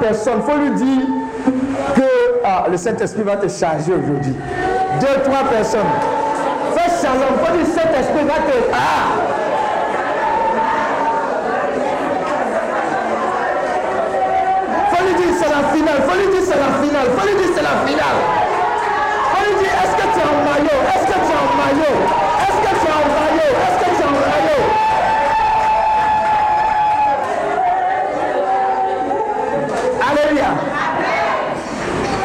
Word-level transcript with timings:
personnes. 0.00 0.42
Il 0.46 0.52
faut 0.52 0.58
lui 0.58 0.70
dire 0.70 1.06
que 1.94 2.02
ah, 2.44 2.66
le 2.70 2.76
Saint-Esprit 2.76 3.22
va 3.22 3.36
te 3.36 3.48
charger 3.48 3.92
aujourd'hui. 3.92 4.34
Deux, 5.00 5.22
trois 5.24 5.44
personnes. 5.48 5.92
Fais 6.74 6.90
shalom. 7.00 7.36
Il 7.38 7.46
faut 7.46 7.56
dire 7.56 7.66
Saint-Esprit 7.66 8.24
va 8.24 8.34
te. 8.34 8.56
Ah! 8.72 9.30
Faut 14.90 15.04
lui 15.06 15.14
dire 15.14 15.34
c'est 15.38 15.50
la 15.50 15.68
finale. 15.68 16.02
Faut 16.08 16.18
lui 16.18 16.28
dire 16.32 16.42
c'est 16.44 16.58
la 16.58 16.72
finale. 16.82 17.06
Faut 17.16 17.26
lui 17.26 17.34
dire 17.36 17.52
c'est 17.54 17.62
la 17.62 17.76
finale. 17.86 18.18
Faut 19.32 19.44
lui 19.44 19.54
dire 19.62 19.72
est-ce 19.82 19.96
que 19.96 20.06
tu 20.12 20.18
es 20.18 20.24
en 20.24 20.38
maillot? 20.48 20.80
Est-ce 20.94 21.06
que 21.06 21.12
tu 21.12 21.30
es 21.30 21.38
en 21.38 21.50
maillot? 21.60 22.29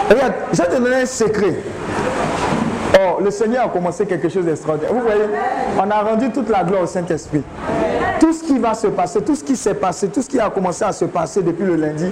Regarde, 0.09 0.33
je 0.53 0.62
vais 0.62 0.67
te 0.67 0.81
donner 0.81 1.01
un 1.01 1.05
secret. 1.05 1.55
Oh, 2.97 3.21
le 3.24 3.31
Seigneur 3.31 3.65
a 3.65 3.69
commencé 3.69 4.05
quelque 4.05 4.29
chose 4.29 4.45
d'extraordinaire. 4.45 4.93
Vous 4.93 5.01
voyez, 5.01 5.25
on 5.77 5.89
a 5.89 6.01
rendu 6.01 6.29
toute 6.31 6.50
la 6.50 6.63
gloire 6.63 6.83
au 6.83 6.85
Saint-Esprit. 6.85 7.43
Tout 8.19 8.31
ce 8.31 8.43
qui 8.43 8.57
va 8.59 8.74
se 8.74 8.88
passer, 8.88 9.21
tout 9.21 9.35
ce 9.35 9.43
qui 9.43 9.55
s'est 9.55 9.74
passé, 9.74 10.07
tout 10.07 10.21
ce 10.21 10.29
qui 10.29 10.39
a 10.39 10.50
commencé 10.50 10.85
à 10.85 10.91
se 10.91 11.05
passer 11.05 11.41
depuis 11.41 11.65
le 11.65 11.75
lundi, 11.75 12.09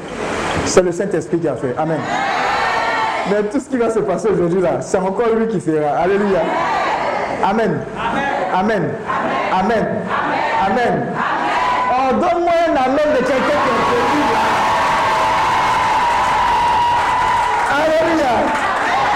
c'est 0.65 0.81
le 0.81 0.91
Saint-Esprit 0.91 1.39
qui 1.39 1.47
a 1.47 1.55
fait. 1.55 1.73
Amen. 1.77 1.99
Mais 3.29 3.43
tout 3.43 3.59
ce 3.59 3.69
qui 3.69 3.77
va 3.77 3.89
se 3.89 3.99
passer 3.99 4.27
aujourd'hui 4.29 4.61
là, 4.61 4.81
c'est 4.81 4.97
encore 4.97 5.33
lui 5.37 5.47
qui 5.47 5.59
fera. 5.59 5.97
Alléluia. 5.99 6.41
Amen. 7.43 7.79
Amen. 8.53 8.89
Amen. 9.53 9.87
Amen. 10.65 11.05
Oh, 11.91 12.13
donne-moi 12.13 12.53
un 12.67 12.75
amen 12.75 13.13
de 13.13 13.25
quelqu'un 13.25 13.72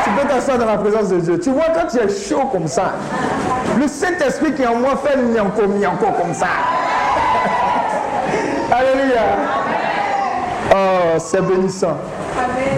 Tu 0.08 0.22
peux 0.22 0.28
t'asseoir 0.28 0.58
dans 0.58 0.66
la 0.66 0.78
présence 0.78 1.10
de 1.10 1.20
Dieu. 1.20 1.40
Tu 1.40 1.50
vois, 1.50 1.66
quand 1.74 1.88
tu 1.88 1.98
es 1.98 2.10
chaud 2.10 2.46
comme 2.52 2.68
ça, 2.68 2.94
le 3.78 3.88
Saint-Esprit 3.88 4.54
qui 4.54 4.62
est 4.62 4.68
en 4.68 4.76
moi 4.76 4.96
fait 5.04 5.18
mianko, 5.18 5.68
mianko 5.68 6.06
comme 6.22 6.34
ça. 6.34 6.48
Alléluia. 8.72 9.22
Oh, 10.72 11.20
c'est 11.20 11.42
bénissant. 11.42 11.98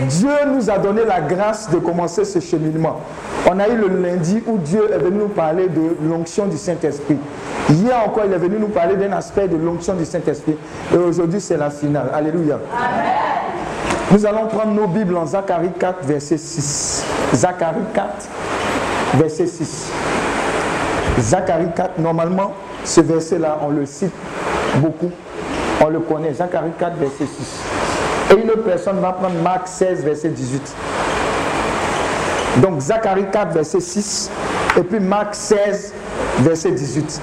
Dieu 0.08 0.30
nous 0.48 0.70
a 0.70 0.78
donné 0.78 1.04
la 1.06 1.22
grâce 1.22 1.70
de 1.70 1.78
commencer 1.78 2.26
ce 2.26 2.40
cheminement. 2.40 3.02
On 3.50 3.60
a 3.60 3.68
eu 3.68 3.76
le 3.76 3.88
lundi 3.88 4.42
où 4.48 4.58
Dieu 4.58 4.90
est 4.92 4.98
venu 4.98 5.20
nous 5.20 5.28
parler 5.28 5.68
de 5.68 5.98
l'onction 6.10 6.46
du 6.46 6.58
Saint-Esprit. 6.58 7.18
Hier 7.70 7.96
encore, 8.06 8.24
il 8.26 8.34
est 8.34 8.38
venu 8.38 8.58
nous 8.60 8.70
parler 8.70 8.96
d'un 8.96 9.12
aspect 9.14 9.48
de 9.48 9.58
l'onction 9.58 9.94
du 9.94 10.06
Saint-Esprit. 10.06 10.56
Et 10.94 10.98
aujourd'hui, 10.98 11.42
c'est 11.42 11.58
la 11.58 11.70
finale. 11.70 12.10
Alléluia. 12.14 12.60
Nous 14.12 14.26
allons 14.26 14.48
prendre 14.48 14.72
nos 14.72 14.88
Bibles 14.88 15.18
en 15.18 15.28
Zacharie 15.28 15.72
4, 15.78 16.04
verset 16.04 16.38
6. 16.38 17.06
Zacharie 17.34 17.86
4, 17.94 18.08
verset 19.16 19.48
6. 19.48 19.92
Zacharie 21.20 21.72
4, 21.76 22.00
normalement, 22.00 22.54
ce 22.84 23.02
verset-là, 23.02 23.60
on 23.62 23.70
le 23.70 23.86
cite 23.86 24.14
beaucoup. 24.78 25.12
On 25.82 25.90
le 25.90 26.00
connaît. 26.00 26.34
Zacharie 26.34 26.72
4, 26.78 26.98
verset 26.98 27.26
6. 27.26 27.60
Et 28.32 28.42
une 28.42 28.50
autre 28.50 28.64
personne 28.64 29.00
va 29.00 29.12
prendre 29.14 29.36
Marc 29.44 29.68
16, 29.68 30.04
verset 30.04 30.30
18. 30.30 30.76
Donc 32.58 32.82
Zacharie 32.82 33.26
4, 33.32 33.54
verset 33.54 33.80
6. 33.80 34.32
Et 34.78 34.84
puis 34.84 35.00
Marc 35.00 35.36
16, 35.36 35.94
verset 36.40 36.72
18. 36.72 37.22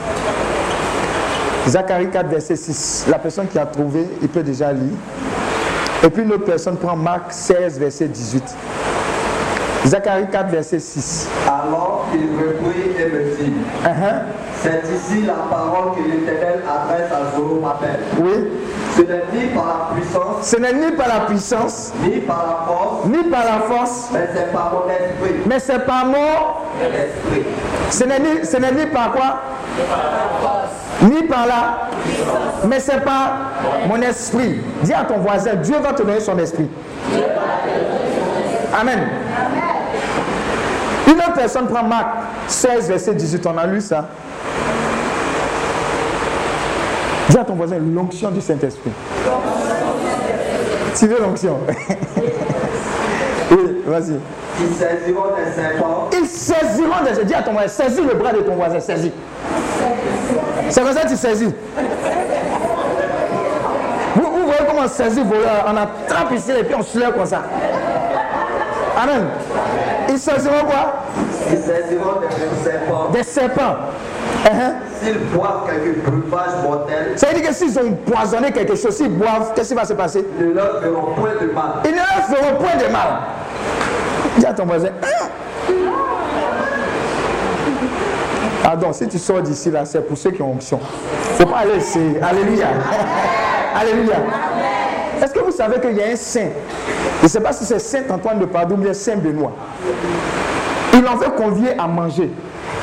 Zacharie 1.69 2.11
4, 2.11 2.29
verset 2.29 2.57
6. 2.57 3.07
La 3.09 3.19
personne 3.19 3.49
qui 3.49 3.59
a 3.59 3.67
trouvé, 3.67 4.07
il 4.23 4.29
peut 4.29 4.43
déjà 4.43 4.73
lire. 4.73 4.95
Et 6.05 6.11
puis 6.11 6.23
une 6.23 6.33
autre 6.33 6.45
personne 6.45 6.77
prend 6.77 6.97
Marc 6.97 7.33
16, 7.33 7.79
verset 7.79 8.07
18. 8.09 8.43
Zacharie 9.87 10.27
4, 10.31 10.49
verset 10.51 10.81
6. 10.81 11.29
Alors 11.47 12.07
il 12.13 12.27
reprit 12.37 12.91
et 12.99 13.07
me 13.09 13.37
dit, 13.37 13.53
Uh-huh. 13.85 14.23
c'est 14.63 14.83
ici 14.93 15.25
la 15.25 15.35
parole 15.49 15.95
que 15.95 16.01
l'Éternel 16.11 16.61
adresse 16.69 17.11
à 17.13 17.37
Zorobabel. 17.37 18.01
Oui. 18.19 18.49
Ce 18.97 19.03
n'est 19.03 19.23
ni 19.33 19.47
par 19.55 19.65
la 19.91 19.95
puissance, 19.95 20.47
Ce 20.47 20.57
n'est 20.57 20.73
ni 20.73 20.91
par 20.97 21.07
la 21.09 21.21
puissance, 21.27 21.93
ni 22.03 22.19
par 22.21 22.45
la 22.47 22.67
force, 22.67 23.07
ni 23.07 23.31
par 23.31 23.45
la 23.45 23.61
force, 23.77 24.09
mais 24.13 24.29
c'est 24.35 24.53
par 24.53 24.73
mon 24.73 24.89
esprit. 24.91 25.41
mais 25.47 25.59
c'est 25.61 25.87
par 25.87 26.07
moi. 26.07 26.63
L'esprit. 26.81 27.47
Ce 27.91 28.05
n'est 28.05 28.19
ni, 28.19 28.45
ce 28.45 28.57
n'est 28.57 28.73
ni 28.73 28.87
par 28.87 29.13
quoi? 29.13 29.41
Ni 31.03 31.23
par 31.25 31.47
là. 31.47 31.89
Mais 32.67 32.81
c'est 32.81 33.05
par 33.05 33.37
mon 33.89 34.01
esprit. 34.03 34.61
Dis 34.83 34.93
à 34.95 35.05
ton 35.05 35.19
voisin, 35.19 35.55
Dieu 35.57 35.77
va 35.81 35.93
te 35.93 36.03
donner 36.03 36.21
son 36.21 36.39
esprit. 36.39 36.69
Amen. 38.79 39.01
Une 41.07 41.19
autre 41.19 41.35
personne 41.35 41.67
prend 41.67 41.83
Marc 41.85 42.07
16, 42.49 42.89
verset 42.89 43.15
18. 43.15 43.47
On 43.47 43.59
a 43.59 43.67
lu 43.67 43.81
ça. 43.81 44.07
Dis 47.29 47.39
à 47.39 47.45
ton 47.45 47.55
voisin, 47.55 47.77
l'onction 47.79 48.31
du 48.31 48.41
Saint-Esprit. 48.41 48.91
Tu 50.99 51.07
veux 51.07 51.21
l'onction? 51.21 51.59
Oui, 53.49 53.59
vas-y. 53.87 54.15
Ils 54.61 54.75
saisiront 54.75 55.27
des 55.37 55.53
serpents, 55.53 56.11
Ils 56.13 56.27
saisiront 56.27 57.05
des... 57.05 57.25
Dis 57.25 57.35
à 57.35 57.43
ton 57.43 57.53
voisin, 57.53 57.69
saisis 57.69 58.01
le 58.03 58.15
bras 58.15 58.33
de 58.33 58.39
ton 58.39 58.57
voisin, 58.57 58.81
saisis. 58.81 59.13
C'est 60.69 60.83
comme 60.83 60.93
ça 60.93 61.03
que 61.03 61.09
tu 61.11 61.17
saisis. 61.17 61.55
Vous, 64.17 64.23
vous 64.23 64.47
voyez 64.47 64.61
comment 64.67 64.83
on 64.85 64.89
saisit 64.89 65.23
voleur 65.23 65.65
On 65.69 65.77
attrape 65.77 66.33
ici 66.33 66.51
et 66.59 66.65
puis 66.65 66.75
on 66.75 66.83
soulève 66.83 67.13
comme 67.13 67.27
ça. 67.27 67.43
Amen. 68.97 69.27
Ils 70.09 70.19
saisiront 70.19 70.65
quoi? 70.67 70.95
Ils 71.51 71.59
saisiront 71.59 72.21
des 72.21 72.65
serpents. 72.65 73.09
Des 73.13 73.23
serpents. 73.23 73.77
Hein? 74.51 74.75
S'ils 75.03 75.19
boivent 75.19 75.67
quelque 75.67 76.01
breuvage 76.01 76.63
mortel, 76.63 77.13
Ça 77.17 77.27
veut 77.29 77.35
dire 77.41 77.49
que 77.49 77.55
s'ils 77.55 77.79
ont 77.79 77.89
empoisonné 77.89 78.53
quelque 78.53 78.75
chose, 78.75 78.97
s'ils 78.97 79.11
boivent, 79.11 79.53
qu'est-ce 79.55 79.69
qui 79.71 79.75
va 79.75 79.85
se 79.85 79.93
passer? 79.93 80.25
ne 80.41 80.53
leur 80.53 80.81
feront 80.81 81.15
point 81.15 81.35
de 81.41 81.53
mal. 81.53 81.65
Ils 81.85 81.91
ne 81.91 81.97
leur 81.97 82.27
feront 82.27 82.57
point 82.57 82.77
de 82.77 82.91
mal. 82.91 83.21
Dis 84.39 84.47
à 84.47 84.53
ton 84.55 84.65
voisin. 84.65 84.89
Hein? 85.03 85.27
Ah 88.65 88.93
si 88.93 89.07
tu 89.07 89.19
sors 89.19 89.43
d'ici 89.43 89.71
là, 89.71 89.85
c'est 89.85 90.01
pour 90.01 90.19
ceux 90.19 90.31
qui 90.31 90.43
ont 90.43 90.53
onction. 90.53 90.81
Il 90.83 91.33
ne 91.33 91.37
faut 91.39 91.53
pas 91.53 91.59
aller 91.61 91.77
essayer. 91.77 92.21
Alléluia. 92.21 92.67
Alléluia. 93.81 94.17
Est-ce 95.23 95.33
que 95.33 95.41
vous 95.41 95.51
savez 95.53 95.81
qu'il 95.81 95.97
y 95.97 96.03
a 96.03 96.09
un 96.13 96.17
saint? 96.17 96.49
Je 97.21 97.25
ne 97.25 97.29
sais 97.29 97.41
pas 97.41 97.53
si 97.53 97.65
c'est 97.65 97.79
Saint 97.79 98.03
Antoine 98.11 98.39
de 98.39 98.45
Padoue 98.45 98.77
ou 98.77 98.95
Saint 98.95 99.17
Benoît. 99.17 99.53
Il 100.93 101.07
en 101.07 101.17
veut 101.17 101.31
convier 101.31 101.71
à 101.79 101.87
manger. 101.87 102.31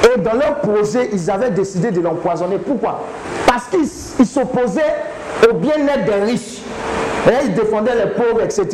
Et 0.03 0.19
dans 0.19 0.33
leur 0.33 0.59
projet, 0.59 1.09
ils 1.13 1.31
avaient 1.31 1.51
décidé 1.51 1.91
de 1.91 2.01
l'empoisonner. 2.01 2.57
Pourquoi? 2.57 3.01
Parce 3.47 3.65
qu'ils 3.65 3.87
ils 4.19 4.25
s'opposaient 4.25 4.95
au 5.49 5.53
bien-être 5.53 6.05
des 6.05 6.31
riches. 6.31 6.61
Et 7.27 7.45
ils 7.45 7.53
défendaient 7.53 7.95
les 7.95 8.11
pauvres, 8.11 8.41
etc. 8.43 8.67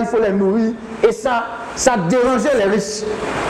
Il 0.00 0.06
faut 0.06 0.20
les 0.20 0.32
nourrir. 0.32 0.72
Et 1.02 1.12
ça, 1.12 1.44
ça 1.74 1.92
dérangeait 2.08 2.56
les 2.56 2.64
riches. 2.64 3.02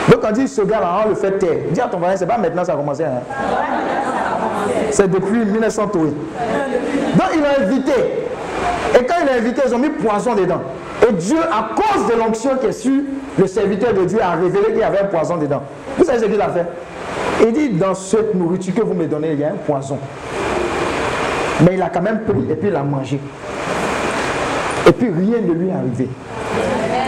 Donc 0.09 0.21
on 0.27 0.31
dit, 0.31 0.47
ce 0.47 0.61
gars-là, 0.61 1.01
on 1.05 1.09
le 1.09 1.15
fait 1.15 1.37
taire. 1.37 1.57
Dis 1.71 1.81
à 1.81 1.87
ton 1.87 1.97
voisin, 1.97 2.15
c'est 2.17 2.25
pas 2.25 2.37
maintenant 2.37 2.63
ça 2.63 2.73
a 2.73 2.75
commencé. 2.75 3.03
hein. 3.03 3.21
C'est 4.91 5.09
depuis 5.09 5.39
1900 5.45 5.87
Toué. 5.87 6.09
Donc 6.09 7.27
il 7.35 7.43
a 7.43 7.65
invité. 7.65 8.24
Et 8.93 9.03
quand 9.05 9.15
il 9.23 9.29
a 9.29 9.33
invité, 9.33 9.61
ils 9.65 9.73
ont 9.73 9.79
mis 9.79 9.89
poison 9.89 10.35
dedans. 10.35 10.61
Et 11.07 11.13
Dieu, 11.13 11.39
à 11.39 11.69
cause 11.75 12.07
de 12.07 12.19
l'onction 12.19 12.51
qui 12.57 12.67
est 12.67 12.71
sur 12.71 13.01
le 13.37 13.47
serviteur 13.47 13.93
de 13.93 14.05
Dieu, 14.05 14.19
a 14.21 14.31
révélé 14.31 14.67
qu'il 14.67 14.77
y 14.79 14.83
avait 14.83 14.99
un 14.99 15.05
poison 15.05 15.37
dedans. 15.37 15.63
Vous 15.97 16.05
savez 16.05 16.19
ce 16.19 16.25
qu'il 16.25 16.41
a 16.41 16.49
fait? 16.49 16.65
Il 17.41 17.53
dit, 17.53 17.69
dans 17.69 17.93
cette 17.93 18.33
nourriture 18.33 18.73
que 18.73 18.81
vous 18.81 18.93
me 18.93 19.05
donnez, 19.05 19.33
il 19.33 19.39
y 19.39 19.43
a 19.43 19.49
un 19.49 19.57
poison. 19.65 19.97
Mais 21.61 21.75
il 21.75 21.81
a 21.81 21.89
quand 21.89 22.01
même 22.01 22.21
pris 22.21 22.51
et 22.51 22.55
puis 22.55 22.69
il 22.69 22.75
a 22.75 22.83
mangé. 22.83 23.19
Et 24.87 24.91
puis 24.91 25.07
rien 25.07 25.41
ne 25.41 25.53
lui 25.53 25.69
est 25.69 25.73
arrivé. 25.73 26.09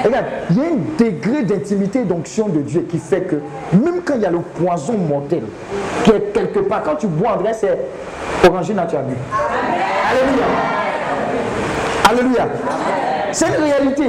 Regarde, 0.03 0.25
il 0.49 0.57
y 0.57 0.61
a 0.61 0.63
un 0.63 0.77
degré 0.97 1.43
d'intimité 1.43 2.03
d'onction 2.03 2.47
de 2.47 2.59
Dieu 2.59 2.85
qui 2.89 2.97
fait 2.97 3.21
que 3.21 3.35
même 3.73 4.01
quand 4.05 4.15
il 4.15 4.21
y 4.21 4.25
a 4.25 4.31
le 4.31 4.39
poison 4.39 4.93
mortel 4.93 5.43
qui 6.03 6.11
est 6.11 6.33
quelque 6.33 6.59
part, 6.59 6.83
quand 6.83 6.95
tu 6.95 7.07
bois, 7.07 7.33
André, 7.37 7.51
c'est 7.53 7.77
orangina, 8.47 8.85
tu 8.85 8.95
as 8.95 9.01
bu. 9.01 9.13
Alléluia. 10.09 10.45
Alléluia. 12.09 12.47
C'est 13.31 13.47
une 13.47 13.63
réalité. 13.63 14.05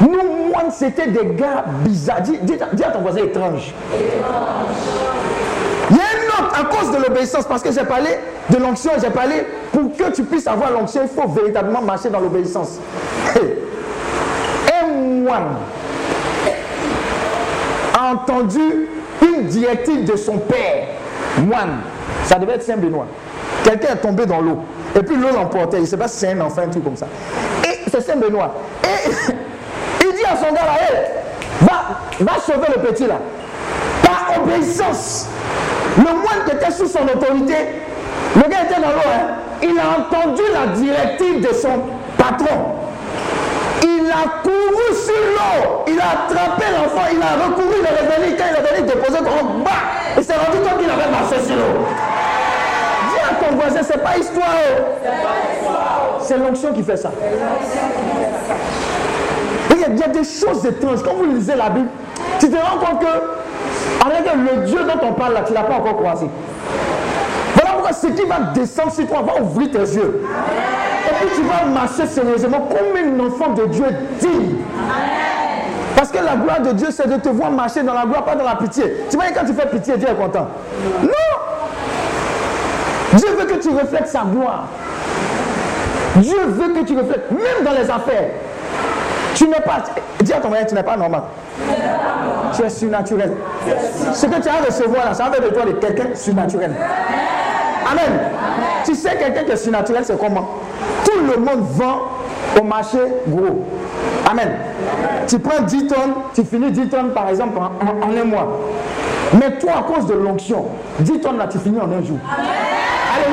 Nous, 0.00 0.48
moines, 0.48 0.70
c'était 0.70 1.08
des 1.08 1.34
gars 1.36 1.64
bizarres. 1.84 2.22
Dis, 2.22 2.58
à 2.84 2.90
ton 2.90 3.00
voisin 3.00 3.22
étrange. 3.22 3.72
Il 5.90 5.96
y 5.96 6.00
a 6.00 6.02
un 6.02 6.44
autre, 6.44 6.60
à 6.60 6.64
cause 6.64 6.90
de 6.90 7.02
l'obéissance, 7.02 7.46
parce 7.46 7.62
que 7.62 7.72
j'ai 7.72 7.84
parlé 7.84 8.10
de 8.48 8.56
l'onction, 8.56 8.92
j'ai 9.00 9.10
parlé 9.10 9.46
pour 9.72 9.96
que 9.96 10.12
tu 10.12 10.22
puisses 10.24 10.46
avoir 10.46 10.70
l'onction, 10.70 11.02
il 11.02 11.08
faut 11.08 11.28
véritablement 11.28 11.82
marcher 11.82 12.10
dans 12.10 12.20
l'obéissance. 12.20 12.78
Un 14.82 14.86
moine 15.22 15.56
a 17.98 18.12
entendu 18.12 18.88
une 19.22 19.46
directive 19.46 20.04
de 20.04 20.16
son 20.16 20.38
père, 20.38 20.86
moine. 21.38 21.80
Ça 22.24 22.38
devait 22.38 22.54
être 22.54 22.62
Saint-Benoît. 22.62 23.06
Quelqu'un 23.64 23.94
est 23.94 24.00
tombé 24.00 24.26
dans 24.26 24.40
l'eau. 24.40 24.58
Et 24.96 25.02
puis 25.02 25.16
l'eau 25.16 25.28
l'emportait. 25.34 25.78
Il 25.78 25.82
ne 25.82 25.86
sait 25.86 25.96
pas 25.96 26.08
si 26.08 26.18
c'est 26.18 26.32
un 26.32 26.40
enfant, 26.40 26.62
un 26.62 26.68
truc 26.68 26.84
comme 26.84 26.96
ça. 26.96 27.06
Et 27.64 27.90
c'est 27.90 28.00
Saint-Benoît. 28.00 28.54
Et 28.84 29.10
il 30.04 30.12
dit 30.14 30.24
à 30.24 30.36
son 30.36 30.52
gars 30.52 30.64
là, 30.64 30.78
va, 31.60 32.32
va 32.32 32.40
sauver 32.40 32.68
le 32.76 32.82
petit 32.82 33.06
là. 33.06 33.18
Par 34.02 34.42
obéissance. 34.42 35.28
Le 35.98 36.04
moine 36.04 36.44
qui 36.46 36.56
était 36.56 36.70
sous 36.70 36.86
son 36.86 37.02
autorité, 37.02 37.54
le 38.36 38.42
gars 38.42 38.64
était 38.64 38.80
dans 38.80 38.88
l'eau, 38.88 39.10
hein. 39.12 39.34
il 39.62 39.78
a 39.78 39.98
entendu 39.98 40.42
la 40.52 40.68
directive 40.74 41.40
de 41.40 41.52
son 41.54 41.80
patron. 42.16 42.76
Il 43.82 44.10
a 44.10 44.42
couru 44.42 44.94
sur 44.94 45.14
l'eau, 45.14 45.84
il 45.88 45.98
a 45.98 46.24
attrapé 46.24 46.64
l'enfant, 46.72 47.06
il 47.12 47.20
a 47.20 47.44
recouru, 47.44 47.74
il 47.80 48.32
est 48.32 48.36
quand 48.36 48.44
il 48.50 48.56
est 48.56 48.80
venu 48.80 48.86
déposer 48.86 49.18
comme 49.18 49.62
bas, 49.64 49.70
il 50.16 50.24
s'est 50.24 50.34
rendu 50.34 50.58
compte 50.58 50.78
qu'il 50.78 50.90
avait 50.90 51.10
marché 51.10 51.44
sur 51.44 51.56
l'eau. 51.56 51.86
Dis 53.10 53.20
à 53.20 53.44
ton 53.44 53.56
voisin, 53.56 53.79
c'est 53.90 54.02
pas 54.02 54.18
histoire. 54.18 54.46
C'est 56.20 56.38
l'onction 56.38 56.72
qui 56.72 56.82
fait 56.82 56.96
ça. 56.96 57.10
Il 59.70 59.80
y, 59.80 59.84
a, 59.84 59.88
il 59.88 59.98
y 59.98 60.02
a 60.02 60.08
des 60.08 60.24
choses 60.24 60.64
étranges. 60.64 61.02
Quand 61.02 61.14
vous 61.14 61.24
lisez 61.24 61.56
la 61.56 61.70
Bible, 61.70 61.88
tu 62.38 62.48
te 62.48 62.56
rends 62.56 62.78
compte 62.78 63.00
que, 63.00 64.06
avec 64.06 64.30
le 64.32 64.66
Dieu 64.66 64.80
dont 64.80 65.08
on 65.08 65.12
parle 65.14 65.34
là, 65.34 65.42
tu 65.44 65.52
ne 65.52 65.56
l'as 65.56 65.64
pas 65.64 65.74
encore 65.74 65.96
croisé. 65.96 66.26
Voilà 67.54 67.70
pourquoi 67.72 67.92
ce 67.92 68.06
qui 68.08 68.24
va 68.26 68.52
descendre 68.54 68.92
sur 68.92 69.06
toi 69.06 69.22
va 69.22 69.42
ouvrir 69.42 69.70
tes 69.70 69.78
yeux. 69.78 70.22
Et 71.08 71.14
puis 71.14 71.28
tu 71.34 71.42
vas 71.42 71.68
marcher 71.68 72.06
sérieusement 72.06 72.68
comme 72.68 72.96
un 72.96 73.26
enfant 73.26 73.52
de 73.54 73.66
Dieu 73.66 73.86
digne. 74.20 74.56
Parce 75.96 76.10
que 76.10 76.18
la 76.18 76.36
gloire 76.36 76.60
de 76.60 76.72
Dieu, 76.72 76.88
c'est 76.90 77.08
de 77.08 77.16
te 77.16 77.28
voir 77.28 77.50
marcher 77.50 77.82
dans 77.82 77.94
la 77.94 78.04
gloire, 78.04 78.24
pas 78.24 78.36
dans 78.36 78.44
la 78.44 78.54
pitié. 78.54 78.84
Tu 79.10 79.16
vois, 79.16 79.26
quand 79.34 79.44
tu 79.44 79.52
fais 79.52 79.66
pitié, 79.66 79.96
Dieu 79.96 80.08
est 80.08 80.14
content. 80.14 80.46
Non 81.02 81.29
Dieu 83.14 83.28
veut 83.38 83.44
que 83.46 83.60
tu 83.60 83.68
reflètes 83.70 84.08
sa 84.08 84.20
gloire. 84.24 84.64
Dieu 86.16 86.36
veut 86.46 86.68
que 86.74 86.84
tu 86.84 86.96
reflètes, 86.96 87.30
même 87.30 87.64
dans 87.64 87.72
les 87.72 87.88
affaires. 87.90 88.28
Tu 89.34 89.46
n'es 89.48 89.60
pas, 89.60 89.82
dis 90.20 90.32
à 90.32 90.40
ton 90.40 90.48
mari, 90.50 90.64
tu 90.68 90.74
n'es 90.74 90.82
pas 90.82 90.96
normal. 90.96 91.22
Tu 92.54 92.62
es 92.62 92.68
surnaturel. 92.68 93.32
Ce 94.12 94.26
que 94.26 94.40
tu 94.40 94.48
as 94.48 94.54
à 94.54 94.64
recevoir 94.66 95.06
là, 95.06 95.14
ça 95.14 95.28
va 95.30 95.38
de 95.38 95.52
toi 95.52 95.64
de 95.64 95.72
quelqu'un 95.72 96.14
surnaturel. 96.14 96.72
Amen. 97.90 98.20
Tu 98.84 98.94
sais, 98.94 99.16
quelqu'un 99.16 99.44
qui 99.44 99.52
est 99.52 99.56
surnaturel, 99.56 100.04
c'est 100.04 100.18
comment? 100.18 100.48
Tout 101.04 101.20
le 101.20 101.40
monde 101.40 101.64
vend 101.70 102.02
au 102.60 102.64
marché 102.64 102.98
gros. 103.28 103.64
Amen. 104.30 104.50
Tu 105.26 105.38
prends 105.38 105.62
10 105.62 105.86
tonnes, 105.86 106.14
tu 106.34 106.44
finis 106.44 106.70
10 106.72 106.88
tonnes 106.88 107.10
par 107.10 107.28
exemple 107.28 107.58
en, 107.58 107.64
en- 107.86 108.20
un 108.20 108.24
mois. 108.24 108.58
Mais 109.38 109.58
toi, 109.58 109.72
à 109.78 109.82
cause 109.82 110.06
de 110.06 110.14
l'onction, 110.14 110.66
10 110.98 111.20
tonnes 111.20 111.38
là, 111.38 111.46
tu 111.46 111.58
finis 111.58 111.78
en 111.80 111.84
un 111.92 112.02
jour. 112.04 112.18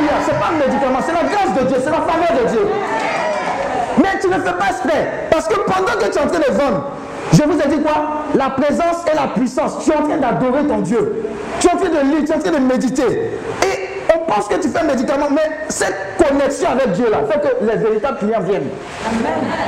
Alléluia. 0.08 0.26
Ce 0.26 0.32
n'est 0.32 0.38
pas 0.38 0.50
un 0.54 0.58
médicament, 0.58 1.00
c'est 1.06 1.13
la 1.13 1.30
grâce 1.30 1.54
de 1.60 1.67
Dieu, 1.67 1.78
c'est 1.84 1.91
la 1.91 2.02
faveur 2.02 2.43
de 2.43 2.50
Dieu. 2.50 2.67
Mais 3.98 4.20
tu 4.22 4.28
ne 4.28 4.34
fais 4.34 4.54
pas 4.54 4.67
exprès. 4.70 5.28
Parce 5.32 5.48
que 5.48 5.56
pendant 5.62 5.93
que 6.00 6.06
tu 6.12 6.17
es 6.17 6.22
en 6.22 6.28
train 6.28 6.39
de 6.39 6.58
vendre, 6.58 6.91
je 7.34 7.43
vous 7.43 7.60
ai 7.60 7.67
dit 7.67 7.82
quoi? 7.82 8.26
La 8.36 8.50
présence 8.52 9.04
et 9.12 9.15
la 9.15 9.28
puissance. 9.28 9.84
Tu 9.84 9.91
es 9.91 9.96
en 9.96 10.04
train 10.04 10.17
d'adorer 10.17 10.63
ton 10.67 10.80
Dieu. 10.80 11.24
Tu 11.60 11.67
es 11.67 11.72
en 11.72 11.78
train 11.78 11.89
de 11.89 12.00
lire, 12.10 12.26
tu 12.26 12.32
es 12.32 12.36
en 12.36 12.39
train 12.39 12.52
de 12.52 12.60
méditer. 12.60 13.32
Et 13.63 13.89
on 14.15 14.32
pense 14.32 14.48
que 14.48 14.56
tu 14.56 14.70
fais 14.70 14.80
un 14.80 14.84
médicament, 14.84 15.28
mais 15.32 15.50
cette 15.70 15.96
connexion 16.17 16.70
avec 16.70 16.91
Dieu 16.93 17.10
là 17.10 17.20
fait 17.30 17.39
que 17.39 17.65
les 17.65 17.78
véritables 17.78 18.20
clients 18.20 18.41
viennent. 18.41 18.70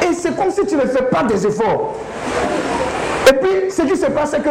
Et 0.08 0.14
c'est 0.14 0.36
comme 0.36 0.52
si 0.52 0.66
tu 0.66 0.76
ne 0.76 0.82
fais 0.82 1.04
pas 1.04 1.24
des 1.24 1.46
efforts. 1.46 1.96
Et 3.30 3.34
puis, 3.34 3.72
ce 3.72 3.82
qui 3.84 3.98
se 3.98 4.06
passe, 4.08 4.32
c'est 4.32 4.44
que 4.44 4.50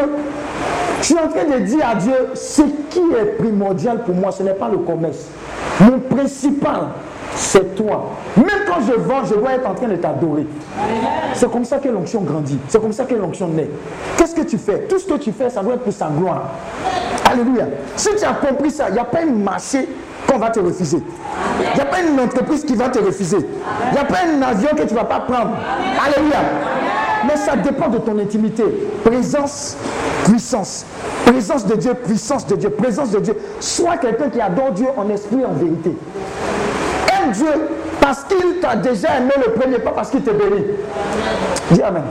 je 1.00 1.04
suis 1.04 1.14
en 1.14 1.28
train 1.28 1.44
de 1.44 1.58
dire 1.64 1.86
à 1.88 1.94
Dieu, 1.94 2.14
ce 2.34 2.62
qui 2.90 3.00
est 3.20 3.38
primordial 3.38 4.02
pour 4.04 4.14
moi, 4.14 4.32
ce 4.32 4.42
n'est 4.42 4.54
pas 4.54 4.68
le 4.68 4.78
commerce. 4.78 5.26
Mon 5.80 5.98
principal, 6.00 6.88
c'est 7.34 7.76
toi. 7.76 8.10
Même 8.36 8.46
quand 8.66 8.80
je 8.86 8.94
vends, 8.94 9.24
je 9.24 9.34
dois 9.34 9.52
être 9.52 9.68
en 9.68 9.74
train 9.74 9.88
de 9.88 9.96
t'adorer. 9.96 10.46
C'est 11.34 11.50
comme 11.50 11.64
ça 11.64 11.78
que 11.78 11.88
l'onction 11.88 12.22
grandit. 12.22 12.58
C'est 12.68 12.80
comme 12.80 12.92
ça 12.92 13.04
que 13.04 13.14
l'onction 13.14 13.48
naît. 13.48 13.70
Qu'est-ce 14.16 14.34
que 14.34 14.42
tu 14.42 14.58
fais? 14.58 14.80
Tout 14.88 14.98
ce 14.98 15.06
que 15.06 15.18
tu 15.18 15.32
fais, 15.32 15.48
ça 15.50 15.62
doit 15.62 15.74
être 15.74 15.82
pour 15.82 15.92
sa 15.92 16.08
gloire. 16.08 16.50
Alléluia. 17.30 17.66
Si 17.94 18.08
tu 18.16 18.24
as 18.24 18.32
compris 18.32 18.70
ça, 18.70 18.88
il 18.88 18.94
n'y 18.94 18.98
a 18.98 19.04
pas 19.04 19.20
un 19.20 19.32
marché 19.32 19.88
qu'on 20.26 20.38
va 20.38 20.50
te 20.50 20.60
refuser. 20.60 20.98
Il 21.60 21.74
n'y 21.74 21.80
a 21.80 21.84
pas 21.84 22.00
une 22.00 22.18
entreprise 22.18 22.64
qui 22.64 22.74
va 22.74 22.88
te 22.88 22.98
refuser. 22.98 23.38
Il 23.38 23.92
n'y 23.92 23.98
a 23.98 24.04
pas 24.04 24.18
un 24.26 24.42
avion 24.42 24.70
que 24.70 24.82
tu 24.82 24.94
ne 24.94 24.98
vas 24.98 25.04
pas 25.04 25.20
prendre. 25.20 25.52
Alléluia. 26.04 26.38
Mais 27.26 27.36
ça 27.36 27.56
dépend 27.56 27.88
de 27.88 27.98
ton 27.98 28.18
intimité. 28.18 28.64
Présence, 29.04 29.76
puissance. 30.24 30.84
Présence 31.26 31.66
de 31.66 31.74
Dieu, 31.74 31.94
puissance 31.94 32.46
de 32.46 32.56
Dieu, 32.56 32.70
présence 32.70 33.10
de 33.10 33.20
Dieu. 33.20 33.36
Sois 33.60 33.96
quelqu'un 33.96 34.28
qui 34.28 34.40
adore 34.40 34.72
Dieu 34.72 34.86
en 34.96 35.08
esprit 35.10 35.40
et 35.40 35.44
en 35.44 35.52
vérité. 35.52 35.96
Aime 37.12 37.32
Dieu 37.32 37.68
parce 38.00 38.24
qu'il 38.24 38.60
t'a 38.60 38.76
déjà 38.76 39.16
aimé 39.18 39.32
le 39.44 39.52
premier 39.52 39.78
pas 39.78 39.90
parce 39.90 40.10
qu'il 40.10 40.22
te 40.22 40.30
bénit. 40.30 40.64
Dis 41.70 41.82
Amen. 41.82 42.02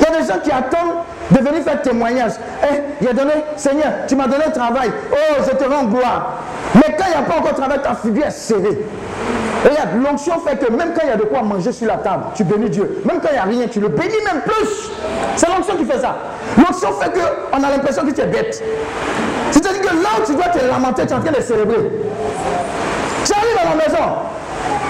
Il 0.00 0.04
y 0.04 0.16
a 0.16 0.20
des 0.20 0.26
gens 0.26 0.38
qui 0.42 0.50
attendent 0.50 1.04
de 1.30 1.38
venir 1.38 1.62
faire 1.62 1.80
témoignage. 1.80 2.32
Eh, 2.64 2.76
il 3.00 3.08
a 3.08 3.12
donné, 3.12 3.32
Seigneur, 3.56 3.92
tu 4.06 4.16
m'as 4.16 4.26
donné 4.26 4.44
le 4.46 4.52
travail. 4.52 4.90
Oh, 5.12 5.42
je 5.46 5.56
te 5.56 5.64
rends 5.64 5.84
gloire. 5.84 6.38
Mais 6.74 6.94
quand 6.98 7.04
il 7.06 7.10
n'y 7.10 7.16
a 7.16 7.22
pas 7.22 7.38
encore 7.38 7.52
de 7.52 7.56
travail, 7.56 7.80
ta 7.82 7.94
figure 7.94 8.26
est 8.26 8.30
serrée. 8.30 8.78
Regarde, 9.64 9.90
l'onction 10.02 10.34
fait 10.40 10.56
que 10.56 10.70
même 10.72 10.92
quand 10.94 11.02
il 11.04 11.08
y 11.08 11.12
a 11.12 11.16
de 11.16 11.22
quoi 11.22 11.42
manger 11.42 11.72
sur 11.72 11.86
la 11.86 11.96
table, 11.96 12.24
tu 12.34 12.44
bénis 12.44 12.70
Dieu. 12.70 13.02
Même 13.04 13.20
quand 13.20 13.28
il 13.30 13.34
n'y 13.34 13.38
a 13.38 13.44
rien, 13.44 13.68
tu 13.68 13.80
le 13.80 13.88
bénis 13.88 14.22
même 14.24 14.42
plus. 14.42 14.90
C'est 15.36 15.48
l'onction 15.48 15.76
qui 15.76 15.84
fait 15.84 15.98
ça. 15.98 16.16
L'onction 16.58 16.88
fait 16.92 17.12
qu'on 17.12 17.62
a 17.62 17.70
l'impression 17.70 18.04
que 18.04 18.10
tu 18.10 18.20
es 18.20 18.26
bête. 18.26 18.62
C'est-à-dire 19.50 19.82
que 19.82 19.86
là 19.86 20.08
où 20.18 20.26
tu 20.26 20.34
dois 20.34 20.48
te 20.48 20.64
lamenter, 20.64 21.06
tu 21.06 21.12
es 21.12 21.14
en 21.14 21.20
train 21.20 21.32
de 21.32 21.40
célébrer. 21.40 21.90
Tu 23.24 23.32
arrives 23.32 23.58
à 23.60 23.70
la 23.70 23.76
maison, 23.76 24.04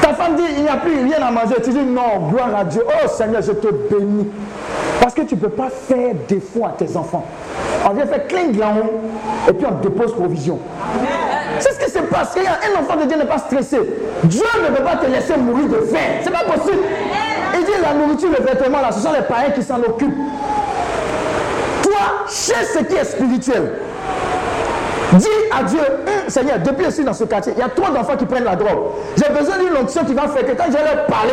ta 0.01 0.15
femme 0.15 0.37
dit 0.37 0.43
il 0.57 0.63
n'y 0.63 0.69
a 0.69 0.77
plus 0.77 1.05
rien 1.05 1.27
à 1.27 1.31
manger. 1.31 1.57
Tu 1.63 1.71
dis 1.71 1.79
non, 1.79 2.29
gloire 2.31 2.57
à 2.57 2.65
Dieu. 2.65 2.83
Oh 2.87 3.09
Seigneur, 3.09 3.43
je 3.43 3.53
te 3.53 3.69
bénis. 3.69 4.29
Parce 5.01 5.15
que 5.15 5.23
tu 5.23 5.35
ne 5.35 5.41
peux 5.41 5.49
pas 5.49 5.69
faire 5.69 6.15
défaut 6.29 6.65
à 6.65 6.71
tes 6.71 6.97
enfants. 6.97 7.25
On 7.85 7.93
vient 7.93 8.07
faire 8.07 8.27
cling 8.27 8.59
là-haut 8.59 9.01
et 9.49 9.53
puis 9.53 9.67
on 9.69 9.83
dépose 9.83 10.15
provision. 10.15 10.59
C'est 11.63 11.75
ce 11.75 11.79
qui 11.85 11.91
se 11.91 11.99
passe. 12.01 12.35
Regarde, 12.37 12.59
un 12.75 12.81
enfant 12.81 12.97
de 13.01 13.07
Dieu 13.07 13.17
n'est 13.17 13.25
pas 13.25 13.39
stressé. 13.39 13.79
Dieu 14.25 14.43
ne 14.63 14.75
peut 14.77 14.83
pas 14.83 14.97
te 14.97 15.07
laisser 15.07 15.37
mourir 15.37 15.69
de 15.69 15.77
faim. 15.87 16.21
C'est 16.23 16.33
pas 16.33 16.45
possible. 16.45 16.83
Il 17.55 17.65
dit 17.65 17.73
la 17.81 17.95
nourriture, 17.95 18.31
le 18.37 18.45
vêtement, 18.45 18.81
là, 18.81 18.91
ce 18.91 19.01
sont 19.01 19.13
les 19.13 19.23
païens 19.23 19.51
qui 19.51 19.63
s'en 19.63 19.79
occupent. 19.81 20.17
Toi, 21.83 22.01
cherche 22.29 22.67
ce 22.75 22.79
qui 22.81 22.95
est 22.97 23.05
spirituel. 23.05 23.73
Dis 25.15 25.27
à 25.57 25.63
Dieu, 25.65 25.79
Hum, 25.81 26.29
Seigneur, 26.29 26.59
depuis 26.61 26.87
ici 26.87 27.05
dans 27.05 27.13
ce 27.13 27.25
quartier, 27.25 27.53
il 27.57 27.61
y 27.61 27.63
a 27.63 27.69
trop 27.69 27.93
d'enfants 27.93 28.17
qui 28.17 28.25
prennent 28.25 28.45
la 28.45 28.57
drogue. 28.57 28.93
J'ai 29.17 29.33
besoin 29.33 29.59
d'une 29.59 29.77
onction 29.77 30.05
qui 30.05 30.15
va 30.15 30.23
faire 30.23 30.45
que 30.47 30.53
quand 30.53 30.65
je 30.69 30.73
leur 30.73 31.07
parler, 31.07 31.33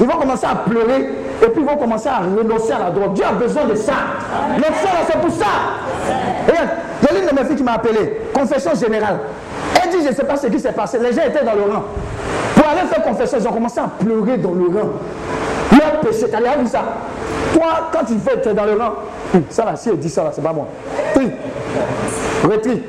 ils 0.00 0.06
vont 0.06 0.18
commencer 0.18 0.46
à 0.46 0.54
pleurer 0.56 1.08
et 1.42 1.46
puis 1.48 1.62
ils 1.62 1.66
vont 1.66 1.76
commencer 1.76 2.08
à 2.08 2.18
renoncer 2.18 2.72
à 2.72 2.78
la 2.78 2.90
drogue. 2.90 3.14
Dieu 3.14 3.24
a 3.24 3.32
besoin 3.32 3.64
de 3.64 3.74
ça. 3.74 3.92
L'onction 4.56 4.88
c'est 5.08 5.20
pour 5.20 5.30
ça. 5.30 5.46
Regarde, 6.46 6.68
il 7.02 7.06
y 7.06 7.10
a 7.16 7.20
l'une 7.20 7.28
de 7.30 7.34
mes 7.40 7.46
filles 7.46 7.56
qui 7.56 7.62
m'a 7.62 7.72
appelé, 7.72 8.20
confession 8.34 8.72
générale. 8.74 9.18
Elle 9.82 9.90
dit, 9.90 10.04
je 10.04 10.10
ne 10.10 10.14
sais 10.14 10.24
pas 10.24 10.36
ce 10.36 10.46
qui 10.46 10.60
s'est 10.60 10.72
passé. 10.72 10.98
Les 10.98 11.12
gens 11.12 11.22
étaient 11.22 11.44
dans 11.44 11.54
le 11.54 11.72
rang. 11.72 11.84
Pour 12.54 12.68
aller 12.68 12.86
faire 12.88 13.02
confession, 13.02 13.38
ils 13.40 13.48
ont 13.48 13.52
commencé 13.52 13.80
à 13.80 13.88
pleurer 13.88 14.38
dans 14.38 14.52
le 14.52 14.66
rang. 14.66 14.90
Leur 15.72 16.00
péché, 16.00 16.26
tu 16.28 16.34
as 16.34 16.56
vu 16.56 16.66
ça? 16.66 16.82
Toi, 17.52 17.90
quand 17.92 18.04
tu 18.04 18.14
fais, 18.18 18.40
tu 18.40 18.48
es 18.48 18.54
dans 18.54 18.64
le 18.64 18.74
rang, 18.74 18.92
Hum, 19.34 19.42
ça 19.50 19.64
là, 19.64 19.74
si 19.74 19.88
elle 19.88 19.98
dit 19.98 20.08
ça 20.08 20.22
là, 20.22 20.30
c'est 20.32 20.42
pas 20.42 20.52
moi. 20.52 20.68
Tri, 21.12 21.28
retri, 22.44 22.82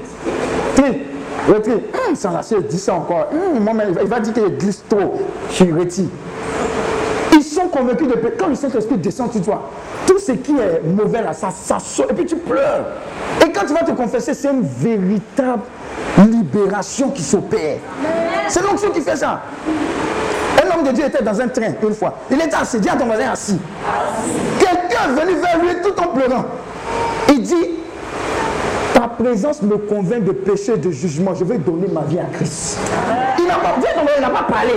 tri, 0.76 1.02
retri. 1.50 1.71
Hum, 1.74 2.15
ça 2.15 2.30
là, 2.30 2.43
si 2.43 2.54
elle 2.54 2.67
dit 2.67 2.78
ça 2.78 2.93
encore, 2.93 3.30
hum, 3.32 3.67
il 4.02 4.08
va 4.08 4.19
dire 4.19 4.34
qu'il 4.34 4.58
glisse 4.58 4.84
trop. 4.88 5.15
Je 5.52 5.63
retire. 5.65 6.06
Ils 7.34 7.43
sont 7.43 7.67
convaincus 7.67 8.08
de. 8.08 8.13
Quand 8.38 8.48
le 8.48 8.56
Saint-Esprit 8.56 8.98
descend 8.98 9.32
sur 9.32 9.41
toi, 9.41 9.69
tout 10.06 10.19
ce 10.19 10.34
qui 10.34 10.52
est 10.52 10.82
mauvais 10.86 11.24
là, 11.24 11.34
ça, 11.34 11.50
ça 11.50 11.80
sort. 11.80 12.06
Et 12.12 12.13
puis 12.13 12.26
tu 12.26 12.36
pleures. 12.36 12.86
Et 13.43 13.52
quand 13.52 13.65
tu 13.65 13.74
vas 13.74 13.84
te 13.84 13.91
confesser, 13.91 14.36
c'est 14.36 14.52
une 14.52 14.62
véritable 14.62 15.63
libération 16.17 17.10
qui 17.10 17.23
s'opère. 17.23 17.77
C'est 18.47 18.62
l'onction 18.62 18.91
qui 18.91 19.01
fait 19.01 19.15
ça. 19.15 19.41
Un 20.63 20.77
homme 20.77 20.86
de 20.86 20.91
Dieu 20.91 21.05
était 21.05 21.23
dans 21.23 21.39
un 21.39 21.47
train 21.47 21.73
une 21.84 21.93
fois. 21.93 22.15
Il 22.31 22.38
était 22.38 22.55
assis, 22.55 22.79
dis 22.79 22.89
à 22.89 22.95
ton 22.95 23.05
voisin 23.05 23.31
assis. 23.31 23.60
Quelqu'un 24.60 25.10
est 25.10 25.21
venu 25.21 25.36
vers 25.39 25.60
lui 25.60 25.81
tout 25.84 25.99
en 26.01 26.08
pleurant. 26.08 26.45
Il 27.29 27.41
dit, 27.41 27.69
ta 28.93 29.08
présence 29.08 29.62
me 29.62 29.77
convainc 29.77 30.23
de 30.23 30.31
péché 30.31 30.77
de 30.77 30.91
jugement. 30.91 31.36
Je 31.36 31.43
vais 31.43 31.58
donner 31.58 31.88
ma 31.88 32.01
vie 32.01 32.19
à 32.19 32.25
Christ. 32.34 32.79
Il 33.38 33.45
n'a 33.45 33.55
pas, 33.55 33.75
voisin, 33.77 34.12
il 34.17 34.21
n'a 34.21 34.29
pas 34.29 34.43
parlé. 34.43 34.73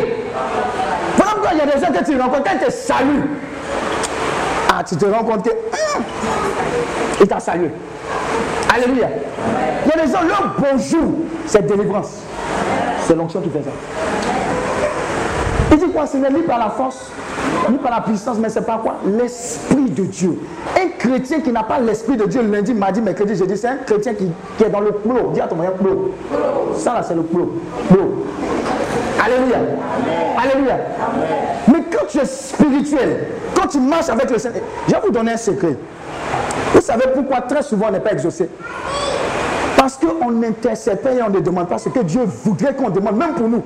Voilà 1.16 1.32
pourquoi 1.32 1.50
il 1.52 1.58
y 1.58 1.60
a 1.60 1.66
des 1.66 1.84
gens 1.84 1.92
que 1.92 2.04
tu 2.04 2.20
rencontres, 2.20 2.44
quand 2.44 2.58
ils 2.60 2.66
te 2.66 2.70
saluent, 2.72 3.28
ah, 4.70 4.82
tu 4.84 4.96
te 4.96 5.04
rends 5.06 5.24
compte 5.24 5.44
que, 5.44 5.50
hum, 5.50 7.26
t'a 7.26 7.40
salué. 7.40 7.70
Alléluia. 8.74 9.08
Il 9.84 9.90
y 9.90 10.00
a 10.00 10.06
des 10.06 10.12
gens, 10.12 10.22
leur 10.22 10.54
bonjour, 10.58 11.12
c'est 11.46 11.66
délivrance. 11.66 12.22
C'est 13.06 13.14
l'onction 13.14 13.40
qui 13.40 13.48
fait 13.50 13.62
ça. 13.62 13.70
Il 15.70 15.78
dit 15.78 15.92
quoi? 15.92 16.06
Ce 16.06 16.16
n'est 16.16 16.30
ni 16.30 16.42
par 16.42 16.58
la 16.58 16.70
force, 16.70 17.10
ni 17.70 17.78
par 17.78 17.90
la 17.90 18.00
puissance, 18.00 18.38
mais 18.38 18.48
c'est 18.48 18.64
par 18.64 18.80
quoi? 18.80 18.96
L'Esprit 19.06 19.90
de 19.90 20.04
Dieu. 20.04 20.38
Un 20.76 20.88
chrétien 20.98 21.40
qui 21.40 21.52
n'a 21.52 21.62
pas 21.62 21.78
l'Esprit 21.78 22.16
de 22.16 22.24
Dieu 22.24 22.42
lundi, 22.42 22.74
mardi, 22.74 23.00
mercredi, 23.00 23.34
jeudi, 23.34 23.56
c'est 23.56 23.68
un 23.68 23.76
chrétien 23.76 24.14
qui, 24.14 24.30
est 24.64 24.70
dans 24.70 24.80
le 24.80 24.92
plot. 24.92 25.30
Dis 25.34 25.40
à 25.40 25.46
ton 25.46 25.56
moyen 25.56 25.72
plot. 25.72 26.14
Ça 26.76 26.94
là, 26.94 27.02
c'est 27.02 27.14
le 27.14 27.22
plot. 27.22 27.52
Alléluia. 29.24 29.58
Alléluia. 30.42 30.78
Mais 31.68 31.82
quand 31.90 32.06
tu 32.08 32.18
es 32.18 32.24
spirituel, 32.24 33.26
quand 33.54 33.68
tu 33.68 33.78
marches 33.78 34.08
avec 34.08 34.30
le 34.30 34.38
Seigneur, 34.38 34.62
je 34.86 34.94
vais 34.94 35.00
vous 35.04 35.10
donner 35.10 35.32
un 35.32 35.36
secret. 35.36 35.76
Vous 36.74 36.80
savez 36.80 37.04
pourquoi 37.14 37.40
très 37.42 37.62
souvent 37.62 37.86
on 37.88 37.92
n'est 37.92 38.00
pas 38.00 38.12
exaucé? 38.12 38.48
Parce 39.76 39.96
qu'on 39.96 40.30
n'intercède 40.30 41.00
pas 41.00 41.12
et 41.12 41.22
on 41.22 41.30
ne 41.30 41.40
demande 41.40 41.68
pas 41.68 41.78
ce 41.78 41.88
que 41.88 42.00
Dieu 42.00 42.22
voudrait 42.24 42.74
qu'on 42.74 42.90
demande, 42.90 43.16
même 43.16 43.34
pour 43.34 43.48
nous. 43.48 43.62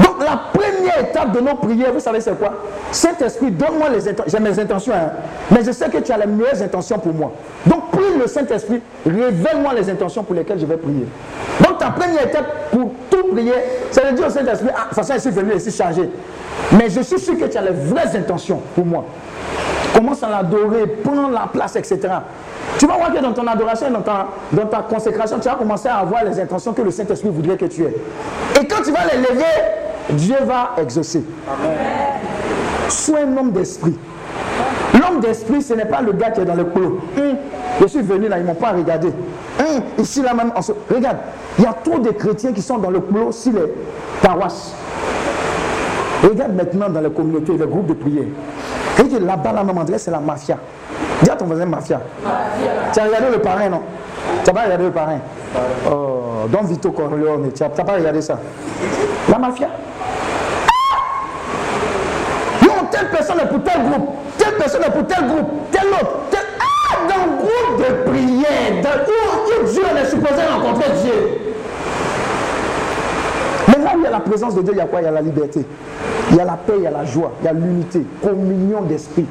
Donc 0.00 0.20
la 0.20 0.40
première 0.52 1.00
étape 1.00 1.32
de 1.32 1.40
nos 1.40 1.54
prières, 1.54 1.92
vous 1.92 2.00
savez 2.00 2.20
c'est 2.20 2.38
quoi? 2.38 2.52
Saint-Esprit, 2.90 3.50
donne-moi 3.50 3.88
les 3.90 4.08
intentions. 4.08 4.24
J'ai 4.26 4.40
mes 4.42 4.58
intentions, 4.58 4.92
hein. 4.94 5.10
mais 5.50 5.64
je 5.64 5.72
sais 5.72 5.88
que 5.88 5.98
tu 5.98 6.12
as 6.12 6.18
les 6.18 6.26
meilleures 6.26 6.62
intentions 6.62 6.98
pour 6.98 7.12
moi. 7.12 7.32
Donc 7.66 7.90
prie 7.90 8.18
le 8.18 8.26
Saint-Esprit, 8.26 8.80
révèle-moi 9.04 9.74
les 9.74 9.90
intentions 9.90 10.22
pour 10.22 10.34
lesquelles 10.34 10.58
je 10.58 10.66
vais 10.66 10.76
prier. 10.76 11.06
Donc 11.60 11.78
ta 11.78 11.90
première 11.90 12.26
étape 12.26 12.70
pour 12.70 12.90
tout 13.10 13.28
prier, 13.32 13.54
c'est 13.90 14.10
de 14.10 14.16
dire 14.16 14.26
au 14.26 14.30
Saint-Esprit, 14.30 14.68
ah, 14.74 14.84
de 14.84 14.88
toute 14.88 14.94
façon, 14.94 15.14
je 15.14 15.20
suis 15.20 15.30
venu 15.30 15.54
ici 15.54 15.70
changer. 15.70 16.08
Mais 16.72 16.88
je 16.88 17.00
suis 17.00 17.18
sûr 17.18 17.38
que 17.38 17.44
tu 17.44 17.58
as 17.58 17.62
les 17.62 17.70
vraies 17.70 18.16
intentions 18.16 18.60
pour 18.74 18.86
moi. 18.86 19.04
Commence 19.94 20.22
à 20.24 20.28
l'adorer, 20.28 20.86
prends 20.86 21.28
la 21.28 21.48
place, 21.52 21.76
etc. 21.76 22.00
Tu 22.78 22.86
vas 22.86 22.96
voir 22.96 23.12
que 23.12 23.22
dans 23.22 23.32
ton 23.32 23.46
adoration, 23.46 23.90
dans 23.90 24.02
ta, 24.02 24.26
dans 24.52 24.66
ta 24.66 24.78
consécration, 24.78 25.38
tu 25.38 25.48
vas 25.48 25.54
commencer 25.54 25.88
à 25.88 25.98
avoir 25.98 26.24
les 26.24 26.38
intentions 26.40 26.72
que 26.72 26.82
le 26.82 26.90
Saint-Esprit 26.90 27.28
voudrait 27.30 27.56
que 27.56 27.66
tu 27.66 27.84
aies. 27.84 27.94
Et 28.60 28.66
quand 28.66 28.82
tu 28.82 28.90
vas 28.90 29.06
les 29.12 29.18
lever, 29.18 29.44
Dieu 30.10 30.36
va 30.44 30.72
exaucer. 30.82 31.22
Amen. 31.48 31.76
Sois 32.88 33.20
un 33.20 33.36
homme 33.36 33.52
d'esprit. 33.52 33.94
L'homme 34.94 35.20
d'esprit, 35.20 35.62
ce 35.62 35.74
n'est 35.74 35.86
pas 35.86 36.00
le 36.02 36.12
gars 36.12 36.30
qui 36.30 36.40
est 36.40 36.44
dans 36.44 36.54
le 36.54 36.64
clos. 36.64 37.00
Hum, 37.16 37.36
je 37.80 37.86
suis 37.86 38.02
venu 38.02 38.28
là, 38.28 38.38
ils 38.38 38.42
ne 38.42 38.48
m'ont 38.48 38.54
pas 38.54 38.72
regardé. 38.72 39.08
Hum, 39.58 39.82
ici, 39.98 40.22
là 40.22 40.34
même, 40.34 40.52
regarde, 40.92 41.18
il 41.58 41.64
y 41.64 41.66
a 41.66 41.72
trop 41.72 41.98
de 41.98 42.10
chrétiens 42.10 42.52
qui 42.52 42.62
sont 42.62 42.78
dans 42.78 42.90
le 42.90 43.00
clos 43.00 43.32
sur 43.32 43.52
les 43.52 43.72
paroisses. 44.22 44.74
Regarde 46.22 46.54
maintenant 46.54 46.88
dans 46.88 47.00
les 47.00 47.10
communautés, 47.10 47.52
les 47.56 47.66
groupes 47.66 47.86
de 47.86 47.94
prière. 47.94 48.24
Regarde 48.98 49.24
là-bas, 49.24 49.52
la 49.52 49.64
même 49.64 49.78
endroit, 49.78 49.98
c'est 49.98 50.10
la 50.10 50.20
mafia. 50.20 50.56
Dis 51.22 51.30
à 51.30 51.36
ton 51.36 51.46
voisin 51.46 51.66
mafia. 51.66 52.00
Tu 52.92 53.00
as 53.00 53.04
regardé 53.04 53.30
le 53.32 53.40
parrain, 53.40 53.68
non? 53.68 53.82
Tu 54.44 54.50
n'as 54.50 54.52
pas 54.52 54.64
regardé 54.64 54.84
le 54.84 54.90
parrain? 54.90 55.18
Oh, 55.90 56.46
Don 56.48 56.62
Vito 56.62 56.90
Corleone, 56.90 57.50
tu 57.52 57.62
n'as 57.62 57.68
pas 57.68 57.92
regardé 57.92 58.20
ça? 58.20 58.38
La 59.30 59.38
mafia? 59.38 59.68
Non, 62.62 62.86
telle 62.90 63.08
personne 63.10 63.40
est 63.40 63.46
pour 63.46 63.62
tel 63.62 63.82
groupe, 63.82 64.10
telle 64.38 64.54
personne 64.54 64.82
est 64.82 64.90
pour 64.90 65.06
tel 65.06 65.26
groupe, 65.26 65.50
tel 65.70 65.86
autre, 65.88 66.12
tel... 66.30 66.40
Ah, 66.60 66.96
dans 67.08 67.24
le 67.24 67.36
groupe 67.38 67.78
de 67.78 68.10
prière, 68.10 68.82
dans 68.82 69.00
où, 69.02 69.66
Dieu 69.66 69.82
est 69.82 70.06
supposé 70.06 70.42
rencontrer 70.50 70.90
Dieu. 71.02 71.40
Mais 73.68 73.84
là 73.84 73.92
où 73.94 73.98
il 73.98 74.04
y 74.04 74.06
a 74.06 74.10
la 74.10 74.20
présence 74.20 74.54
de 74.54 74.62
Dieu, 74.62 74.72
il 74.74 74.78
y 74.78 74.80
a 74.80 74.86
quoi? 74.86 75.00
Il 75.00 75.04
y 75.04 75.08
a 75.08 75.10
la 75.10 75.22
liberté. 75.22 75.64
Il 76.34 76.38
y 76.38 76.40
a 76.40 76.44
la 76.44 76.54
paix, 76.54 76.72
il 76.78 76.82
y 76.82 76.86
a 76.88 76.90
la 76.90 77.04
joie, 77.04 77.30
il 77.40 77.44
y 77.44 77.48
a 77.48 77.52
l'unité, 77.52 78.04
communion 78.20 78.82
d'esprit. 78.82 79.24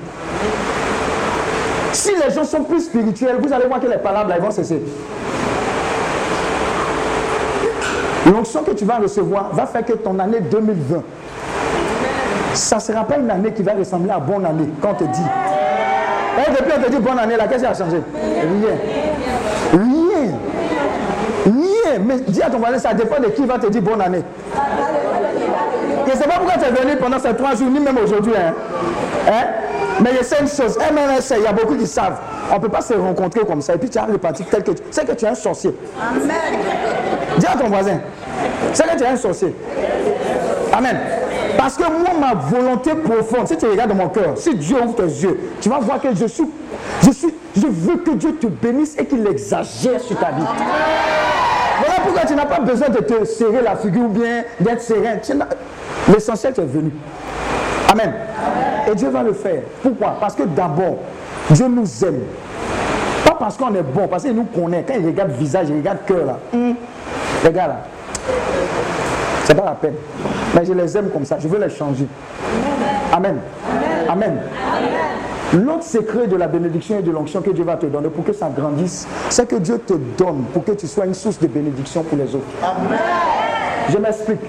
Si 1.91 2.11
les 2.15 2.33
gens 2.33 2.45
sont 2.45 2.63
plus 2.63 2.85
spirituels, 2.85 3.35
vous 3.41 3.51
allez 3.51 3.67
voir 3.67 3.81
que 3.81 3.87
les 3.87 3.97
palabres 3.97 4.29
là, 4.29 4.39
vont 4.39 4.51
cesser. 4.51 4.81
L'onction 8.25 8.63
que 8.63 8.71
tu 8.71 8.85
vas 8.85 8.99
recevoir 8.99 9.49
va 9.51 9.65
faire 9.65 9.83
que 9.83 9.91
ton 9.91 10.17
année 10.17 10.39
2020, 10.39 11.03
ça 12.53 12.77
ne 12.77 12.81
sera 12.81 13.03
pas 13.03 13.17
une 13.17 13.29
année 13.29 13.51
qui 13.51 13.63
va 13.63 13.73
ressembler 13.73 14.11
à 14.11 14.19
bonne 14.19 14.45
année 14.45 14.69
quand 14.81 14.91
on 14.91 14.93
te 14.93 15.03
dit. 15.03 15.27
Et 16.37 16.51
depuis 16.51 16.71
on 16.77 16.83
te 16.83 16.89
dit 16.89 16.99
bonne 16.99 17.19
année, 17.19 17.35
là, 17.35 17.47
qu'est-ce 17.49 17.65
a 17.65 17.73
changé? 17.73 18.01
Rien. 18.13 18.77
Rien. 19.73 20.31
Rien. 21.45 21.99
Mais 21.99 22.19
dis 22.29 22.41
à 22.41 22.49
ton 22.49 22.59
voisin, 22.59 22.77
ça 22.77 22.93
dépend 22.93 23.21
de 23.21 23.27
qui 23.27 23.45
va 23.45 23.59
te 23.59 23.67
dire 23.67 23.81
bonne 23.81 23.99
année. 23.99 24.23
Je 26.05 26.11
ne 26.11 26.17
sais 26.17 26.27
pas 26.27 26.35
pourquoi 26.35 26.53
tu 26.53 26.65
es 26.65 26.71
venu 26.71 26.97
pendant 26.97 27.19
ces 27.19 27.33
trois 27.35 27.55
jours, 27.55 27.69
ni 27.69 27.79
même 27.79 27.97
aujourd'hui. 27.97 28.33
Hein? 28.35 28.53
hein? 29.27 29.45
Mais 30.01 30.11
je 30.19 30.23
sais 30.23 30.37
une 30.41 30.47
chose, 30.47 30.77
MNS, 30.77 31.35
il 31.37 31.43
y 31.43 31.47
a 31.47 31.53
beaucoup 31.53 31.75
qui 31.75 31.87
savent. 31.87 32.19
On 32.51 32.55
ne 32.55 32.59
peut 32.59 32.69
pas 32.69 32.81
se 32.81 32.93
rencontrer 32.93 33.41
comme 33.41 33.61
ça 33.61 33.75
et 33.75 33.77
puis 33.77 33.89
tu 33.89 33.97
as 33.97 34.05
reparti 34.05 34.43
tel 34.43 34.63
que 34.63 34.71
tu 34.71 34.83
sais 34.91 35.05
que 35.05 35.13
tu 35.13 35.25
es 35.25 35.29
un 35.29 35.35
sorcier. 35.35 35.73
Amen. 36.01 36.59
Dis 37.37 37.45
à 37.45 37.57
ton 37.57 37.67
voisin, 37.67 37.99
c'est 38.73 38.83
que 38.83 38.97
tu 38.97 39.03
es 39.03 39.07
un 39.07 39.15
sorcier. 39.15 39.55
Amen. 40.73 40.97
Parce 41.57 41.77
que 41.77 41.83
moi, 41.83 42.11
ma 42.19 42.33
volonté 42.33 42.91
profonde, 42.95 43.47
si 43.47 43.57
tu 43.57 43.65
regardes 43.67 43.91
dans 43.91 43.95
mon 43.95 44.09
cœur, 44.09 44.33
si 44.35 44.55
Dieu 44.55 44.77
ouvre 44.83 44.95
tes 44.95 45.03
yeux, 45.03 45.39
tu 45.61 45.69
vas 45.69 45.79
voir 45.79 46.01
que 46.01 46.13
je 46.13 46.25
suis, 46.25 46.49
je 47.03 47.11
suis, 47.11 47.33
je 47.55 47.67
veux 47.67 47.97
que 47.97 48.11
Dieu 48.11 48.35
te 48.35 48.47
bénisse 48.47 48.97
et 48.97 49.05
qu'il 49.05 49.25
exagère 49.27 50.01
sur 50.01 50.17
ta 50.19 50.31
vie. 50.31 50.43
Voilà 51.79 52.01
pourquoi 52.03 52.25
tu 52.25 52.35
n'as 52.35 52.45
pas 52.45 52.59
besoin 52.59 52.89
de 52.89 52.99
te 52.99 53.25
serrer 53.25 53.61
la 53.61 53.75
figure 53.75 54.03
ou 54.03 54.09
bien 54.09 54.43
d'être 54.59 54.81
serein. 54.81 55.17
L'essentiel, 56.11 56.53
est 56.57 56.61
venu. 56.61 56.91
Amen. 57.89 58.13
Et 58.91 58.95
Dieu 58.95 59.09
va 59.09 59.23
le 59.23 59.33
faire. 59.33 59.61
Pourquoi? 59.81 60.17
Parce 60.19 60.35
que 60.35 60.43
d'abord, 60.43 60.97
Dieu 61.49 61.67
nous 61.67 61.87
aime. 62.03 62.21
Pas 63.25 63.35
parce 63.39 63.57
qu'on 63.57 63.73
est 63.73 63.83
bon, 63.83 64.07
parce 64.07 64.23
qu'il 64.23 64.35
nous 64.35 64.45
connaît. 64.45 64.83
Quand 64.87 64.95
il 64.99 65.05
regarde 65.05 65.31
visage, 65.31 65.67
il 65.69 65.77
regarde 65.77 65.99
cœur 66.05 66.25
là. 66.25 66.39
Hum, 66.53 66.75
regarde 67.43 67.69
là. 67.69 67.81
C'est 69.45 69.55
pas 69.55 69.65
la 69.65 69.71
peine. 69.71 69.95
Mais 70.55 70.65
je 70.65 70.73
les 70.73 70.97
aime 70.97 71.09
comme 71.09 71.25
ça. 71.25 71.37
Je 71.39 71.47
veux 71.47 71.59
les 71.59 71.69
changer. 71.69 72.07
Amen. 73.11 73.37
Amen. 74.09 74.37
L'autre 75.53 75.83
secret 75.83 76.27
de 76.27 76.35
la 76.35 76.47
bénédiction 76.47 76.99
et 76.99 77.01
de 77.03 77.11
l'onction 77.11 77.41
que 77.41 77.51
Dieu 77.51 77.63
va 77.63 77.75
te 77.75 77.85
donner 77.85 78.09
pour 78.09 78.23
que 78.23 78.33
ça 78.33 78.49
grandisse, 78.49 79.07
c'est 79.29 79.47
que 79.47 79.57
Dieu 79.57 79.77
te 79.77 79.93
donne 80.17 80.45
pour 80.51 80.63
que 80.63 80.71
tu 80.71 80.87
sois 80.87 81.05
une 81.05 81.13
source 81.13 81.37
de 81.39 81.47
bénédiction 81.47 82.01
pour 82.03 82.17
les 82.17 82.33
autres. 82.33 82.45
Amen. 82.63 82.99
Je 83.89 83.97
m'explique. 83.97 84.39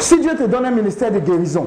Si 0.00 0.18
Dieu 0.18 0.34
te 0.34 0.44
donne 0.44 0.64
un 0.64 0.70
ministère 0.70 1.12
de 1.12 1.18
guérison, 1.18 1.66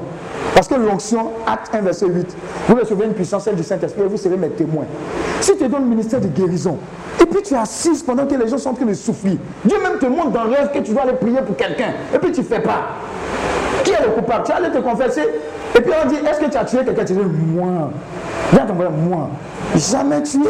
parce 0.54 0.66
que 0.66 0.74
l'onction, 0.74 1.30
acte 1.46 1.72
1, 1.72 1.80
verset 1.82 2.06
8, 2.06 2.36
vous 2.68 2.74
recevez 2.74 3.06
une 3.06 3.14
puissance, 3.14 3.44
celle 3.44 3.54
du 3.54 3.62
Saint-Esprit, 3.62 4.02
et 4.02 4.06
vous 4.06 4.16
serez 4.16 4.36
mes 4.36 4.48
témoins. 4.50 4.86
Si 5.40 5.56
tu 5.56 5.68
donnes 5.68 5.84
le 5.84 5.88
ministère 5.88 6.20
de 6.20 6.26
guérison, 6.26 6.76
et 7.20 7.26
puis 7.26 7.42
tu 7.42 7.54
assises 7.54 8.02
pendant 8.02 8.26
que 8.26 8.34
les 8.34 8.48
gens 8.48 8.58
sont 8.58 8.70
en 8.70 8.74
train 8.74 8.86
de 8.86 8.94
souffrir, 8.94 9.36
Dieu 9.64 9.76
même 9.80 9.98
te 9.98 10.06
montre 10.06 10.30
dans 10.30 10.44
le 10.44 10.50
rêve 10.50 10.70
que 10.74 10.80
tu 10.80 10.92
dois 10.92 11.02
aller 11.02 11.12
prier 11.12 11.38
pour 11.46 11.56
quelqu'un, 11.56 11.92
et 12.12 12.18
puis 12.18 12.32
tu 12.32 12.40
ne 12.40 12.44
fais 12.46 12.60
pas. 12.60 12.88
Qui 13.84 13.92
est 13.92 14.02
le 14.02 14.10
coupable 14.10 14.44
Tu 14.44 14.52
allais 14.52 14.70
te 14.70 14.78
confesser, 14.78 15.22
et 15.76 15.80
puis 15.80 15.92
on 16.04 16.08
dit, 16.08 16.16
est-ce 16.16 16.40
que 16.40 16.50
tu 16.50 16.56
as 16.56 16.64
tué 16.64 16.78
quelqu'un? 16.84 17.04
Tu 17.04 17.12
dis, 17.12 17.20
moi. 17.20 17.90
Viens 18.52 18.66
ton 18.66 18.74
moi. 18.74 19.30
Jamais 19.76 20.22
tué. 20.22 20.40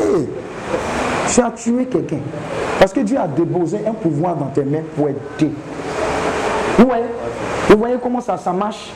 Tu 1.29 1.41
as 1.41 1.51
tué 1.51 1.87
quelqu'un. 1.87 2.19
Parce 2.79 2.93
que 2.93 3.01
Dieu 3.01 3.19
a 3.19 3.27
déposé 3.27 3.79
un 3.87 3.93
pouvoir 3.93 4.37
dans 4.37 4.47
tes 4.47 4.65
mains 4.65 4.83
pour 4.97 5.09
aider. 5.09 5.53
Voyez 6.79 7.05
Vous 7.69 7.79
voyez 7.79 7.97
comment 8.03 8.21
ça, 8.21 8.37
ça 8.37 8.53
marche 8.53 8.93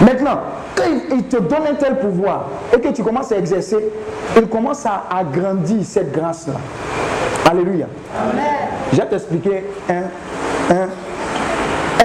Maintenant, 0.00 0.40
quand 0.74 0.84
il 1.12 1.24
te 1.24 1.36
donne 1.36 1.66
un 1.70 1.74
tel 1.74 1.98
pouvoir 1.98 2.46
et 2.74 2.80
que 2.80 2.88
tu 2.88 3.02
commences 3.02 3.30
à 3.32 3.36
exercer, 3.36 3.78
il 4.36 4.48
commence 4.48 4.84
à 4.86 5.04
agrandir 5.10 5.84
cette 5.84 6.12
grâce-là. 6.12 6.54
Alléluia. 7.48 7.86
Je 8.92 8.96
vais 8.96 9.06
t'expliquer 9.06 9.64
un, 9.88 10.74
un, 10.74 10.88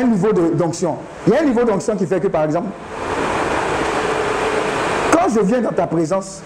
un 0.02 0.04
niveau 0.06 0.32
d'onction. 0.34 0.98
Il 1.26 1.34
y 1.34 1.36
a 1.36 1.42
un 1.42 1.46
niveau 1.46 1.64
d'onction 1.64 1.96
qui 1.96 2.06
fait 2.06 2.20
que, 2.20 2.28
par 2.28 2.44
exemple, 2.44 2.68
quand 5.12 5.30
je 5.34 5.40
viens 5.42 5.62
dans 5.62 5.72
ta 5.72 5.88
présence, 5.88 6.42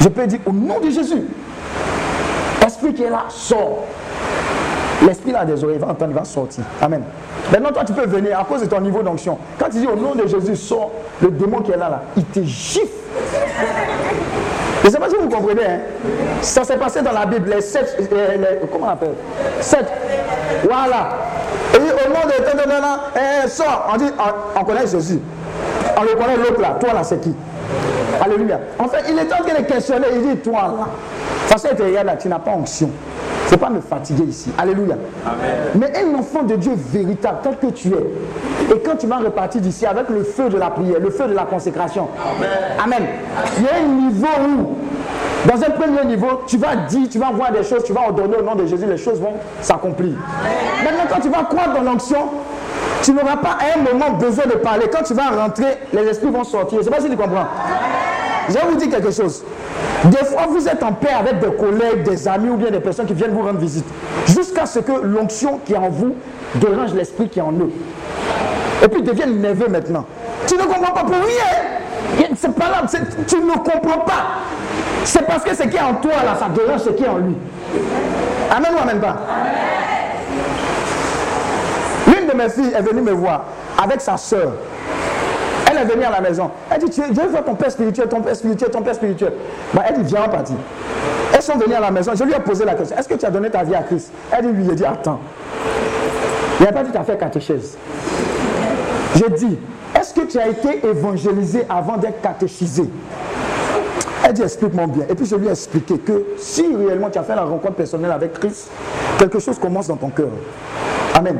je 0.00 0.08
peux 0.08 0.26
dire 0.26 0.40
au 0.46 0.52
nom 0.52 0.80
de 0.80 0.90
Jésus, 0.90 1.22
Esprit 2.64 2.94
qui 2.94 3.02
est 3.04 3.10
là, 3.10 3.24
sort. 3.28 3.84
L'esprit 5.06 5.34
a 5.34 5.44
des 5.44 5.62
oreilles, 5.64 5.78
va 5.78 5.88
entendre, 5.88 6.12
il 6.12 6.18
va 6.18 6.24
sortir. 6.24 6.64
Amen. 6.80 7.02
Maintenant, 7.50 7.70
toi, 7.72 7.84
tu 7.84 7.92
peux 7.92 8.06
venir 8.06 8.38
à 8.38 8.44
cause 8.44 8.62
de 8.62 8.66
ton 8.66 8.80
niveau 8.80 9.02
d'onction. 9.02 9.36
Quand 9.58 9.68
tu 9.70 9.78
dis 9.78 9.86
au 9.86 9.96
nom 9.96 10.14
de 10.14 10.26
Jésus, 10.26 10.56
sort, 10.56 10.90
le 11.20 11.30
démon 11.30 11.60
qui 11.60 11.72
est 11.72 11.76
là, 11.76 11.88
là, 11.88 12.02
il 12.16 12.24
te 12.24 12.40
gifle. 12.42 12.86
Je 14.82 14.88
ne 14.88 14.92
sais 14.92 14.98
pas 14.98 15.08
si 15.08 15.16
vous 15.16 15.28
comprenez. 15.28 15.64
Hein? 15.64 15.78
Ça 16.40 16.64
s'est 16.64 16.76
passé 16.76 17.02
dans 17.02 17.12
la 17.12 17.26
Bible, 17.26 17.50
les 17.50 17.60
sept, 17.60 17.96
euh, 18.12 18.54
comment 18.72 18.86
on 18.86 18.90
appelle? 18.90 19.14
Sept. 19.60 19.86
Voilà. 20.64 21.10
Et 21.74 21.78
au 21.78 22.08
nom 22.08 22.26
de 22.26 22.32
eh, 23.44 23.48
sort. 23.48 23.90
On 23.92 23.96
dit, 23.96 24.10
on, 24.56 24.64
connaît 24.64 24.86
Jésus. 24.86 25.20
On 25.96 26.02
le 26.02 26.14
connaît 26.14 26.36
l'autre 26.36 26.60
là. 26.60 26.76
Toi 26.80 26.92
là, 26.94 27.04
c'est 27.04 27.20
qui? 27.20 27.34
Alléluia. 28.20 28.58
En 28.78 28.88
fait, 28.88 29.04
il 29.08 29.18
est 29.18 29.32
en 29.32 29.44
train 29.44 29.60
de 29.60 29.66
questionner. 29.66 30.06
Il 30.14 30.22
dit, 30.22 30.36
toi 30.38 30.62
là. 30.62 30.86
Façon, 31.46 31.68
là, 32.04 32.16
tu 32.16 32.28
n'as 32.28 32.38
pas 32.38 32.52
onction 32.52 32.90
ne 33.52 33.56
pas 33.56 33.70
me 33.70 33.80
fatiguer 33.80 34.24
ici. 34.24 34.50
Alléluia. 34.58 34.96
Mais 35.74 35.92
un 35.96 36.18
enfant 36.18 36.42
de 36.42 36.56
Dieu 36.56 36.72
véritable, 36.92 37.38
tel 37.42 37.58
que 37.58 37.74
tu 37.74 37.88
es, 37.88 38.74
et 38.74 38.78
quand 38.80 38.96
tu 38.96 39.06
vas 39.06 39.18
repartir 39.18 39.60
d'ici 39.60 39.86
avec 39.86 40.08
le 40.08 40.24
feu 40.24 40.48
de 40.48 40.56
la 40.56 40.70
prière, 40.70 40.98
le 41.00 41.10
feu 41.10 41.26
de 41.28 41.34
la 41.34 41.44
consécration, 41.44 42.08
Amen. 42.82 43.02
Il 43.58 43.64
y 43.64 43.68
a 43.68 43.82
un 43.82 44.10
niveau 44.10 44.26
où 44.26 45.48
Dans 45.48 45.56
un 45.56 45.70
premier 45.70 46.04
niveau, 46.04 46.42
tu 46.46 46.56
vas 46.56 46.76
dire, 46.76 47.08
tu 47.10 47.18
vas 47.18 47.30
voir 47.32 47.50
des 47.50 47.64
choses, 47.64 47.82
tu 47.84 47.92
vas 47.92 48.02
ordonner 48.02 48.36
au 48.36 48.42
nom 48.42 48.54
de 48.54 48.64
Jésus, 48.66 48.86
les 48.86 48.96
choses 48.96 49.20
vont 49.20 49.34
s'accomplir. 49.60 50.12
Maintenant, 50.84 51.04
quand 51.10 51.20
tu 51.20 51.28
vas 51.28 51.44
croire 51.44 51.74
dans 51.74 51.82
l'onction, 51.82 52.28
tu 53.02 53.12
n'auras 53.12 53.36
pas 53.36 53.58
à 53.58 53.78
un 53.78 53.82
moment 53.82 54.16
besoin 54.16 54.46
de 54.46 54.52
parler. 54.52 54.86
Quand 54.92 55.02
tu 55.02 55.14
vas 55.14 55.30
rentrer, 55.30 55.78
les 55.92 56.02
esprits 56.02 56.30
vont 56.30 56.44
sortir. 56.44 56.74
Je 56.74 56.78
ne 56.78 56.82
sais 56.84 56.90
pas 56.90 57.00
si 57.00 57.10
tu 57.10 57.16
comprends. 57.16 57.46
Je 58.48 58.54
vais 58.54 58.60
vous 58.70 58.76
dire 58.76 58.90
quelque 58.90 59.10
chose. 59.10 59.42
Des 60.04 60.24
fois, 60.24 60.46
vous 60.48 60.66
êtes 60.68 60.82
en 60.82 60.92
paix 60.92 61.12
avec 61.18 61.38
des 61.38 61.54
collègues, 61.56 62.02
des 62.02 62.26
amis 62.26 62.50
ou 62.50 62.56
bien 62.56 62.70
des 62.70 62.80
personnes 62.80 63.06
qui 63.06 63.14
viennent 63.14 63.32
vous 63.32 63.42
rendre 63.42 63.58
visite. 63.58 63.86
Jusqu'à 64.26 64.66
ce 64.66 64.80
que 64.80 64.92
l'onction 65.02 65.60
qui 65.64 65.74
est 65.74 65.78
en 65.78 65.88
vous 65.88 66.14
dérange 66.56 66.92
l'esprit 66.94 67.28
qui 67.28 67.38
est 67.38 67.42
en 67.42 67.52
eux. 67.52 67.70
Et 68.82 68.88
puis 68.88 69.02
deviennent 69.02 69.40
nerveux 69.40 69.68
maintenant. 69.68 70.04
Tu 70.46 70.56
ne 70.56 70.62
comprends 70.62 70.92
pas 70.92 71.04
pour 71.04 71.14
rien. 71.14 72.26
C'est 72.36 72.54
pas 72.54 72.70
là. 72.70 72.82
Tu 73.28 73.36
ne 73.36 73.52
comprends 73.52 74.00
pas. 74.04 74.40
C'est 75.04 75.26
parce 75.26 75.44
que 75.44 75.54
ce 75.54 75.62
qui 75.64 75.76
est 75.76 75.80
en 75.80 75.94
toi, 75.94 76.12
là, 76.24 76.36
ça 76.38 76.48
dérange 76.48 76.80
ce 76.80 76.90
qui 76.90 77.04
est 77.04 77.08
en 77.08 77.18
lui. 77.18 77.36
Amen 78.50 78.70
ou 78.74 78.82
amen 78.82 79.00
pas? 79.00 79.16
L'une 82.06 82.26
de 82.26 82.34
mes 82.34 82.48
filles 82.48 82.72
est 82.76 82.82
venue 82.82 83.02
me 83.02 83.12
voir 83.12 83.44
avec 83.82 84.00
sa 84.00 84.16
soeur. 84.16 84.52
Est 85.82 85.86
venue 85.86 86.04
à 86.04 86.10
la 86.10 86.20
maison. 86.20 86.48
Elle 86.70 86.78
dit, 86.78 86.92
je 86.96 87.20
veux 87.20 87.42
ton 87.44 87.54
père 87.54 87.72
spirituel, 87.72 88.08
ton 88.08 88.20
père 88.20 88.36
spirituel, 88.36 88.70
ton 88.70 88.82
père 88.82 88.94
spirituel. 88.94 89.32
Bah, 89.74 89.82
elle 89.88 90.00
dit, 90.00 90.14
viens, 90.14 90.26
on 90.26 90.30
partit. 90.30 90.54
Elles 91.34 91.42
sont 91.42 91.58
venues 91.58 91.74
à 91.74 91.80
la 91.80 91.90
maison. 91.90 92.12
Je 92.14 92.22
lui 92.22 92.32
ai 92.32 92.38
posé 92.38 92.64
la 92.64 92.74
question, 92.74 92.96
est-ce 92.96 93.08
que 93.08 93.14
tu 93.14 93.26
as 93.26 93.30
donné 93.30 93.50
ta 93.50 93.64
vie 93.64 93.74
à 93.74 93.82
Christ? 93.82 94.12
Elle 94.30 94.42
dit, 94.42 94.58
oui. 94.58 94.66
J'ai 94.68 94.76
dit, 94.76 94.84
attends. 94.84 95.18
Il 96.60 96.66
n'a 96.66 96.72
pas 96.72 96.84
dit, 96.84 96.92
tu 96.92 96.98
as 96.98 97.02
fait 97.02 97.18
catéchèse. 97.18 97.76
J'ai 99.16 99.28
dit, 99.30 99.58
est-ce 99.98 100.14
que 100.14 100.20
tu 100.20 100.38
as 100.38 100.48
été 100.48 100.86
évangélisé 100.86 101.66
avant 101.68 101.96
d'être 101.96 102.20
catéchisé? 102.20 102.84
Elle 104.24 104.34
dit, 104.34 104.42
explique-moi 104.42 104.86
bien. 104.86 105.06
Et 105.08 105.16
puis 105.16 105.26
je 105.26 105.34
lui 105.34 105.48
ai 105.48 105.50
expliqué 105.50 105.98
que 105.98 106.26
si 106.38 106.76
réellement 106.76 107.10
tu 107.10 107.18
as 107.18 107.24
fait 107.24 107.34
la 107.34 107.42
rencontre 107.42 107.74
personnelle 107.74 108.12
avec 108.12 108.34
Christ, 108.34 108.70
quelque 109.18 109.40
chose 109.40 109.58
commence 109.58 109.88
dans 109.88 109.96
ton 109.96 110.10
cœur. 110.10 110.28
Amen. 111.14 111.38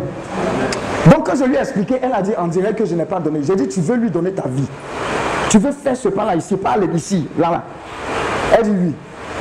Donc 1.23 1.31
quand 1.31 1.37
je 1.37 1.45
lui 1.45 1.55
ai 1.55 1.61
expliqué, 1.61 2.01
elle 2.03 2.13
a 2.13 2.21
dit, 2.21 2.33
on 2.37 2.49
dirait 2.49 2.75
que 2.75 2.85
je 2.85 2.97
n'ai 2.97 3.05
pas 3.05 3.21
donné. 3.21 3.45
J'ai 3.45 3.55
dit, 3.55 3.69
tu 3.69 3.81
veux 3.81 3.95
lui 3.95 4.11
donner 4.11 4.33
ta 4.33 4.49
vie. 4.49 4.67
Tu 5.51 5.59
veux 5.59 5.71
faire 5.71 5.97
ce 5.97 6.09
pas 6.09 6.25
là 6.25 6.35
ici, 6.35 6.57
pas 6.57 6.75
ici, 6.93 7.29
là, 7.39 7.49
là. 7.49 7.63
Elle 8.59 8.65
dit 8.65 8.77
oui. 8.77 8.95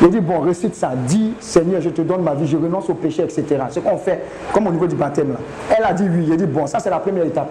Il 0.03 0.09
dit, 0.11 0.19
bon, 0.19 0.41
récite 0.41 0.75
ça. 0.75 0.91
Dis, 1.07 1.33
Seigneur, 1.39 1.81
je 1.81 1.89
te 1.89 2.03
donne 2.03 2.21
ma 2.21 2.35
vie, 2.35 2.45
je 2.45 2.55
renonce 2.55 2.87
au 2.87 2.93
péché, 2.93 3.23
etc. 3.23 3.63
Ce 3.71 3.79
qu'on 3.79 3.97
fait, 3.97 4.21
comme 4.53 4.67
au 4.67 4.71
niveau 4.71 4.85
du 4.85 4.95
baptême. 4.95 5.29
Là. 5.29 5.39
Elle 5.75 5.83
a 5.83 5.93
dit 5.93 6.05
oui. 6.07 6.27
Il 6.29 6.37
dit, 6.37 6.45
bon, 6.45 6.67
ça 6.67 6.77
c'est 6.77 6.91
la 6.91 6.99
première 6.99 7.25
étape. 7.25 7.49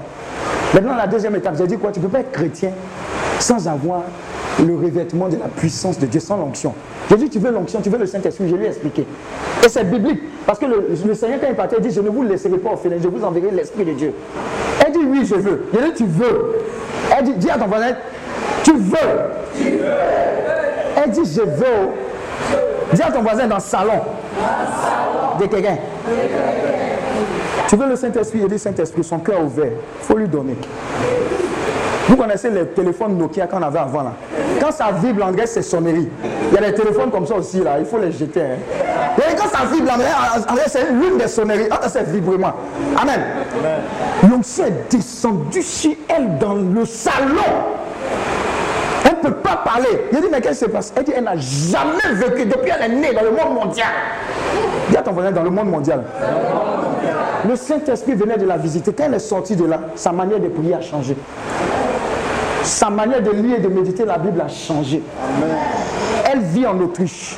Maintenant, 0.75 0.95
la 0.95 1.09
deuxième 1.09 1.35
étape, 1.35 1.57
j'ai 1.59 1.67
dit 1.67 1.77
quoi? 1.77 1.91
Tu 1.91 1.99
ne 1.99 2.05
peux 2.05 2.13
pas 2.13 2.21
être 2.21 2.31
chrétien 2.31 2.71
sans 3.41 3.67
avoir 3.67 4.03
le 4.65 4.75
revêtement 4.75 5.29
de 5.29 5.37
la 5.37 5.49
puissance 5.49 5.99
de 5.99 6.07
Dieu, 6.07 6.21
sans 6.21 6.37
l'onction. 6.37 6.75
Dit, 7.17 7.29
tu 7.29 7.39
veux 7.39 7.51
l'onction, 7.51 7.81
tu 7.81 7.91
veux 7.91 7.99
le 7.99 8.07
Saint-Esprit, 8.07 8.49
je 8.49 8.55
lui 8.55 8.65
ai 8.65 8.69
expliqué. 8.69 9.05
Et 9.65 9.69
c'est 9.69 9.85
biblique, 9.85 10.21
parce 10.47 10.59
que 10.59 10.67
le, 10.67 11.15
Seigneur, 11.15 11.41
quand 11.41 11.49
il 11.49 11.57
partait, 11.57 11.77
il 11.79 11.83
dit, 11.83 11.95
je 11.95 12.01
ne 12.01 12.09
vous 12.09 12.23
laisserai 12.23 12.59
pas 12.59 12.71
au 12.71 12.81
je 12.83 13.09
vous 13.09 13.25
enverrai 13.25 13.51
l'Esprit 13.51 13.85
de 13.85 13.93
Dieu. 13.93 14.13
Elle 14.85 14.93
dit, 14.93 15.01
oui, 15.07 15.25
je 15.25 15.35
veux. 15.35 15.65
Il 15.73 15.81
dit, 15.81 15.95
tu 15.97 16.07
veux. 16.07 16.57
Elle 17.17 17.25
dit, 17.25 17.35
dis 17.35 17.51
à 17.51 17.59
ton 17.59 17.67
voisin, 17.67 17.95
tu 18.63 18.73
veux. 18.73 18.99
Elle 20.97 21.11
dit, 21.11 21.25
je 21.25 21.41
veux. 21.41 21.89
Dis 22.93 23.03
à 23.03 23.11
ton 23.11 23.23
voisin 23.23 23.47
dans 23.47 23.57
le 23.57 23.61
salon. 23.61 24.01
De 25.39 25.47
quelqu'un. 25.47 25.79
Tu 27.69 27.77
veux 27.77 27.89
le 27.89 27.97
Saint-Esprit, 27.97 28.41
il 28.43 28.49
dit 28.49 28.59
Saint-Esprit, 28.59 29.05
son 29.05 29.19
cœur 29.19 29.45
ouvert. 29.45 29.71
Il 30.01 30.05
faut 30.05 30.17
lui 30.17 30.29
donner. 30.29 30.57
Vous 32.09 32.17
connaissez 32.17 32.51
les 32.51 32.67
téléphones 32.67 33.17
Nokia 33.17 33.47
qu'on 33.47 33.63
avait 33.63 33.79
avant 33.79 34.03
là? 34.03 34.13
Quand 34.61 34.73
ça 34.73 34.91
vibre, 34.93 35.25
en 35.25 35.33
c'est 35.47 35.63
sonnerie. 35.63 36.09
Il 36.51 36.55
y 36.55 36.59
a 36.59 36.71
des 36.71 36.75
téléphones 36.75 37.11
comme 37.11 37.27
ça 37.27 37.37
aussi 37.37 37.61
là, 37.61 37.79
il 37.79 37.87
faut 37.87 37.99
les 37.99 38.13
jeter. 38.13 38.43
Hein. 38.43 39.17
Et 39.19 39.35
quand 39.35 39.49
ça 39.49 39.65
vibre, 39.73 39.91
en 39.93 40.55
c'est 40.67 40.91
l'une 40.91 41.19
des 41.19 41.29
sonneries. 41.29 41.69
Ah, 41.71 41.89
c'est 41.89 42.09
vibrement. 42.11 42.53
Amen. 43.01 43.21
L'onction 44.31 44.67
est 44.67 44.91
descendu 44.91 45.63
sur 45.63 45.93
elle 46.09 46.39
dans 46.39 46.55
le 46.55 46.85
salon 46.85 47.43
ne 49.23 49.29
peut 49.29 49.37
pas 49.37 49.57
parler. 49.57 49.89
Il 50.13 50.21
dit, 50.21 50.27
mais 50.31 50.41
qu'est-ce 50.41 50.65
qui 50.65 50.71
se 50.71 50.71
passe? 50.71 50.93
Elle 50.97 51.05
dit, 51.05 51.13
elle 51.17 51.25
n'a 51.25 51.37
jamais 51.37 52.15
vécu, 52.15 52.47
depuis 52.47 52.71
elle 52.75 52.91
est 52.91 52.95
née 52.95 53.13
dans 53.13 53.23
le 53.23 53.31
monde 53.31 53.65
mondial. 53.65 53.89
Dis 54.89 54.97
à 54.97 55.03
ton 55.03 55.13
voisin, 55.13 55.31
dans 55.31 55.43
le 55.43 55.51
monde 55.51 55.71
mondial. 55.71 56.03
Le 57.49 57.57
Saint-Esprit 57.57 58.15
venait 58.15 58.37
de 58.37 58.47
la 58.47 58.57
visiter. 58.57 58.93
Quand 58.93 59.05
elle 59.05 59.15
est 59.15 59.19
sortie 59.19 59.57
de 59.57 59.65
là, 59.65 59.81
sa 59.95 60.13
manière 60.13 60.41
de 60.41 60.49
prier 60.49 60.75
a 60.75 60.81
changé. 60.81 61.17
Sa 62.63 62.91
manière 62.91 63.23
de 63.23 63.31
lire 63.31 63.59
et 63.59 63.61
de 63.61 63.69
méditer 63.69 64.05
la 64.05 64.19
Bible 64.19 64.41
a 64.41 64.49
changé. 64.49 65.03
Elle 66.31 66.41
vit 66.41 66.67
en 66.67 66.79
Autriche. 66.81 67.37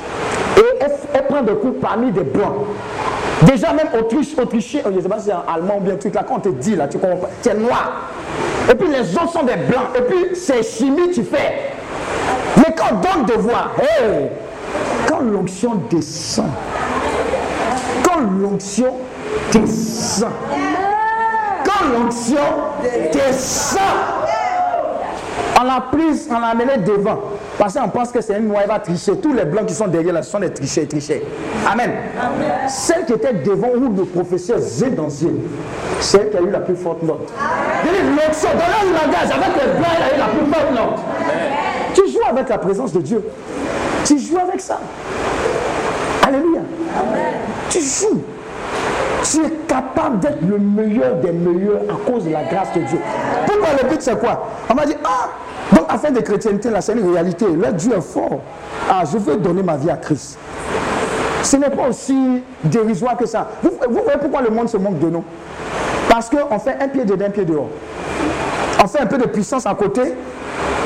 Et 0.57 0.83
elle, 1.13 1.25
prend 1.25 1.41
des 1.41 1.53
cours 1.53 1.79
parmi 1.81 2.11
des 2.11 2.23
blancs. 2.23 2.53
Déjà 3.43 3.73
même 3.73 3.87
Autriche, 3.99 4.37
Autrichien, 4.37 4.81
je 4.85 4.91
ne 4.91 5.01
sais 5.01 5.09
pas 5.09 5.19
si 5.19 5.25
c'est 5.25 5.33
en 5.33 5.43
allemand 5.53 5.77
ou 5.77 5.81
bien 5.81 5.95
truc 5.95 6.13
là, 6.13 6.23
quand 6.27 6.35
on 6.37 6.39
te 6.39 6.49
dit 6.49 6.75
là, 6.75 6.87
tu 6.87 6.97
comprends, 6.97 7.29
tu 7.41 7.49
es 7.49 7.53
noir. 7.53 8.09
Et 8.71 8.75
puis 8.75 8.87
les 8.87 9.15
autres 9.15 9.31
sont 9.31 9.43
des 9.43 9.55
blancs. 9.55 9.87
Et 9.97 10.01
puis 10.01 10.35
c'est 10.35 10.63
chimie, 10.63 11.11
tu 11.13 11.23
fais. 11.23 11.73
Mais 12.57 12.73
quand 12.75 12.85
on 12.91 12.95
donne 12.95 13.25
de 13.25 13.33
voir, 13.33 13.71
quand 15.07 15.19
l'onction 15.19 15.75
descend, 15.89 16.49
quand 18.03 18.21
l'onction 18.21 18.93
descend, 19.51 20.31
quand 21.65 21.99
l'onction 21.99 22.37
descend, 23.11 23.81
on 25.59 25.63
l'a 25.63 25.81
prise, 25.91 26.27
on 26.29 26.39
l'a 26.39 26.47
amenée 26.47 26.77
devant. 26.77 27.19
Parce 27.57 27.75
qu'on 27.75 27.89
pense 27.89 28.11
que 28.11 28.21
c'est 28.21 28.37
une 28.37 28.47
noix, 28.47 28.61
elle 28.63 28.69
va 28.69 28.79
tricher. 28.79 29.17
Tous 29.17 29.33
les 29.33 29.45
blancs 29.45 29.65
qui 29.65 29.73
sont 29.73 29.87
derrière 29.87 30.13
là, 30.13 30.23
sont 30.23 30.39
des 30.39 30.51
trichés, 30.51 30.87
trichés. 30.87 31.23
Amen. 31.69 31.91
Celle 32.67 33.05
qui 33.05 33.13
était 33.13 33.33
devant, 33.33 33.69
ou 33.69 33.93
le 33.95 34.05
professeur 34.05 34.59
Z 34.59 34.95
dans 34.95 35.09
c'est 35.99 36.17
elle 36.17 36.29
qui 36.29 36.37
a 36.37 36.41
eu 36.41 36.49
la 36.49 36.59
plus 36.59 36.75
forte 36.75 37.03
note. 37.03 37.31
L'onction, 37.85 38.49
dans 38.49 38.87
le 38.87 38.93
langage, 38.93 39.31
avec 39.31 39.63
les 39.63 39.79
blancs, 39.79 39.89
elle 39.97 40.03
a 40.03 40.15
eu 40.15 40.19
la 40.19 40.27
plus 40.27 40.51
forte 40.51 40.71
note. 40.71 40.99
Tu 41.93 42.11
joues 42.11 42.27
avec 42.27 42.49
la 42.49 42.57
présence 42.57 42.91
de 42.91 43.01
Dieu. 43.01 43.23
Tu 44.05 44.17
joues 44.19 44.39
avec 44.39 44.59
ça. 44.59 44.79
Alléluia. 46.25 46.61
Tu 47.69 47.79
joues. 47.79 48.21
Tu 49.23 49.39
es 49.39 49.49
capable 49.67 50.19
d'être 50.19 50.41
le 50.41 50.57
meilleur 50.57 51.15
des 51.15 51.31
meilleurs 51.31 51.81
à 51.89 52.09
cause 52.09 52.25
de 52.25 52.31
la 52.31 52.43
grâce 52.43 52.73
de 52.73 52.81
Dieu. 52.81 52.99
Pourquoi 53.45 53.69
le 53.81 53.89
but 53.89 54.01
c'est 54.01 54.19
quoi? 54.19 54.47
On 54.69 54.73
m'a 54.73 54.85
dit, 54.85 54.95
ah, 55.03 55.29
donc 55.73 55.85
afin 55.87 56.11
de 56.11 56.19
chrétienté, 56.19 56.69
là 56.69 56.81
c'est 56.81 56.93
une 56.93 57.09
réalité. 57.11 57.45
Là 57.55 57.71
Dieu 57.71 57.93
est 57.97 58.01
fort. 58.01 58.41
Ah, 58.89 59.03
je 59.11 59.17
veux 59.17 59.37
donner 59.37 59.63
ma 59.63 59.77
vie 59.77 59.89
à 59.89 59.97
Christ. 59.97 60.37
Ce 61.41 61.57
n'est 61.57 61.69
pas 61.69 61.87
aussi 61.89 62.43
dérisoire 62.63 63.17
que 63.17 63.25
ça. 63.25 63.49
Vous, 63.61 63.71
vous 63.89 64.01
voyez 64.03 64.19
pourquoi 64.19 64.41
le 64.41 64.49
monde 64.49 64.69
se 64.69 64.77
moque 64.77 64.99
de 64.99 65.09
nous? 65.09 65.23
Parce 66.09 66.29
qu'on 66.29 66.59
fait 66.59 66.77
un 66.79 66.87
pied 66.89 67.05
dedans, 67.05 67.25
un 67.25 67.29
pied 67.29 67.45
dehors. 67.45 67.69
On 68.83 68.87
fait 68.87 69.01
un 69.01 69.05
peu 69.05 69.17
de 69.17 69.27
puissance 69.27 69.65
à 69.65 69.73
côté 69.73 70.01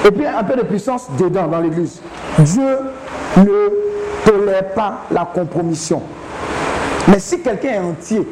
et 0.06 0.12
puis 0.12 0.26
un 0.26 0.44
peu 0.44 0.56
de 0.56 0.62
puissance 0.62 1.08
dedans 1.18 1.48
dans 1.48 1.60
l'église. 1.60 2.02
Dieu 2.40 2.78
ne 3.38 3.44
tolère 4.26 4.70
pas 4.74 5.00
la 5.12 5.26
compromission. 5.26 6.02
Mais 7.08 7.20
si 7.20 7.42
quelqu'un 7.42 7.70
est 7.70 7.80
entier 7.80 8.28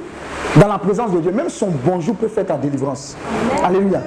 dans 0.57 0.67
la 0.67 0.77
présence 0.77 1.11
de 1.11 1.19
Dieu, 1.19 1.31
même 1.31 1.49
son 1.49 1.67
bonjour 1.67 2.15
peut 2.15 2.27
faire 2.27 2.45
ta 2.45 2.55
délivrance. 2.55 3.15
Alléluia. 3.63 4.01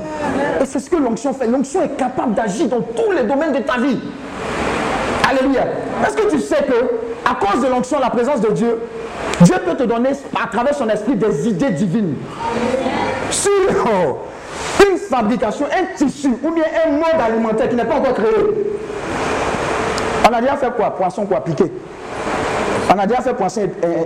Et 0.61 0.67
c'est 0.67 0.79
ce 0.79 0.91
que 0.91 0.97
l'onction 0.97 1.33
fait. 1.33 1.47
L'onction 1.47 1.83
est 1.83 1.97
capable 1.97 2.35
d'agir 2.35 2.69
dans 2.69 2.81
tous 2.81 3.13
les 3.13 3.25
domaines 3.25 3.53
de 3.53 3.61
ta 3.61 3.79
vie. 3.79 3.99
Alléluia. 5.29 5.65
Est-ce 6.07 6.17
que 6.17 6.31
tu 6.31 6.41
sais 6.41 6.65
que, 6.67 7.29
à 7.29 7.35
cause 7.35 7.63
de 7.63 7.69
l'onction, 7.69 7.99
la 7.99 8.11
présence 8.11 8.41
de 8.41 8.51
Dieu, 8.51 8.79
Dieu 9.41 9.57
peut 9.65 9.75
te 9.75 9.85
donner, 9.85 10.11
à 10.43 10.47
travers 10.49 10.75
son 10.75 10.89
esprit, 10.89 11.17
des 11.17 11.49
idées 11.49 11.71
divines 11.71 12.15
sur 13.31 13.51
une 14.89 14.97
fabrication, 14.97 15.67
un 15.67 15.97
tissu 15.97 16.29
ou 16.43 16.51
bien 16.51 16.65
un 16.87 16.93
mode 16.93 17.21
alimentaire 17.21 17.69
qui 17.69 17.77
n'est 17.77 17.85
pas 17.85 17.97
encore 17.97 18.15
créé. 18.15 18.35
On 20.29 20.35
a 20.35 20.41
déjà 20.41 20.57
fait 20.57 20.71
quoi? 20.77 20.91
Poisson 20.91 21.25
quoi? 21.27 21.41
Piqué. 21.41 21.73
On 22.91 22.99
a 22.99 23.07
déjà 23.07 23.21
fait 23.21 23.35
poisson 23.35 23.63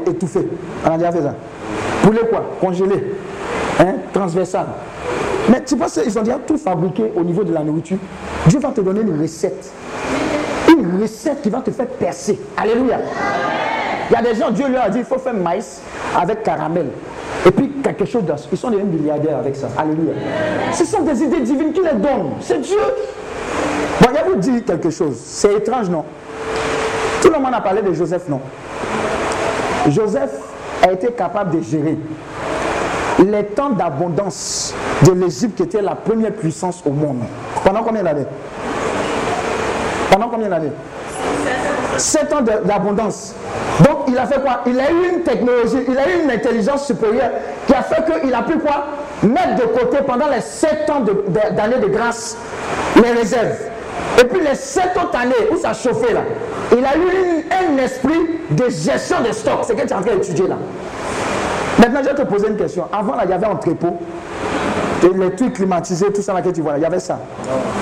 étouffé. 0.06 0.48
On 0.84 0.92
a 0.92 0.98
déjà 0.98 1.12
fait 1.12 1.22
ça. 1.22 1.34
Poulet 2.02 2.22
quoi? 2.28 2.44
Congelé. 2.60 3.14
Hein? 3.78 3.94
Transversal. 4.12 4.66
Mais 5.48 5.62
tu 5.64 5.76
penses 5.76 5.98
qu'ils 5.98 6.18
ont 6.18 6.22
déjà 6.22 6.38
tout 6.46 6.56
fabriqué 6.56 7.12
au 7.16 7.22
niveau 7.22 7.44
de 7.44 7.52
la 7.52 7.60
nourriture? 7.60 7.98
Dieu 8.46 8.60
va 8.60 8.68
te 8.70 8.80
donner 8.80 9.00
une 9.00 9.20
recette. 9.20 9.70
Une 10.68 11.00
recette 11.00 11.42
qui 11.42 11.50
va 11.50 11.60
te 11.60 11.70
faire 11.70 11.86
percer. 11.86 12.38
Alléluia. 12.56 12.98
Il 14.10 14.14
y 14.14 14.16
a 14.16 14.22
des 14.22 14.34
gens, 14.38 14.50
Dieu 14.50 14.66
leur 14.68 14.84
a 14.84 14.90
dit, 14.90 14.98
il 14.98 15.04
faut 15.04 15.18
faire 15.18 15.34
maïs 15.34 15.80
avec 16.16 16.42
caramel. 16.42 16.86
Et 17.46 17.50
puis 17.50 17.72
quelque 17.82 18.04
chose 18.04 18.24
d'autre. 18.24 18.44
Ils 18.52 18.58
sont 18.58 18.70
des 18.70 18.82
milliardaires 18.82 19.38
avec 19.38 19.56
ça. 19.56 19.68
Alléluia. 19.76 20.12
Ce 20.72 20.84
sont 20.84 21.02
des 21.02 21.22
idées 21.22 21.40
divines 21.40 21.72
qui 21.72 21.80
les 21.80 21.98
donnent. 21.98 22.32
C'est 22.40 22.60
Dieu. 22.60 22.78
Vais 24.00 24.28
vous 24.28 24.36
dire 24.36 24.64
quelque 24.64 24.90
chose? 24.90 25.16
C'est 25.16 25.54
étrange, 25.54 25.88
non? 25.88 26.04
Tout 27.20 27.30
le 27.30 27.38
monde 27.38 27.54
a 27.54 27.60
parlé 27.60 27.82
de 27.82 27.92
Joseph, 27.92 28.28
non? 28.28 28.40
Joseph 29.88 30.30
a 30.82 30.92
été 30.92 31.08
capable 31.12 31.58
de 31.58 31.64
gérer 31.64 31.98
les 33.18 33.44
temps 33.44 33.70
d'abondance 33.70 34.74
de 35.04 35.12
l'Égypte 35.12 35.56
qui 35.56 35.62
était 35.64 35.82
la 35.82 35.94
première 35.94 36.32
puissance 36.32 36.82
au 36.84 36.90
monde. 36.90 37.20
Pendant 37.64 37.82
combien 37.82 38.02
d'années? 38.02 38.26
Pendant 40.10 40.28
combien 40.28 40.48
d'années? 40.48 40.72
7 41.96 42.32
ans 42.32 42.40
d'abondance. 42.64 43.34
Donc 43.80 44.04
il 44.08 44.18
a 44.18 44.26
fait 44.26 44.40
quoi? 44.40 44.60
Il 44.66 44.78
a 44.80 44.90
eu 44.90 45.14
une 45.14 45.22
technologie, 45.22 45.84
il 45.88 45.98
a 45.98 46.08
eu 46.08 46.24
une 46.24 46.30
intelligence 46.30 46.86
supérieure 46.86 47.30
qui 47.66 47.74
a 47.74 47.82
fait 47.82 48.04
qu'il 48.20 48.34
a 48.34 48.42
pu 48.42 48.58
quoi? 48.58 48.86
Mettre 49.22 49.56
de 49.56 49.78
côté 49.78 49.98
pendant 50.06 50.28
les 50.28 50.40
7 50.40 50.90
ans 50.90 51.00
d'années 51.00 51.78
de, 51.78 51.86
grâce 51.86 52.36
les 52.96 53.12
réserves. 53.12 53.56
Et 54.20 54.24
puis 54.24 54.40
les 54.40 54.54
7 54.54 54.84
autres 54.96 55.18
années 55.18 55.48
où 55.52 55.56
ça 55.56 55.72
chauffait 55.72 56.12
là, 56.12 56.20
il 56.72 56.84
a 56.84 56.96
eu 56.96 57.44
un 57.50 57.78
esprit 57.78 58.40
de 58.50 58.64
gestion 58.70 59.20
des 59.22 59.32
stocks. 59.32 59.60
C'est 59.62 59.72
ce 59.74 59.82
que 59.82 59.86
tu 59.86 59.92
es 59.92 59.96
en 59.96 60.02
train 60.02 60.14
d'étudier 60.14 60.48
là. 60.48 60.56
Maintenant, 61.78 62.00
je 62.02 62.08
vais 62.08 62.14
te 62.14 62.22
poser 62.22 62.48
une 62.48 62.56
question. 62.56 62.84
Avant, 62.92 63.14
là, 63.14 63.22
il 63.24 63.30
y 63.30 63.32
avait 63.32 63.46
un 63.46 63.56
trépeau, 63.56 63.96
les 65.02 65.30
trucs 65.34 65.54
climatisés, 65.54 66.12
tout 66.12 66.22
ça 66.22 66.32
là 66.32 66.42
tu 66.42 66.60
vois, 66.60 66.74
il 66.76 66.82
y 66.82 66.84
avait 66.84 67.00
ça. 67.00 67.18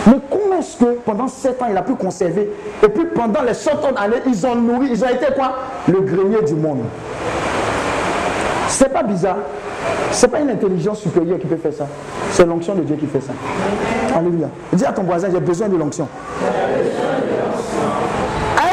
Mais 0.06 0.18
comment 0.30 0.58
est-ce 0.58 0.76
que 0.76 0.98
pendant 1.04 1.28
7 1.28 1.60
ans, 1.60 1.66
il 1.70 1.76
a 1.76 1.82
pu 1.82 1.94
conserver? 1.94 2.50
Et 2.82 2.88
puis 2.88 3.04
pendant 3.14 3.42
les 3.42 3.54
7 3.54 3.74
ans 3.74 3.92
d'années, 3.94 4.22
ils 4.26 4.46
ont 4.46 4.54
nourri, 4.54 4.88
ils 4.92 5.04
ont 5.04 5.08
été 5.08 5.26
quoi? 5.34 5.54
Le 5.88 6.00
grenier 6.00 6.42
du 6.46 6.54
monde. 6.54 6.84
C'est 8.68 8.92
pas 8.92 9.02
bizarre. 9.02 9.38
C'est 10.12 10.28
pas 10.28 10.40
une 10.40 10.50
intelligence 10.50 11.00
supérieure 11.00 11.38
qui 11.38 11.46
peut 11.46 11.56
faire 11.56 11.72
ça. 11.72 11.86
C'est 12.30 12.46
l'onction 12.46 12.74
de 12.74 12.82
Dieu 12.82 12.96
qui 12.96 13.06
fait 13.06 13.20
ça. 13.20 13.32
Alléluia. 14.16 14.48
Dis 14.72 14.84
à 14.84 14.92
ton 14.92 15.02
voisin, 15.02 15.28
j'ai 15.32 15.40
besoin 15.40 15.68
de 15.68 15.76
l'onction. 15.76 16.08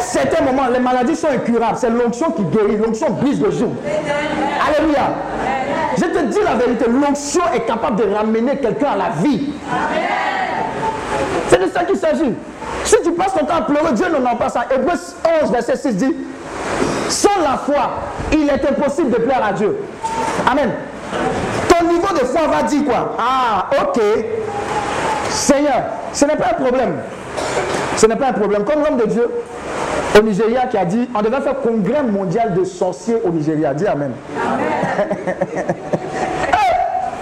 À 0.07 0.09
un 0.09 0.23
certain 0.23 0.43
moment, 0.45 0.63
les 0.71 0.79
maladies 0.79 1.17
sont 1.17 1.27
incurables. 1.27 1.77
C'est 1.77 1.89
l'onction 1.89 2.31
qui 2.31 2.43
guérit. 2.43 2.77
L'onction 2.77 3.09
brise 3.11 3.41
le 3.41 3.51
jour. 3.51 3.73
Alléluia. 4.65 5.09
Je 5.97 6.03
te 6.03 6.25
dis 6.25 6.39
la 6.45 6.55
vérité, 6.55 6.85
l'onction 6.87 7.41
est 7.53 7.65
capable 7.65 7.97
de 7.97 8.13
ramener 8.13 8.57
quelqu'un 8.57 8.91
à 8.91 8.95
la 8.95 9.09
vie. 9.21 9.49
C'est 11.49 11.61
de 11.61 11.69
ça 11.69 11.83
qu'il 11.83 11.97
s'agit. 11.97 12.33
Si 12.85 12.95
tu 13.03 13.11
passes 13.11 13.33
ton 13.33 13.45
temps 13.45 13.55
à 13.57 13.61
pleurer, 13.61 13.91
Dieu 13.93 14.05
n'en 14.09 14.35
pas 14.35 14.47
ça. 14.49 14.65
Hébreu 14.73 14.93
11, 15.43 15.51
verset 15.51 15.75
6 15.75 15.95
dit 15.95 16.15
Sans 17.09 17.41
la 17.41 17.57
foi, 17.57 17.91
il 18.31 18.47
est 18.49 18.65
impossible 18.65 19.09
de 19.09 19.17
plaire 19.17 19.43
à 19.43 19.51
Dieu. 19.51 19.77
Amen. 20.49 20.71
Ton 21.67 21.85
niveau 21.85 22.13
de 22.13 22.25
foi 22.25 22.41
va 22.47 22.63
dire 22.63 22.85
quoi? 22.85 23.15
Ah, 23.19 23.67
ok. 23.81 24.01
Seigneur, 25.29 25.83
ce 26.13 26.25
n'est 26.25 26.37
pas 26.37 26.51
un 26.51 26.63
problème. 26.63 26.95
Ce 27.97 28.05
n'est 28.05 28.15
pas 28.15 28.27
un 28.27 28.33
problème. 28.33 28.63
Comme 28.63 28.83
l'homme 28.83 28.97
de 28.97 29.05
Dieu 29.05 29.29
au 30.17 30.21
Nigeria 30.21 30.67
qui 30.67 30.77
a 30.77 30.85
dit 30.85 31.09
on 31.15 31.21
devait 31.21 31.41
faire 31.41 31.59
congrès 31.61 32.03
mondial 32.03 32.53
de 32.53 32.63
sorciers 32.63 33.17
au 33.23 33.29
Nigeria. 33.29 33.73
Dis 33.73 33.87
Amen. 33.87 34.11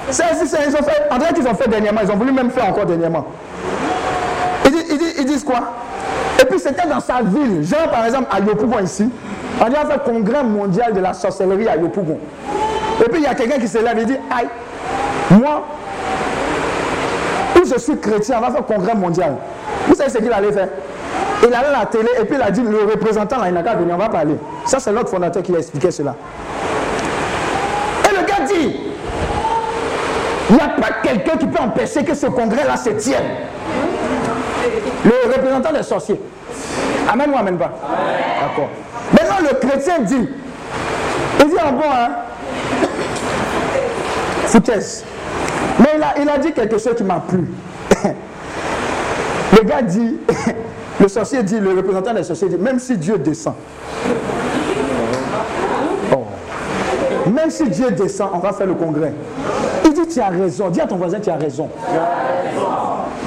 c'est, 0.09 0.23
c'est, 0.45 0.59
ils 0.67 0.75
ont 0.75 0.83
fait, 0.83 1.03
en 1.11 1.19
qu'ils 1.33 1.47
ont 1.47 1.55
fait 1.55 1.67
dernièrement, 1.69 2.01
ils 2.03 2.11
ont 2.11 2.15
voulu 2.17 2.31
même 2.31 2.49
faire 2.51 2.69
encore 2.69 2.85
dernièrement. 2.85 3.25
Ils 5.17 5.25
disent, 5.25 5.43
quoi? 5.43 5.61
Et 6.41 6.45
puis 6.45 6.59
c'était 6.59 6.87
dans 6.87 6.99
sa 6.99 7.21
ville, 7.21 7.63
genre 7.63 7.89
par 7.89 8.05
exemple 8.05 8.27
à 8.31 8.39
Yopougon 8.39 8.79
ici, 8.83 9.09
on 9.61 9.65
devait 9.65 9.85
faire 9.85 10.03
congrès 10.03 10.43
mondial 10.43 10.93
de 10.93 10.99
la 10.99 11.13
sorcellerie 11.13 11.67
à 11.67 11.77
Yopougon. 11.77 12.19
Et 13.03 13.09
puis 13.09 13.21
il 13.21 13.23
y 13.23 13.27
a 13.27 13.35
quelqu'un 13.35 13.59
qui 13.59 13.67
se 13.67 13.77
lève 13.77 13.97
et 13.97 14.05
dit 14.05 14.17
Aïe, 14.37 14.47
moi, 15.31 15.63
où 17.55 17.65
je 17.65 17.79
suis 17.79 17.97
chrétien, 17.97 18.37
on 18.37 18.41
va 18.41 18.51
faire 18.51 18.65
congrès 18.65 18.95
mondial. 18.95 19.35
Vous 19.87 19.95
savez 19.95 20.09
ce 20.09 20.17
qu'il 20.17 20.31
allait 20.31 20.51
faire? 20.51 20.69
Il 21.47 21.53
allait 21.53 21.67
à 21.67 21.79
la 21.79 21.85
télé 21.85 22.09
et 22.19 22.25
puis 22.25 22.35
il 22.35 22.41
a 22.41 22.49
dit 22.49 22.61
Le 22.61 22.91
représentant 22.91 23.37
là, 23.39 23.47
il 23.47 23.53
n'a 23.53 23.61
qu'à 23.61 23.75
venir, 23.75 23.95
on 23.95 23.99
va 23.99 24.09
parler. 24.09 24.35
Ça, 24.65 24.79
c'est 24.79 24.91
l'autre 24.91 25.09
fondateur 25.09 25.43
qui 25.43 25.53
a 25.55 25.59
expliqué 25.59 25.91
cela. 25.91 26.15
Et 28.09 28.15
le 28.15 28.25
gars 28.25 28.45
dit 28.47 28.75
Il 30.49 30.55
n'y 30.55 30.61
a 30.61 30.69
pas 30.69 30.93
quelqu'un 31.03 31.37
qui 31.37 31.45
peut 31.45 31.61
empêcher 31.61 32.03
que 32.03 32.15
ce 32.15 32.27
congrès-là 32.27 32.77
se 32.77 32.89
tienne. 32.91 33.23
Le 35.03 35.33
représentant 35.33 35.71
des 35.71 35.83
sorciers. 35.83 36.19
Amen 37.11 37.29
ou 37.31 37.37
amène 37.37 37.57
pas? 37.57 37.71
D'accord. 38.41 38.69
Maintenant, 39.13 39.47
le 39.47 39.67
chrétien 39.67 39.99
dit 39.99 40.27
Il 41.41 41.47
dit 41.47 41.57
en 41.63 41.73
bon, 41.73 41.83
hein? 41.91 42.09
Foutaise. 44.47 45.03
Mais 45.79 45.89
il 45.95 46.03
a, 46.03 46.13
il 46.21 46.29
a 46.29 46.37
dit 46.37 46.51
quelque 46.53 46.77
chose 46.77 46.95
qui 46.95 47.03
m'a 47.03 47.19
plu. 47.19 47.45
le 49.57 49.63
gars 49.63 49.81
dit, 49.81 50.17
le 50.99 51.07
sorcier 51.07 51.43
dit, 51.43 51.59
le 51.59 51.73
représentant 51.73 52.13
des 52.13 52.23
sorciers 52.23 52.49
dit, 52.49 52.57
même 52.57 52.79
si 52.79 52.97
Dieu 52.97 53.17
descend, 53.17 53.55
oh, 56.13 56.23
même 57.29 57.49
si 57.49 57.69
Dieu 57.69 57.91
descend, 57.91 58.29
on 58.33 58.39
va 58.39 58.53
faire 58.53 58.67
le 58.67 58.75
congrès. 58.75 59.13
Il 59.85 59.93
dit, 59.93 60.07
tu 60.07 60.19
as 60.19 60.29
raison. 60.29 60.69
Dis 60.69 60.81
à 60.81 60.87
ton 60.87 60.95
voisin, 60.95 61.19
tu 61.19 61.29
as 61.29 61.35
raison. 61.35 61.69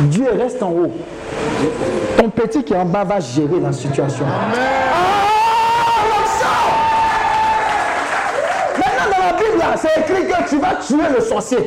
Dieu 0.01 0.27
reste 0.39 0.63
en 0.63 0.71
haut. 0.71 0.93
Ton 2.17 2.31
petit 2.31 2.65
qui 2.65 2.73
est 2.73 2.77
en 2.77 2.85
bas 2.85 3.05
va 3.05 3.21
gérer 3.21 3.61
la 3.61 3.73
situation. 3.73 4.25
c'est 9.79 10.01
écrit 10.01 10.27
que 10.27 10.49
tu 10.49 10.57
vas 10.59 10.75
tuer 10.75 11.15
le 11.15 11.23
sorcier. 11.23 11.59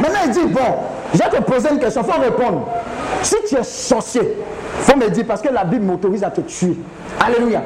Maintenant, 0.00 0.18
il 0.26 0.30
dit, 0.30 0.44
bon, 0.46 0.76
je 1.14 1.18
vais 1.18 1.28
te 1.30 1.42
poser 1.42 1.70
une 1.70 1.78
question, 1.78 2.02
il 2.06 2.12
faut 2.12 2.20
répondre. 2.20 2.68
Si 3.22 3.36
tu 3.48 3.56
es 3.56 3.62
sorcier, 3.64 4.22
il 4.22 4.84
faut 4.84 4.96
me 4.96 5.08
dire, 5.08 5.24
parce 5.26 5.40
que 5.40 5.48
la 5.48 5.64
Bible 5.64 5.84
m'autorise 5.84 6.22
à 6.24 6.30
te 6.30 6.40
tuer. 6.42 6.76
Alléluia. 7.20 7.62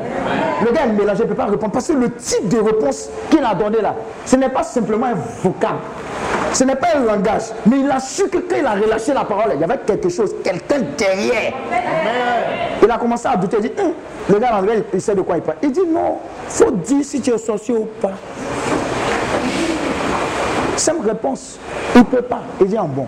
Le 0.65 0.73
gars 0.73 0.85
est 0.85 0.93
mélangé, 0.93 1.23
il 1.23 1.25
ne 1.25 1.29
peut 1.29 1.35
pas 1.35 1.47
répondre. 1.47 1.73
Parce 1.73 1.89
que 1.89 1.93
le 1.93 2.13
type 2.13 2.49
de 2.49 2.59
réponse 2.59 3.11
qu'il 3.31 3.45
a 3.45 3.55
donné 3.55 3.81
là, 3.81 3.95
ce 4.25 4.37
n'est 4.37 4.49
pas 4.49 4.63
simplement 4.63 5.07
un 5.07 5.17
vocable. 5.43 5.79
Ce 6.53 6.65
n'est 6.65 6.77
pas 6.77 6.89
un 6.97 7.05
langage. 7.05 7.45
Mais 7.67 7.81
il 7.81 7.91
a 7.91 8.01
su 8.01 8.29
que 8.29 8.39
quand 8.39 8.57
il 8.59 8.67
a 8.67 8.73
relâché 8.73 9.13
la 9.13 9.25
parole, 9.25 9.53
il 9.55 9.61
y 9.61 9.65
avait 9.65 9.79
quelque 9.87 10.09
chose, 10.09 10.35
quelqu'un 10.43 10.81
derrière. 10.97 11.53
Il 12.83 12.91
a 12.91 12.99
commencé 12.99 13.29
à 13.29 13.37
douter. 13.37 13.59
Il 13.61 13.63
dit, 13.63 13.73
hum. 13.81 13.93
le 14.29 14.39
gars, 14.39 14.59
en 14.59 14.65
il 14.93 15.01
sait 15.01 15.15
de 15.15 15.23
quoi 15.23 15.37
il 15.37 15.43
parle. 15.43 15.59
Il 15.63 15.73
dit, 15.73 15.87
non, 15.87 16.19
il 16.47 16.53
faut 16.53 16.71
dire 16.71 17.05
si 17.05 17.21
tu 17.21 17.31
es 17.31 17.39
sorcier 17.39 17.75
ou 17.75 17.89
pas. 18.01 18.13
Simple 20.77 21.09
réponse. 21.09 21.59
Il 21.95 22.01
ne 22.01 22.05
peut 22.05 22.23
pas. 22.23 22.41
Il 22.61 22.67
dit 22.67 22.79
en 22.79 22.87
bon. 22.87 23.07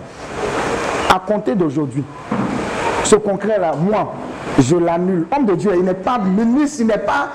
À 1.13 1.19
compter 1.19 1.53
d'aujourd'hui, 1.53 2.03
ce 3.03 3.15
concret-là, 3.15 3.73
moi, 3.79 4.13
je 4.57 4.75
l'annule. 4.75 5.27
Homme 5.31 5.45
de 5.45 5.53
Dieu, 5.53 5.71
il 5.75 5.83
n'est 5.83 5.93
pas 5.93 6.17
ministre, 6.17 6.77
il 6.81 6.87
n'est 6.87 6.97
pas, 6.97 7.27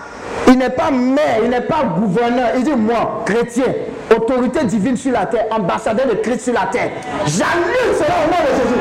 il 0.49 0.59
n'est 0.59 0.71
pas 0.71 0.91
maire, 0.91 1.39
il 1.45 1.51
n'est 1.51 1.61
pas 1.61 1.85
gouverneur. 1.97 2.49
Il 2.57 2.65
dit 2.65 2.75
moi, 2.75 3.23
chrétien, 3.25 3.67
autorité 4.17 4.65
divine 4.65 4.97
sur 4.97 5.13
la 5.13 5.27
terre, 5.27 5.47
ambassadeur 5.53 6.09
de 6.09 6.15
Christ 6.15 6.41
sur 6.41 6.55
la 6.55 6.67
terre. 6.73 6.91
J'annule 7.27 7.95
cela 7.95 8.15
au 8.25 8.31
nom 8.31 8.51
de 8.51 8.65
Jésus. 8.65 8.81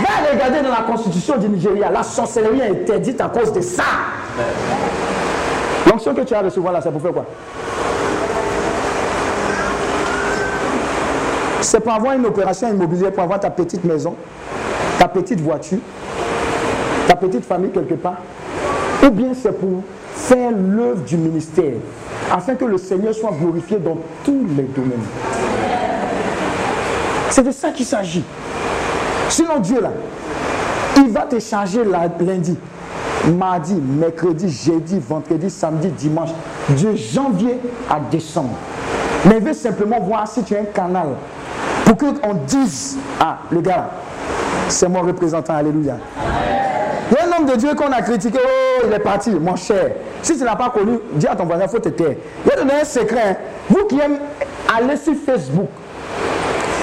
Va 0.00 0.32
regarder 0.32 0.62
dans 0.62 0.70
la 0.70 0.84
constitution 0.86 1.36
du 1.36 1.48
Nigeria, 1.48 1.90
la 1.90 2.04
sorcellerie 2.04 2.60
est 2.60 2.70
interdite 2.70 3.20
à 3.20 3.28
cause 3.28 3.52
de 3.52 3.60
ça. 3.60 3.82
L'onction 5.90 6.14
que 6.14 6.20
tu 6.20 6.34
as 6.34 6.40
reçue 6.42 6.60
là, 6.60 6.80
c'est 6.80 6.92
pour 6.92 7.02
faire 7.02 7.12
quoi? 7.12 7.24
C'est 11.60 11.80
pour 11.80 11.92
avoir 11.92 12.14
une 12.14 12.26
opération 12.26 12.68
immobilière, 12.68 13.12
pour 13.12 13.24
avoir 13.24 13.40
ta 13.40 13.50
petite 13.50 13.84
maison, 13.84 14.14
ta 14.98 15.08
petite 15.08 15.40
voiture, 15.40 15.78
ta 17.06 17.16
petite 17.16 17.44
famille 17.44 17.70
quelque 17.70 17.94
part. 17.94 18.18
Ou 19.04 19.10
bien 19.10 19.32
c'est 19.40 19.52
pour 19.52 19.82
faire 20.14 20.50
l'œuvre 20.52 21.02
du 21.02 21.16
ministère, 21.16 21.74
afin 22.32 22.54
que 22.54 22.64
le 22.64 22.78
Seigneur 22.78 23.14
soit 23.14 23.32
glorifié 23.40 23.78
dans 23.78 23.98
tous 24.24 24.46
les 24.56 24.64
domaines. 24.64 25.04
C'est 27.30 27.42
de 27.42 27.50
ça 27.52 27.70
qu'il 27.70 27.86
s'agit. 27.86 28.24
Sinon 29.28 29.58
Dieu 29.60 29.80
là, 29.80 29.90
il 30.96 31.10
va 31.10 31.22
te 31.22 31.38
charger 31.38 31.82
lundi, 31.84 32.56
mardi, 33.36 33.74
mercredi, 33.74 34.48
jeudi, 34.48 34.98
vendredi, 34.98 35.50
samedi, 35.50 35.88
dimanche, 35.88 36.30
de 36.70 36.96
janvier 36.96 37.58
à 37.90 38.00
décembre. 38.10 38.56
Mais 39.26 39.36
il 39.38 39.44
veut 39.44 39.52
simplement 39.52 40.00
voir 40.00 40.26
si 40.26 40.42
tu 40.42 40.56
as 40.56 40.60
un 40.60 40.64
canal 40.64 41.08
pour 41.96 42.20
qu'on 42.20 42.34
dise, 42.46 42.98
ah, 43.20 43.38
le 43.50 43.60
gars, 43.60 43.88
c'est 44.68 44.88
mon 44.88 45.00
représentant, 45.00 45.54
alléluia. 45.54 45.96
Il 47.10 47.16
y 47.16 47.18
a 47.18 47.24
un 47.24 47.38
homme 47.38 47.46
de 47.46 47.56
Dieu 47.56 47.74
qu'on 47.74 47.90
a 47.90 48.02
critiqué, 48.02 48.38
oh, 48.42 48.84
il 48.86 48.92
est 48.92 48.98
parti, 48.98 49.30
mon 49.30 49.56
cher. 49.56 49.92
Si 50.22 50.36
tu 50.36 50.44
n'as 50.44 50.56
pas 50.56 50.70
connu, 50.70 50.98
dis 51.14 51.26
à 51.26 51.34
ton 51.34 51.44
voisin, 51.44 51.64
il 51.64 51.70
faut 51.70 51.78
te 51.78 51.88
taire. 51.88 52.16
Il 52.44 52.68
y 52.68 52.70
a 52.70 52.80
un 52.80 52.84
secret. 52.84 53.38
Vous 53.70 53.84
qui 53.86 53.98
aimez 53.98 54.18
aller 54.76 54.96
sur 54.96 55.14
Facebook 55.14 55.68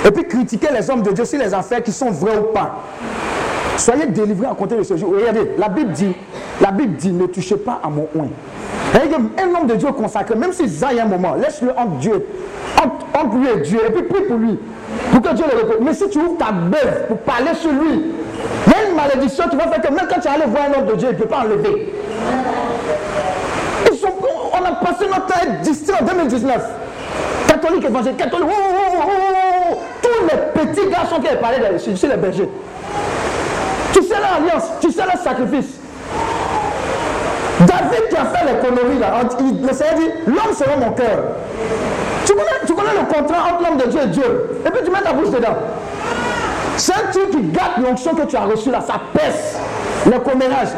et 0.04 0.12
puis 0.12 0.28
critiquer 0.28 0.70
les 0.74 0.90
hommes 0.90 1.04
de 1.04 1.12
Dieu 1.12 1.26
sur 1.26 1.40
les 1.40 1.54
affaires 1.54 1.84
qui 1.84 1.92
sont 1.92 2.10
vraies 2.10 2.38
ou 2.38 2.54
pas. 2.54 2.76
Soyez 3.78 4.08
délivrés 4.08 4.48
à 4.48 4.56
compter 4.56 4.78
de 4.78 4.84
ce 4.84 4.98
jour. 4.98 5.14
Regardez, 5.16 5.52
la 5.58 5.70
Bible 5.70 5.92
dit, 5.92 6.16
la 6.62 6.72
Bible 6.72 6.96
dit, 6.96 7.12
ne 7.12 7.28
touchez 7.28 7.58
pas 7.58 7.80
à 7.84 7.90
mon 7.90 8.08
oin. 8.16 8.28
Un 8.94 9.56
homme 9.56 9.68
de 9.68 9.76
Dieu 9.76 9.92
consacré, 9.92 10.36
même 10.36 10.54
s'il 10.54 10.72
a 10.84 11.04
un 11.04 11.06
moment, 11.06 11.36
laisse-le 11.36 11.72
entre 11.72 11.98
Dieu, 11.98 12.26
lui 13.24 13.48
et 13.50 13.62
Dieu, 13.62 13.80
et 13.88 13.92
puis 13.92 14.04
prie 14.04 14.22
pour 14.24 14.38
lui, 14.38 14.58
pour 15.12 15.22
que 15.22 15.36
Dieu 15.36 15.46
le 15.52 15.62
repose. 15.62 15.78
Mais 15.82 15.94
si 15.94 16.10
tu 16.10 16.20
ouvres 16.20 16.38
ta 16.38 16.52
bœuf 16.52 17.08
pour 17.08 17.18
parler 17.20 17.54
sur 17.56 17.72
lui, 17.72 18.04
il 18.68 18.72
y 18.72 18.76
a 18.76 18.90
une 18.90 18.96
malédiction 18.96 19.48
qui 19.50 19.56
va 19.56 19.68
faire 19.68 19.82
que 19.82 19.94
même 19.94 20.08
quand 20.10 20.20
tu 20.20 20.28
allais 20.28 20.46
voir 20.46 20.64
un 20.66 20.80
homme 20.80 20.88
de 20.88 20.96
Dieu, 20.96 21.10
il 21.12 21.18
ne 21.18 21.22
peut 21.22 21.28
pas 21.28 21.40
enlever. 21.40 21.94
on 24.54 24.66
a 24.66 24.72
passé 24.74 25.06
notre 25.08 25.28
temps 25.28 25.36
à 25.36 26.02
en 26.02 26.06
2019. 26.06 26.62
Catholique, 27.48 27.86
évangélique, 27.86 28.18
catholique, 28.18 28.50
tous 30.02 30.10
les 30.24 30.62
petits 30.66 30.90
garçons 30.90 31.20
qui 31.20 31.28
avaient 31.28 31.40
parlé 31.40 31.58
sur 31.78 32.10
les 32.10 32.18
bergers. 32.18 32.50
Tu 33.94 34.02
sais 34.02 34.16
l'alliance, 34.16 34.64
tu 34.82 34.92
sais 34.92 35.04
le 35.04 35.20
sacrifice. 35.20 35.80
David 37.60 38.10
qui 38.10 38.16
a 38.18 38.26
fait 38.26 38.46
les 38.46 38.60
conneries 38.60 39.00
là, 39.00 39.22
le 39.24 39.74
Seigneur 39.74 39.96
dit, 39.96 40.10
l'homme 40.28 40.54
sera 40.54 40.76
mon 40.78 40.92
cœur. 40.92 41.24
Le 42.94 43.14
contrat 43.14 43.52
entre 43.52 43.64
l'homme 43.64 43.78
de 43.78 43.88
Dieu 43.88 44.02
et 44.04 44.08
Dieu. 44.08 44.62
Et 44.66 44.70
puis 44.70 44.82
tu 44.84 44.92
mets 44.92 45.02
ta 45.02 45.14
bouche 45.14 45.30
dedans. 45.32 45.56
C'est 46.78 46.94
un 46.94 47.32
qui 47.32 47.42
gâte 47.52 47.78
l'onction 47.84 48.14
que 48.14 48.24
tu 48.24 48.36
as 48.36 48.44
reçue 48.46 48.70
là, 48.70 48.82
ça 48.82 49.00
pèse. 49.14 49.58
Le 50.06 50.20
commérage. 50.20 50.70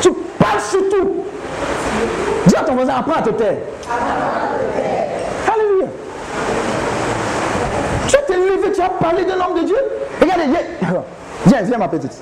Tu 0.00 0.12
parles 0.38 0.60
sur 0.60 0.80
tout. 0.88 1.10
Dis 2.46 2.56
à 2.56 2.60
ton 2.60 2.74
voisin, 2.74 2.94
apprends 2.98 3.18
à 3.18 3.22
te 3.22 3.30
taire. 3.30 3.58
Alléluia. 5.52 5.86
Tu 8.08 8.16
t'es 8.26 8.34
levé, 8.34 8.72
tu 8.74 8.80
as 8.80 8.88
parlé 8.88 9.24
de 9.24 9.30
l'homme 9.30 9.60
de 9.60 9.66
Dieu. 9.66 9.76
Regardez, 10.20 10.44
viens, 11.46 11.62
viens 11.62 11.78
ma 11.78 11.88
petite. 11.88 12.20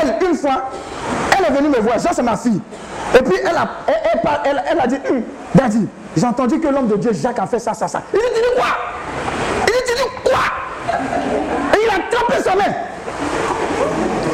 Elle, 0.00 0.28
une 0.28 0.36
fois, 0.36 0.62
elle 1.36 1.44
est 1.46 1.56
venue 1.56 1.68
me 1.68 1.80
voir. 1.80 1.98
Ça, 1.98 2.10
c'est 2.12 2.22
ma 2.22 2.36
fille. 2.36 2.60
Et 3.18 3.22
puis, 3.22 3.36
elle 3.42 3.56
a, 3.56 3.68
elle, 4.44 4.62
elle, 4.70 4.80
a 4.80 4.86
dit, 4.86 4.96
hum, 5.10 5.22
Daddy, 5.54 5.88
j'ai 6.16 6.26
entendu 6.26 6.60
que 6.60 6.68
l'homme 6.68 6.86
de 6.86 6.96
Dieu, 6.96 7.10
Jacques, 7.12 7.38
a 7.38 7.46
fait 7.46 7.58
ça, 7.58 7.74
ça, 7.74 7.88
ça. 7.88 8.02
Il 8.14 8.18
dit, 8.20 8.24
tu 8.34 8.40
dis 8.40 8.56
quoi? 8.56 8.66
Il 9.66 9.72
dit, 9.72 9.80
tu 9.86 9.94
dis 9.94 10.08
quoi? 10.24 10.38
Et 11.74 11.78
il 11.84 11.90
a 11.90 12.16
trempé 12.16 12.42
sa 12.42 12.54
main. 12.54 12.72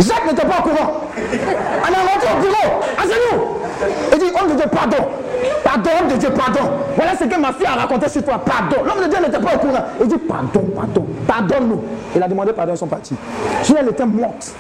Jacques 0.01 0.26
n'était 0.26 0.47
pas 0.47 0.59
au 0.59 0.62
courant. 0.62 1.01
On 1.16 1.93
est 1.93 2.12
rentré 2.12 2.28
au 2.37 2.41
bureau, 2.41 2.82
genoux. 3.03 3.45
Il 4.12 4.18
dit, 4.18 4.32
homme 4.39 4.51
de 4.51 4.57
Dieu, 4.57 4.66
pardon. 4.70 5.09
Pardon, 5.62 5.90
homme 6.01 6.09
de 6.09 6.16
Dieu, 6.16 6.30
pardon. 6.30 6.70
Voilà 6.97 7.16
ce 7.16 7.24
que 7.24 7.40
ma 7.40 7.53
fille 7.53 7.66
a 7.66 7.80
raconté 7.80 8.09
sur 8.09 8.22
toi. 8.22 8.40
Pardon. 8.45 8.76
L'homme 8.84 9.05
de 9.05 9.11
Dieu 9.11 9.24
n'était 9.24 9.38
pas 9.38 9.55
au 9.55 9.59
courant. 9.59 9.84
Il 10.01 10.09
dit, 10.09 10.18
pardon, 10.18 10.64
pardon, 10.74 11.07
pardonne-nous. 11.26 11.82
Il 12.14 12.22
a 12.22 12.28
demandé 12.28 12.53
pardon, 12.53 12.72
ils 12.74 12.78
sont 12.78 12.86
partis. 12.86 13.14
Je 13.62 13.74
elle 13.78 13.88
était 13.88 14.07
morte. 14.07 14.53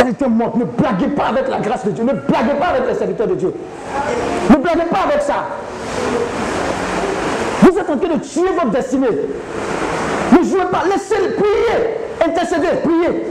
Elle 0.00 0.08
était 0.08 0.28
morte. 0.28 0.56
Ne 0.56 0.64
blaguez 0.64 1.08
pas 1.08 1.26
avec 1.26 1.48
la 1.48 1.58
grâce 1.58 1.84
de 1.84 1.90
Dieu. 1.90 2.04
Ne 2.04 2.12
blaguez 2.12 2.58
pas 2.58 2.66
avec 2.66 2.88
les 2.88 2.94
serviteurs 2.94 3.26
de 3.26 3.34
Dieu. 3.34 3.52
Ne 4.50 4.56
blaguez 4.56 4.88
pas 4.90 5.00
avec 5.08 5.22
ça. 5.22 5.46
Vous 7.62 7.78
êtes 7.78 7.90
en 7.90 7.96
train 7.96 8.14
de 8.14 8.20
tuer 8.20 8.50
votre 8.54 8.70
destinée. 8.70 9.08
Ne 10.32 10.44
jouez 10.44 10.66
pas. 10.70 10.84
Laissez-le 10.88 11.34
prier. 11.34 11.96
Intercéder. 12.24 12.68
Prier. 12.82 13.24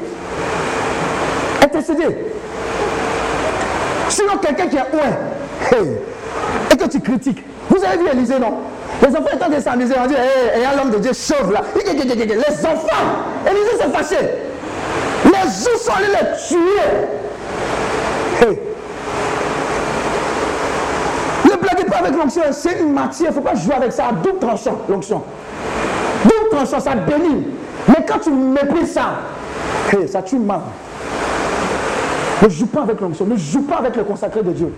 Intercéder. 1.64 2.18
Sinon, 4.10 4.38
quelqu'un 4.42 4.68
qui 4.68 4.76
est 4.76 4.92
loin 4.92 5.88
et 6.72 6.78
que 6.78 6.88
tu 6.88 7.00
critiques. 7.00 7.44
Vous 7.70 7.84
avez 7.84 7.98
vu 7.98 8.08
Élisée, 8.12 8.40
non? 8.40 8.54
Les 9.02 9.10
enfants 9.10 9.30
étant 9.34 9.50
de 9.50 9.60
s'amuser, 9.60 9.94
on 10.02 10.08
dit, 10.08 10.16
hé, 10.16 10.60
hey, 10.60 10.68
l'homme 10.78 10.92
de 10.92 10.98
Dieu 10.98 11.12
chauve 11.14 11.52
là. 11.52 11.62
Les 11.76 12.66
enfants, 12.66 13.06
Élisée 13.50 13.78
s'est 13.78 13.90
fâché. 13.90 14.18
Les 15.26 15.32
jours 15.32 15.80
sont 15.80 15.92
allés 15.92 16.08
les 16.08 16.28
tuer. 16.48 16.86
Ne 21.46 21.56
blaguez 21.56 21.86
pas 21.86 21.98
avec 21.98 22.16
l'onction, 22.16 22.42
c'est 22.52 22.80
une 22.80 22.94
matière, 22.94 23.32
il 23.32 23.36
ne 23.36 23.42
faut 23.42 23.48
pas 23.48 23.56
jouer 23.56 23.76
avec 23.76 23.92
ça 23.92 24.08
à 24.08 24.12
double 24.12 24.40
tranchant, 24.40 24.78
l'onction. 24.90 25.24
Double 26.24 26.50
tranchant, 26.52 26.80
ça 26.80 26.96
bénit. 26.96 27.48
Mais 27.88 28.06
quand 28.08 28.20
tu 28.20 28.32
méprises 28.32 28.94
ça, 28.94 29.20
ça 30.08 30.22
tue 30.22 30.38
mal. 30.38 30.62
Ne 32.42 32.50
joue 32.50 32.68
pas 32.68 32.82
avec 32.82 33.00
l'onction, 33.02 33.26
ne 33.26 33.36
joue 33.36 33.62
pas 33.62 33.78
avec 33.78 33.96
le 33.96 34.04
consacré 34.04 34.44
de 34.44 34.52
Dieu. 34.52 34.74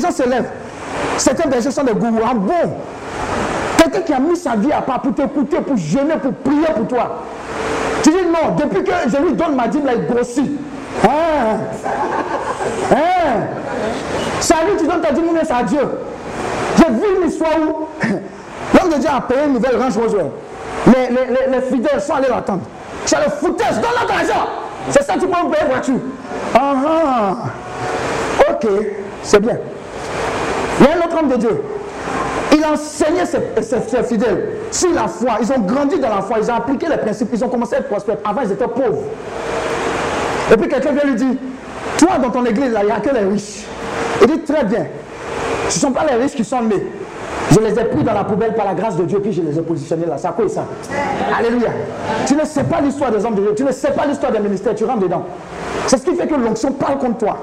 Les 0.00 0.06
gens 0.06 0.12
se 0.14 0.22
lèvent. 0.22 0.50
Certains 1.18 1.48
bergers 1.48 1.70
sont 1.70 1.84
des 1.84 1.92
gourous. 1.92 2.22
Ah 2.24 2.32
bon? 2.34 2.72
Quelqu'un 3.76 4.00
qui 4.00 4.12
a 4.14 4.18
mis 4.18 4.34
sa 4.34 4.56
vie 4.56 4.72
à 4.72 4.80
part 4.80 5.02
pour 5.02 5.14
t'écouter, 5.14 5.58
pour 5.60 5.76
jeûner, 5.76 6.14
pour 6.22 6.32
prier 6.32 6.72
pour 6.74 6.88
toi. 6.88 7.22
Tu 8.02 8.10
dis 8.10 8.16
non, 8.24 8.54
depuis 8.56 8.82
que 8.82 8.92
je 9.08 9.16
lui 9.18 9.34
donne 9.34 9.56
ma 9.56 9.68
dîme, 9.68 9.84
là, 9.84 9.92
il 9.94 10.06
grossit. 10.06 10.50
Hein? 11.04 11.58
Hein? 12.92 13.40
Salut, 14.40 14.76
tu 14.78 14.86
donnes 14.86 15.02
ta 15.02 15.12
dîme, 15.12 15.24
mais 15.34 15.44
c'est 15.44 15.52
à 15.52 15.62
Dieu? 15.64 15.86
J'ai 16.78 16.92
vu 16.92 17.20
une 17.20 17.28
histoire 17.28 17.52
où 17.60 17.88
l'homme 18.74 18.92
de 18.92 18.98
Dieu 18.98 19.10
a 19.14 19.20
payé 19.20 19.40
une 19.46 19.52
nouvelle 19.54 19.76
range 19.76 19.98
Roswell. 19.98 20.30
Les, 20.86 21.14
les, 21.14 21.58
les, 21.58 21.60
fidèles 21.60 22.00
sont 22.00 22.14
allés 22.14 22.28
l'attendre. 22.28 22.62
C'est 23.04 23.18
le 23.22 23.30
foutaise, 23.30 23.74
donne 23.74 23.90
notre 24.00 24.14
argent. 24.14 24.48
C'est 24.88 25.02
ça, 25.02 25.12
tu 25.14 25.26
peux 25.26 25.26
me 25.26 25.50
payer 25.50 25.68
voiture. 25.68 26.00
Ah, 26.54 26.74
ah. 26.86 27.34
Ok, 28.50 28.66
c'est 29.22 29.40
bien. 29.40 29.58
Il 30.80 30.86
y 30.86 30.88
a 30.88 30.92
un 30.96 31.06
autre 31.06 31.16
homme 31.20 31.28
de 31.28 31.36
Dieu. 31.36 31.62
Il 32.52 32.64
a 32.64 32.72
enseigné 32.72 33.20
ses, 33.26 34.02
fidèles 34.02 34.48
sur 34.72 34.92
la 34.92 35.06
foi. 35.06 35.32
Ils 35.40 35.52
ont 35.52 35.60
grandi 35.60 35.98
dans 35.98 36.08
la 36.08 36.22
foi. 36.22 36.38
Ils 36.42 36.50
ont 36.50 36.54
appliqué 36.54 36.86
les 36.88 36.96
principes. 36.96 37.28
Ils 37.32 37.44
ont 37.44 37.48
commencé 37.48 37.76
à 37.76 37.78
être 37.78 37.88
prospères. 37.88 38.16
Avant, 38.24 38.40
ils 38.42 38.52
étaient 38.52 38.66
pauvres. 38.66 39.02
Et 40.52 40.56
puis 40.56 40.68
quelqu'un 40.68 40.92
vient 40.92 41.04
lui 41.04 41.14
dire, 41.14 41.34
toi 41.98 42.18
dans 42.20 42.30
ton 42.30 42.44
église, 42.44 42.72
là, 42.72 42.80
il 42.82 42.86
n'y 42.86 42.92
a 42.92 42.98
que 42.98 43.10
les 43.10 43.24
riches. 43.24 43.64
Il 44.22 44.26
dit, 44.26 44.40
très 44.40 44.64
bien. 44.64 44.86
Ce 45.68 45.76
ne 45.76 45.80
sont 45.80 45.92
pas 45.92 46.04
les 46.10 46.20
riches 46.20 46.34
qui 46.34 46.44
sont 46.44 46.62
nés. 46.62 46.84
Je 47.52 47.58
les 47.58 47.78
ai 47.78 47.84
pris 47.84 48.02
dans 48.02 48.12
la 48.12 48.24
poubelle 48.24 48.54
par 48.54 48.64
la 48.64 48.74
grâce 48.74 48.96
de 48.96 49.04
Dieu, 49.04 49.18
puis 49.20 49.32
je 49.32 49.42
les 49.42 49.58
ai 49.58 49.62
positionnés 49.62 50.06
là. 50.06 50.16
C'est 50.18 50.28
à 50.28 50.32
quoi 50.32 50.48
ça? 50.48 50.64
Alléluia. 51.36 51.70
Tu 52.26 52.34
ne 52.34 52.44
sais 52.44 52.62
pas 52.62 52.80
l'histoire 52.80 53.10
des 53.10 53.24
hommes 53.24 53.34
de 53.34 53.42
Dieu, 53.42 53.54
tu 53.56 53.64
ne 53.64 53.72
sais 53.72 53.90
pas 53.90 54.06
l'histoire 54.06 54.30
des 54.30 54.38
ministères, 54.38 54.74
tu 54.74 54.84
rentres 54.84 55.00
dedans. 55.00 55.24
C'est 55.86 55.96
ce 55.98 56.04
qui 56.04 56.14
fait 56.14 56.26
que 56.26 56.34
l'onction 56.34 56.72
parle 56.72 56.98
contre 56.98 57.18
toi. 57.18 57.38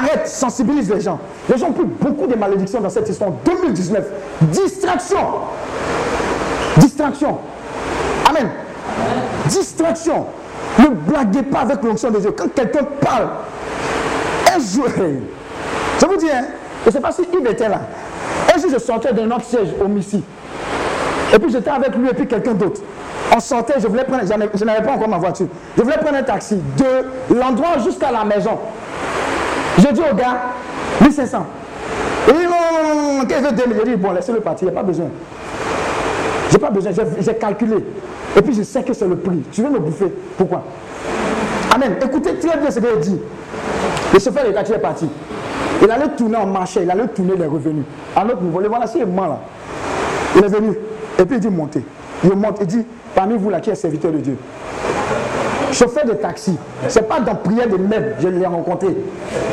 Arrête, 0.00 0.28
sensibilise 0.28 0.90
les 0.90 1.00
gens. 1.00 1.18
Les 1.48 1.58
gens 1.58 1.68
ont 1.68 1.72
pris 1.72 1.84
beaucoup 1.84 2.26
de 2.26 2.34
malédictions 2.34 2.80
dans 2.80 2.88
cette 2.88 3.08
histoire. 3.08 3.32
2019, 3.44 4.04
distraction. 4.42 5.18
Distraction. 6.78 7.38
Amen. 8.28 8.48
Distraction. 9.46 10.26
Ne 10.78 10.88
blaguez 10.88 11.42
pas 11.42 11.60
avec 11.60 11.82
l'onction 11.82 12.10
de 12.10 12.18
Dieu. 12.18 12.32
Quand 12.32 12.48
quelqu'un 12.54 12.84
parle, 13.00 13.28
un 14.54 14.58
jour, 14.58 14.86
je 16.00 16.06
vous 16.06 16.16
dis, 16.16 16.30
hein, 16.30 16.44
je 16.84 16.88
ne 16.88 16.92
sais 16.92 17.00
pas 17.00 17.12
si 17.12 17.22
Yves 17.22 17.50
était 17.50 17.68
là. 17.68 17.80
Un 18.54 18.58
jour, 18.58 18.70
je 18.72 18.78
sortais 18.78 19.12
d'un 19.12 19.30
autre 19.30 19.44
siège 19.44 19.68
au 19.82 19.88
Missy. 19.88 20.22
Et 21.34 21.38
puis 21.38 21.52
j'étais 21.52 21.70
avec 21.70 21.94
lui 21.94 22.08
et 22.08 22.14
puis 22.14 22.26
quelqu'un 22.26 22.54
d'autre. 22.54 22.80
On 23.34 23.38
sortait, 23.38 23.74
je 23.78 23.86
voulais 23.86 24.04
prendre, 24.04 24.22
je 24.26 24.64
n'avais 24.64 24.82
pas 24.82 24.92
encore 24.92 25.08
ma 25.08 25.18
voiture. 25.18 25.46
Je 25.76 25.82
voulais 25.82 25.98
prendre 25.98 26.16
un 26.16 26.22
taxi 26.22 26.56
de 26.56 27.34
l'endroit 27.34 27.78
jusqu'à 27.84 28.10
la 28.10 28.24
maison. 28.24 28.58
Je 29.78 29.92
dis 29.92 30.00
au 30.00 30.14
gars, 30.14 30.42
1500. 31.00 31.46
Il 32.28 32.34
dit 32.34 32.44
non, 32.44 33.24
qu'est-ce 33.26 33.48
que 33.48 33.54
2000 33.54 33.76
Je 33.78 33.90
dis, 33.90 33.96
bon, 33.96 34.12
laissez-le 34.12 34.40
partir, 34.40 34.68
il 34.68 34.72
n'y 34.72 34.76
a 34.76 34.80
pas 34.80 34.86
besoin. 34.86 35.06
J'ai 36.50 36.58
pas 36.58 36.70
besoin, 36.70 36.92
j'ai 37.20 37.34
calculé. 37.34 37.84
Et 38.36 38.42
puis 38.42 38.54
je 38.54 38.62
sais 38.62 38.82
que 38.82 38.92
c'est 38.92 39.06
le 39.06 39.16
prix. 39.16 39.42
Tu 39.52 39.62
veux 39.62 39.70
me 39.70 39.78
bouffer? 39.78 40.12
Pourquoi? 40.36 40.62
Amen. 41.74 41.96
Écoutez 42.02 42.34
très 42.34 42.58
bien 42.58 42.70
ce 42.70 42.80
qu'il 42.80 43.00
dit. 43.00 43.20
Le 44.12 44.18
chauffeur 44.18 44.44
de 44.44 44.50
est 44.50 44.78
parti. 44.78 45.08
Il 45.82 45.90
allait 45.90 46.08
tourner 46.08 46.36
en 46.36 46.46
marché, 46.46 46.80
il 46.82 46.90
allait 46.90 47.06
tourner 47.08 47.36
les 47.36 47.46
revenus. 47.46 47.84
À 48.14 48.24
notre 48.24 48.42
niveau, 48.42 48.60
voilà, 48.68 48.86
c'est 48.86 49.04
ment 49.04 49.26
là. 49.26 49.38
Il 50.36 50.44
est 50.44 50.48
venu. 50.48 50.74
Et 51.18 51.24
puis 51.24 51.36
il 51.36 51.40
dit 51.40 51.48
montez. 51.48 51.84
Il 52.24 52.34
monte, 52.34 52.58
il 52.60 52.66
dit, 52.66 52.84
parmi 53.14 53.36
vous 53.36 53.50
là 53.50 53.60
qui 53.60 53.70
est 53.70 53.74
serviteur 53.74 54.12
de 54.12 54.18
Dieu. 54.18 54.36
Chauffeur 55.72 56.04
de 56.04 56.12
taxi. 56.12 56.56
C'est 56.88 57.08
pas 57.08 57.20
dans 57.20 57.34
prière 57.34 57.68
de 57.68 57.76
meubles, 57.76 58.16
je 58.20 58.28
l'ai 58.28 58.46
rencontré. 58.46 58.96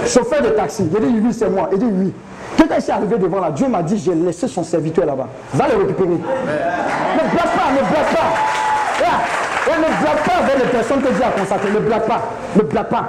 Chauffeur 0.05 0.41
de 0.41 0.49
taxi. 0.49 0.83
Il 0.83 0.89
dit 0.89 1.21
oui, 1.23 1.33
c'est 1.33 1.49
moi. 1.49 1.69
Il 1.71 1.79
dit 1.79 1.85
oui. 1.85 2.13
Quelqu'un 2.57 2.75
est 2.77 2.89
arrivé 2.89 3.17
devant 3.17 3.39
là, 3.39 3.51
Dieu 3.51 3.67
m'a 3.67 3.83
dit, 3.83 3.97
j'ai 3.97 4.15
laissé 4.15 4.47
son 4.47 4.63
serviteur 4.63 5.05
là-bas. 5.05 5.27
Va 5.53 5.67
le 5.67 5.77
récupérer. 5.77 6.09
Ne 6.09 6.15
blague 6.17 7.53
pas, 7.55 7.71
ne 7.71 7.79
blague 7.79 8.15
pas. 8.15 8.37
ne 9.77 10.01
blague 10.01 10.23
pas 10.25 10.43
avec 10.43 10.63
les 10.63 10.71
personnes 10.71 11.01
que 11.01 11.13
Dieu 11.13 11.23
a 11.23 11.39
consacrées. 11.39 11.71
Ne 11.71 11.79
blague 11.79 12.07
pas. 12.07 12.21
Ne 12.55 12.63
blague 12.63 12.89
pas. 12.89 13.03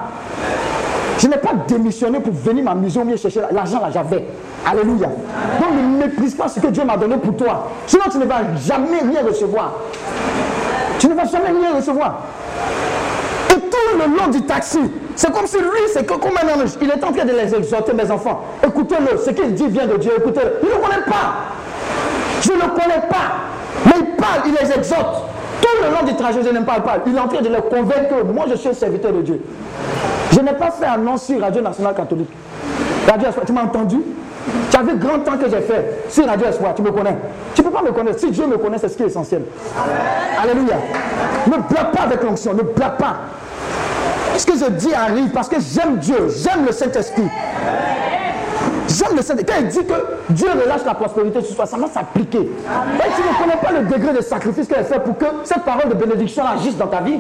Je 1.18 1.26
n'ai 1.26 1.38
pas 1.38 1.52
démissionné 1.66 2.20
pour 2.20 2.32
venir 2.32 2.62
m'amuser 2.62 3.00
ou 3.00 3.04
mieux 3.04 3.16
chercher 3.16 3.40
l'argent 3.50 3.80
là, 3.80 3.88
j'avais. 3.92 4.24
Alléluia. 4.66 5.08
Donc 5.08 5.70
ne 5.76 6.04
méprise 6.04 6.34
pas 6.34 6.48
ce 6.48 6.60
que 6.60 6.68
Dieu 6.68 6.84
m'a 6.84 6.96
donné 6.96 7.16
pour 7.16 7.34
toi. 7.36 7.70
Sinon 7.86 8.04
tu 8.10 8.18
ne 8.18 8.24
vas 8.24 8.42
jamais 8.66 8.98
rien 8.98 9.26
recevoir. 9.26 9.72
Tu 10.98 11.08
ne 11.08 11.14
vas 11.14 11.24
jamais 11.24 11.58
rien 11.58 11.74
recevoir. 11.74 12.20
Tout 13.70 13.98
le 13.98 14.16
long 14.16 14.28
du 14.28 14.42
taxi, 14.42 14.78
c'est 15.14 15.32
comme 15.32 15.46
si 15.46 15.58
lui, 15.58 15.66
c'est 15.92 16.06
comme 16.06 16.20
un 16.22 16.60
ange. 16.60 16.70
Il 16.80 16.90
est 16.90 17.04
en 17.04 17.12
train 17.12 17.24
de 17.24 17.32
les 17.32 17.54
exhorter, 17.54 17.92
mes 17.92 18.10
enfants. 18.10 18.44
Écoutez-le, 18.64 19.18
ce 19.18 19.30
qu'il 19.30 19.54
dit 19.54 19.66
vient 19.68 19.86
de 19.86 19.96
Dieu, 19.96 20.12
écoutez-le. 20.16 20.60
Il 20.62 20.68
ne 20.68 20.74
connaît 20.74 21.04
pas. 21.04 21.34
Je 22.40 22.52
ne 22.52 22.68
connais 22.68 23.06
pas. 23.08 23.34
Mais 23.84 23.92
il 23.98 24.16
parle, 24.16 24.42
il 24.46 24.54
les 24.54 24.72
exhorte. 24.72 25.24
Tout 25.60 25.82
le 25.82 25.90
long 25.90 26.06
du 26.06 26.14
trajet, 26.16 26.40
je 26.42 26.50
ne 26.50 26.60
parle 26.64 26.82
pas. 26.82 26.98
Il 27.06 27.16
est 27.16 27.20
en 27.20 27.28
train 27.28 27.42
de 27.42 27.48
les 27.48 27.60
convaincre 27.60 28.08
que 28.08 28.22
moi, 28.22 28.46
je 28.48 28.54
suis 28.54 28.68
un 28.68 28.74
serviteur 28.74 29.12
de 29.12 29.22
Dieu. 29.22 29.40
Je 30.32 30.40
n'ai 30.40 30.52
pas 30.52 30.70
fait 30.70 30.86
annonce 30.86 31.24
sur 31.24 31.40
Radio 31.40 31.60
Nationale 31.60 31.94
Catholique. 31.94 32.30
Radio 33.08 33.28
Espoir, 33.28 33.46
tu 33.46 33.52
m'as 33.52 33.64
entendu? 33.64 33.98
Tu 34.70 34.76
as 34.76 34.82
vu 34.82 34.96
grand 34.96 35.18
temps 35.18 35.36
que 35.36 35.48
j'ai 35.50 35.60
fait 35.60 36.04
sur 36.08 36.26
Radio 36.26 36.46
Espoir, 36.46 36.74
tu 36.74 36.82
me 36.82 36.90
connais. 36.90 37.16
Tu 37.54 37.62
ne 37.62 37.66
peux 37.66 37.72
pas 37.72 37.82
me 37.82 37.90
connaître. 37.90 38.18
Si 38.20 38.30
Dieu 38.30 38.46
me 38.46 38.56
connaît, 38.56 38.78
c'est 38.78 38.88
ce 38.88 38.96
qui 38.96 39.02
est 39.02 39.06
essentiel. 39.06 39.42
Alléluia. 40.40 40.76
Ne 41.46 41.52
blague 41.52 41.90
pas 41.92 42.02
avec 42.02 42.22
l'onction, 42.22 42.54
ne 42.54 42.62
blague 42.62 42.96
pas. 42.96 43.16
Ce 44.38 44.46
que 44.46 44.56
je 44.56 44.70
dis 44.70 44.94
arrive 44.94 45.30
parce 45.30 45.48
que 45.48 45.56
j'aime 45.60 45.96
Dieu, 45.96 46.28
j'aime 46.42 46.64
le 46.64 46.72
Saint-Esprit. 46.72 47.28
J'aime 48.86 49.16
le 49.16 49.22
Saint-Esprit. 49.22 49.44
Quand 49.46 49.60
il 49.60 49.66
dit 49.68 49.84
que 49.84 49.94
Dieu 50.30 50.48
relâche 50.48 50.84
la 50.86 50.94
prospérité 50.94 51.42
sur 51.42 51.56
toi, 51.56 51.66
ça 51.66 51.76
va 51.76 51.88
s'appliquer. 51.88 52.38
Et 52.38 53.10
tu 53.16 53.22
ne 53.22 53.42
connais 53.42 53.60
pas 53.60 53.72
le 53.72 53.86
degré 53.86 54.16
de 54.16 54.22
sacrifice 54.22 54.68
qu'elle 54.68 54.84
fait 54.84 55.00
pour 55.00 55.18
que 55.18 55.26
cette 55.42 55.64
parole 55.64 55.88
de 55.88 55.94
bénédiction 55.94 56.44
agisse 56.46 56.76
dans 56.76 56.86
ta 56.86 57.00
vie. 57.00 57.18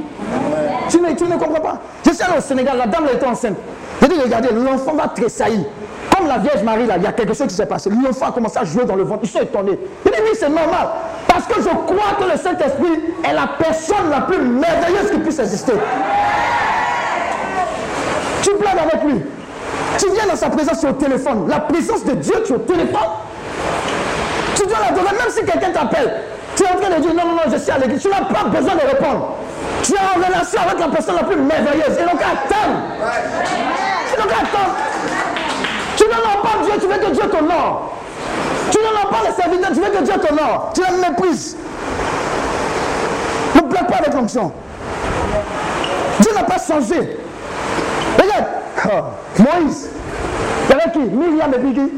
Tu 0.88 1.00
ne, 1.00 1.12
tu 1.14 1.24
ne 1.24 1.36
comprends 1.36 1.60
pas. 1.60 1.78
Je 2.06 2.12
suis 2.12 2.22
allé 2.22 2.38
au 2.38 2.40
Sénégal, 2.40 2.78
la 2.78 2.86
dame 2.86 3.06
était 3.12 3.26
enceinte. 3.26 3.56
J'ai 4.00 4.08
dit, 4.08 4.20
regardez, 4.22 4.50
l'enfant 4.52 4.94
va 4.94 5.08
tressaillir. 5.08 5.64
Comme 6.16 6.28
la 6.28 6.38
Vierge 6.38 6.62
Marie, 6.62 6.86
là, 6.86 6.98
il 6.98 7.02
y 7.02 7.06
a 7.06 7.12
quelque 7.12 7.34
chose 7.34 7.48
qui 7.48 7.54
s'est 7.54 7.66
passé. 7.66 7.90
L'enfant 7.90 8.26
a 8.26 8.32
commencé 8.32 8.58
à 8.58 8.64
jouer 8.64 8.84
dans 8.84 8.94
le 8.94 9.02
ventre. 9.02 9.22
Ils 9.24 9.28
sont 9.28 9.40
étonnés. 9.40 9.78
Il 10.06 10.12
dit, 10.12 10.18
oui, 10.22 10.38
c'est 10.38 10.48
normal. 10.48 10.88
Parce 11.26 11.46
que 11.46 11.60
je 11.60 11.68
crois 11.68 12.16
que 12.18 12.30
le 12.30 12.38
Saint-Esprit 12.38 13.12
est 13.24 13.34
la 13.34 13.48
personne 13.58 14.08
la 14.08 14.20
plus 14.20 14.38
merveilleuse 14.38 15.10
qui 15.10 15.18
puisse 15.18 15.40
exister. 15.40 15.72
Tu 18.42 18.50
blagues 18.54 18.78
avec 18.78 19.04
lui. 19.04 19.22
Tu 19.98 20.06
viens 20.12 20.26
dans 20.26 20.36
sa 20.36 20.50
présence 20.50 20.78
sur 20.80 20.88
le 20.88 20.96
téléphone. 20.96 21.48
La 21.48 21.60
présence 21.60 22.04
de 22.04 22.12
Dieu, 22.12 22.34
tu 22.44 22.52
es 22.52 22.56
au 22.56 22.58
téléphone. 22.58 23.10
Tu 24.54 24.66
dois 24.66 24.78
la 24.80 24.90
donner, 24.90 25.10
même 25.10 25.30
si 25.30 25.44
quelqu'un 25.44 25.70
t'appelle. 25.70 26.22
Tu 26.56 26.64
es 26.64 26.66
en 26.66 26.80
train 26.80 26.96
de 26.96 27.02
dire 27.02 27.14
non, 27.14 27.26
non, 27.26 27.34
non, 27.34 27.52
je 27.52 27.56
suis 27.56 27.70
à 27.70 27.78
l'église. 27.78 28.02
Tu 28.02 28.08
n'as 28.08 28.22
pas 28.22 28.44
besoin 28.48 28.74
de 28.74 28.80
répondre. 28.80 29.34
Tu 29.82 29.92
es 29.94 29.98
en 29.98 30.16
relation 30.16 30.60
avec 30.60 30.80
la 30.80 30.88
personne 30.88 31.16
la 31.16 31.24
plus 31.24 31.36
merveilleuse. 31.36 31.98
Et 31.98 32.02
donc 32.02 32.20
attends. 32.20 32.74
Et 34.12 34.20
donc 34.20 34.30
attends. 34.32 34.72
Tu 35.96 36.04
n'honores 36.04 36.42
pas 36.42 36.64
Dieu, 36.64 36.72
tu 36.80 36.86
veux 36.86 36.98
que 36.98 37.12
Dieu 37.12 37.28
t'honore. 37.28 37.92
Tu 38.70 38.78
n'honores 38.78 39.08
pas 39.10 39.28
les 39.28 39.42
serviteurs, 39.42 39.70
tu 39.72 39.80
veux 39.80 39.90
que 39.90 40.02
Dieu 40.04 40.14
t'honore. 40.14 40.70
Tu 40.74 40.80
la 40.82 41.08
méprises. 41.08 41.56
Ne 43.54 43.60
blague 43.62 43.88
pas 43.88 43.96
avec 43.96 44.14
l'onction. 44.14 44.52
Dieu 46.20 46.32
n'a 46.34 46.44
pas 46.44 46.58
changé. 46.58 47.18
Regarde. 48.18 48.44
Oh, 48.86 49.42
Moïse. 49.42 49.88
Il 50.68 50.76
y 50.76 50.80
avait 50.80 50.90
qui? 50.92 50.98
Myriam 50.98 51.54
et 51.54 51.58
Bigui. 51.58 51.92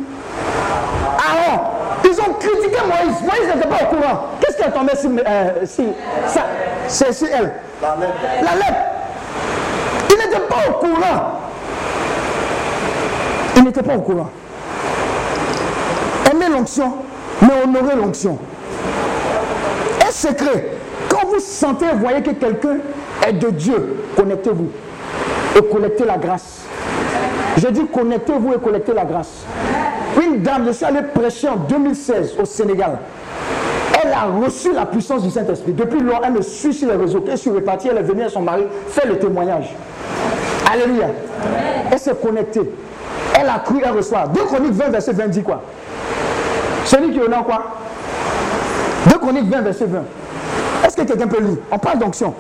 Aaron. 1.19 1.61
Ils 2.05 2.21
ont 2.21 2.35
critiqué 2.35 2.79
Moïse. 2.87 3.21
Moïse 3.23 3.55
n'était 3.55 3.69
pas 3.69 3.85
au 3.85 3.95
courant. 3.95 4.27
Qu'est-ce 4.41 4.57
qui 4.57 4.63
est 4.63 4.73
tombé 4.73 4.97
sur, 4.97 5.11
euh, 5.11 5.67
sur 5.67 5.85
ça? 6.27 6.47
C'est 6.89 7.13
sur 7.13 7.29
elle. 7.29 7.53
La 7.83 7.97
lettre. 7.97 8.13
La 8.43 8.55
lettre. 8.57 8.81
Il 10.11 10.17
n'était 10.17 10.41
pas 10.41 10.57
au 10.69 10.73
courant. 10.75 11.41
Il 13.57 13.65
n'était 13.65 13.83
pas 13.83 13.97
au 13.97 14.01
courant. 14.01 14.31
Aimer 16.31 16.49
l'onction, 16.49 16.93
mais 17.43 17.63
honorer 17.65 17.97
l'onction. 17.97 18.39
Un 20.07 20.11
secret? 20.11 20.73
Quand 21.09 21.27
vous 21.27 21.41
sentez 21.41 21.87
voyez 21.95 22.23
que 22.23 22.31
quelqu'un 22.31 22.79
est 23.27 23.33
de 23.33 23.51
Dieu, 23.51 24.05
connectez-vous 24.17 24.71
et 25.57 25.63
collectez 25.63 26.05
la 26.05 26.17
grâce. 26.17 26.61
Je 27.57 27.69
dis 27.69 27.87
connectez-vous 27.87 28.55
et 28.55 28.59
collectez 28.59 28.93
la 28.93 29.05
grâce. 29.05 29.45
Une 30.23 30.43
dame, 30.43 30.65
je 30.67 30.73
suis 30.73 30.85
allé 30.85 31.01
prêcher 31.03 31.49
en 31.49 31.57
2016 31.57 32.37
au 32.41 32.45
Sénégal. 32.45 32.99
Elle 34.03 34.13
a 34.13 34.25
reçu 34.45 34.73
la 34.73 34.87
puissance 34.87 35.23
du 35.23 35.31
Saint-Esprit. 35.31 35.73
Depuis 35.73 36.01
lors, 36.01 36.23
elle 36.25 36.33
me 36.33 36.43
suit 36.43 36.73
sur 36.73 36.89
les 36.89 36.97
réseaux. 36.97 37.23
Elle 37.27 37.33
est 37.35 37.51
repartie, 37.51 37.89
elle 37.89 37.99
est 37.99 38.03
venue 38.03 38.23
à 38.23 38.29
son 38.29 38.41
mari 38.41 38.63
faire 38.89 39.07
le 39.07 39.19
témoignage. 39.19 39.75
Alléluia. 40.73 41.09
Elle 41.91 41.99
s'est 41.99 42.15
connectée. 42.15 42.71
Elle 43.39 43.49
a 43.49 43.59
cru, 43.59 43.81
elle 43.85 43.93
reçoit. 43.93 44.27
2 44.33 44.41
Chroniques 44.45 44.73
20, 44.73 44.89
verset 44.91 45.13
20 45.13 45.29
dit 45.29 45.43
quoi? 45.43 45.63
Celui 46.85 47.13
qui 47.13 47.21
honore 47.21 47.45
quoi? 47.45 47.63
2 49.11 49.19
Chroniques 49.19 49.51
20, 49.51 49.61
verset 49.63 49.87
20. 49.87 49.99
Est-ce 50.87 50.97
que 50.97 51.03
quelqu'un 51.03 51.27
peut 51.27 51.41
lire? 51.41 51.59
On 51.71 51.79
parle 51.79 51.99
d'onction. 51.99 52.35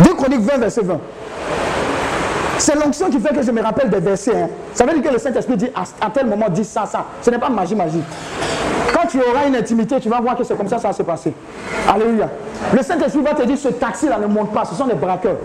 2 0.00 0.14
Chroniques 0.14 0.40
20, 0.40 0.58
verset 0.58 0.82
20. 0.82 0.98
C'est 2.58 2.74
l'onction 2.74 3.08
qui 3.08 3.18
fait 3.20 3.34
que 3.34 3.42
je 3.42 3.50
me 3.50 3.62
rappelle 3.62 3.88
des 3.88 4.00
versets. 4.00 4.34
hein. 4.36 4.48
Ça 4.74 4.84
veut 4.84 4.92
dire 4.98 5.02
que 5.02 5.12
le 5.14 5.18
Saint-Esprit 5.18 5.56
dit 5.56 5.70
à, 5.74 6.10
tel 6.10 6.26
moment, 6.26 6.48
dit 6.48 6.64
ça, 6.64 6.84
ça. 6.86 7.04
Ce 7.22 7.30
n'est 7.30 7.38
pas 7.38 7.48
magie, 7.48 7.74
magie. 7.74 8.02
Quand 8.92 9.06
tu 9.06 9.18
auras 9.20 9.46
une 9.46 9.56
intimité, 9.56 10.00
tu 10.00 10.08
vas 10.08 10.20
voir 10.20 10.36
que 10.36 10.44
c'est 10.44 10.56
comme 10.56 10.68
ça 10.68 10.78
ça 10.78 10.88
va 10.88 10.94
se 10.94 11.02
passer. 11.02 11.32
Alléluia. 11.88 12.28
Le 12.74 12.82
Saint-Esprit 12.82 13.22
va 13.22 13.34
te 13.34 13.42
dire 13.44 13.56
ce 13.56 13.68
taxi-là 13.68 14.18
ne 14.18 14.26
monte 14.26 14.52
pas, 14.52 14.64
ce 14.64 14.74
sont 14.74 14.86
des 14.86 14.94
braqueurs. 14.94 15.36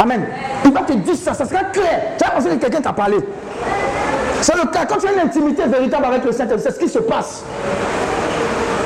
Amen. 0.00 0.24
Il 0.64 0.72
va 0.72 0.80
te 0.80 0.92
dire 0.94 1.14
ça, 1.16 1.34
ça 1.34 1.44
sera 1.44 1.64
clair. 1.64 2.00
Tu 2.18 2.24
vas 2.24 2.30
penser 2.30 2.48
que 2.50 2.54
quelqu'un 2.56 2.80
t'a 2.80 2.92
parlé. 2.92 3.18
C'est 4.40 4.56
le 4.56 4.66
cas. 4.70 4.86
Quand 4.86 4.96
tu 4.96 5.06
as 5.08 5.12
une 5.12 5.20
intimité 5.28 5.64
véritable 5.66 6.04
avec 6.06 6.24
le 6.24 6.32
Saint-Esprit, 6.32 6.62
c'est 6.62 6.70
ce 6.74 6.78
qui 6.78 6.88
se 6.88 6.98
passe. 7.00 7.42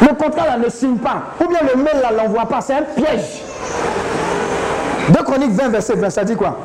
Le 0.01 0.09
contrat 0.09 0.47
là 0.47 0.57
ne 0.57 0.69
signe 0.69 0.97
pas. 0.97 1.23
Ou 1.43 1.49
bien 1.49 1.61
le 1.63 1.81
mail 1.81 2.01
là 2.03 2.11
l'envoie 2.11 2.47
pas. 2.47 2.61
C'est 2.61 2.75
un 2.75 2.83
piège. 2.83 3.43
2 5.11 5.23
Chroniques 5.23 5.53
20, 5.53 5.69
verset 5.69 5.95
20, 5.95 6.11
ça 6.11 6.25
dit 6.25 6.35
quoi? 6.35 6.57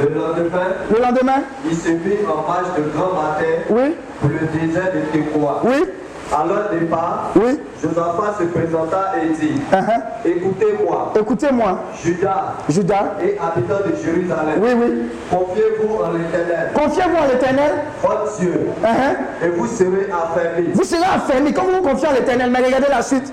Le 0.00 0.14
lendemain, 0.14 0.68
Le 0.90 1.00
lendemain 1.02 1.42
il 1.68 1.76
se 1.76 1.88
mit 1.88 2.18
en 2.26 2.48
marche 2.48 2.68
de 2.76 2.82
grand 2.96 3.12
matin 3.14 3.44
Oui, 3.70 3.94
pour 4.20 4.30
le 4.30 4.58
désert 4.58 4.92
de 4.94 5.00
Tekoa. 5.18 5.62
oui, 5.64 5.84
À 6.32 6.44
leur 6.46 6.70
départ, 6.70 7.30
oui. 7.36 7.58
Josaphat 7.82 8.34
se 8.38 8.44
présenta 8.44 9.12
et 9.22 9.28
dit 9.40 9.60
Uh-huh. 9.72 10.00
Écoutez-moi, 10.24 11.12
Écoutez-moi, 11.18 11.78
Judas 12.04 12.54
Judas. 12.68 13.14
et 13.22 13.36
habitants 13.38 13.82
de 13.86 13.94
Jérusalem, 14.04 14.54
Oui, 14.60 14.70
oui. 14.76 15.02
confiez-vous 15.30 15.94
en 16.04 16.10
l'Éternel, 16.12 16.70
Confiez-vous 16.74 17.16
en 17.16 17.26
l'éternel. 17.32 17.72
votre 18.02 18.38
Dieu, 18.38 18.66
Uh-huh. 18.82 19.46
et 19.46 19.48
vous 19.50 19.66
serez 19.66 20.08
affermis. 20.12 20.68
Vous 20.74 20.84
serez 20.84 21.02
affermis. 21.04 21.52
Quand 21.52 21.62
vous 21.64 21.76
vous 21.82 21.88
confiez 21.88 22.08
en 22.08 22.12
l'éternel, 22.12 22.50
mais 22.52 22.64
regardez 22.64 22.88
la 22.90 23.02
suite. 23.02 23.32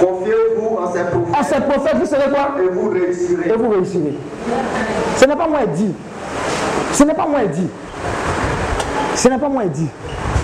Confiez-vous 0.00 0.76
en 0.76 0.92
ses 0.92 1.04
prophètes, 1.04 1.34
En 1.38 1.42
ces 1.42 1.60
prophètes, 1.60 1.96
vous 1.98 2.06
serez 2.06 2.30
quoi? 2.30 2.56
Et 2.62 2.68
vous 2.68 2.90
réussirez. 2.90 3.48
Et 3.48 3.56
vous 3.56 3.68
réussirez. 3.68 4.14
Ce 5.16 5.24
n'est 5.24 5.36
pas 5.36 5.48
moi 5.48 5.60
qui 5.60 5.82
dit. 5.82 5.94
Ce 6.92 7.04
n'est 7.04 7.14
pas 7.14 7.26
moi 7.26 7.40
qui 7.40 7.60
dit. 7.60 7.68
Ce 9.14 9.28
n'est 9.28 9.38
pas 9.38 9.48
moi 9.48 9.62
qui 9.64 9.70
dit. 9.70 9.88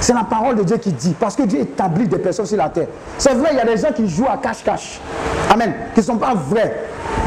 C'est 0.00 0.14
la 0.14 0.24
parole 0.24 0.56
de 0.56 0.64
Dieu 0.64 0.78
qui 0.78 0.90
dit. 0.90 1.14
Parce 1.18 1.36
que 1.36 1.44
Dieu 1.44 1.60
établit 1.60 2.08
des 2.08 2.18
personnes 2.18 2.46
sur 2.46 2.56
la 2.56 2.68
terre. 2.68 2.88
C'est 3.18 3.34
vrai, 3.34 3.50
il 3.52 3.56
y 3.56 3.60
a 3.60 3.64
des 3.64 3.76
gens 3.76 3.92
qui 3.94 4.08
jouent 4.08 4.26
à 4.28 4.36
cache-cache. 4.36 5.00
Amen. 5.48 5.72
Qui 5.94 6.00
ne 6.00 6.04
sont 6.04 6.16
pas 6.16 6.34
vrais. 6.34 6.74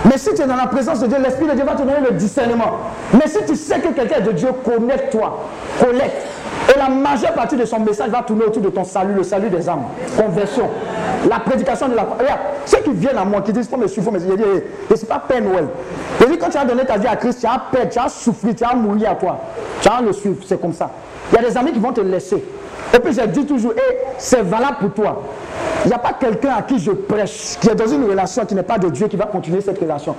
Mais 0.04 0.18
si 0.18 0.34
tu 0.34 0.42
es 0.42 0.46
dans 0.46 0.58
la 0.58 0.68
présence 0.68 1.00
de 1.00 1.08
Dieu, 1.08 1.18
l'Esprit 1.24 1.48
de 1.48 1.54
Dieu 1.54 1.64
va 1.64 1.74
te 1.74 1.84
donner 1.84 2.02
le 2.10 2.16
discernement. 2.16 2.80
Mais 3.14 3.28
si 3.28 3.38
tu 3.48 3.56
sais 3.56 3.80
que 3.80 3.94
quelqu'un 3.94 4.20
de 4.20 4.32
Dieu, 4.32 4.50
connecte-toi. 4.64 5.40
Collecte. 5.80 6.28
La 6.78 6.90
majeure 6.90 7.34
partie 7.34 7.56
de 7.56 7.66
son 7.66 7.80
message 7.80 8.10
va 8.10 8.22
tourner 8.22 8.46
autour 8.46 8.62
de 8.62 8.70
ton 8.70 8.84
salut, 8.84 9.14
le 9.14 9.24
salut 9.24 9.50
des 9.50 9.68
âmes. 9.70 9.84
Conversion. 10.18 10.70
La 11.30 11.40
prédication 11.40 11.88
de 11.88 11.96
la 11.96 12.04
Regarde, 12.04 12.40
ceux 12.66 12.80
qui 12.80 12.92
viennent 12.92 13.18
à 13.18 13.24
moi, 13.24 13.42
qui 13.42 13.54
disent, 13.54 13.70
faut 13.70 13.78
me 13.78 13.88
suivre, 13.88 14.12
mais 14.12 14.20
je 14.20 14.26
dis, 14.26 14.44
eh, 14.44 14.64
eh, 14.92 14.96
c'est 14.96 15.08
pas 15.08 15.20
Père 15.26 15.42
Noël. 15.42 15.68
Je 16.20 16.26
dis, 16.26 16.38
quand 16.38 16.50
tu 16.50 16.58
as 16.58 16.66
donné 16.66 16.86
ta 16.86 16.98
vie 16.98 17.08
à 17.08 17.16
Christ, 17.16 17.40
tu 17.40 17.46
as 17.46 17.62
peur, 17.72 17.90
tu 17.90 17.98
as 17.98 18.10
souffert, 18.10 18.54
tu 18.56 18.64
as 18.64 18.76
mourir 18.76 19.12
à 19.12 19.16
toi. 19.16 19.40
Tu 19.82 19.88
as 19.88 20.02
le 20.02 20.12
suivre, 20.12 20.38
c'est 20.46 20.60
comme 20.60 20.74
ça. 20.74 20.90
Il 21.32 21.42
y 21.42 21.46
a 21.46 21.50
des 21.50 21.58
amis 21.58 21.72
qui 21.72 21.80
vont 21.80 21.94
te 21.94 22.02
laisser. 22.02 22.44
Et 22.94 23.00
puis 23.00 23.14
je 23.14 23.26
dis 23.26 23.46
toujours, 23.46 23.74
eh, 23.76 23.98
c'est 24.18 24.42
valable 24.42 24.78
pour 24.82 24.94
toi. 24.94 25.24
Il 25.86 25.90
n'y 25.90 25.94
a 25.94 26.00
pas 26.00 26.14
quelqu'un 26.14 26.56
à 26.58 26.62
qui 26.62 26.80
je 26.80 26.92
prêche, 26.92 27.58
qui 27.60 27.70
est 27.70 27.76
dans 27.76 27.88
une 27.88 28.06
relation 28.10 28.46
qui 28.46 28.56
n'est 28.56 28.64
pas 28.64 28.78
de 28.78 28.90
Dieu, 28.90 29.08
qui 29.08 29.18
va 29.18 29.26
continuer 29.26 29.62
cette 29.62 29.80
relation. 29.80 30.16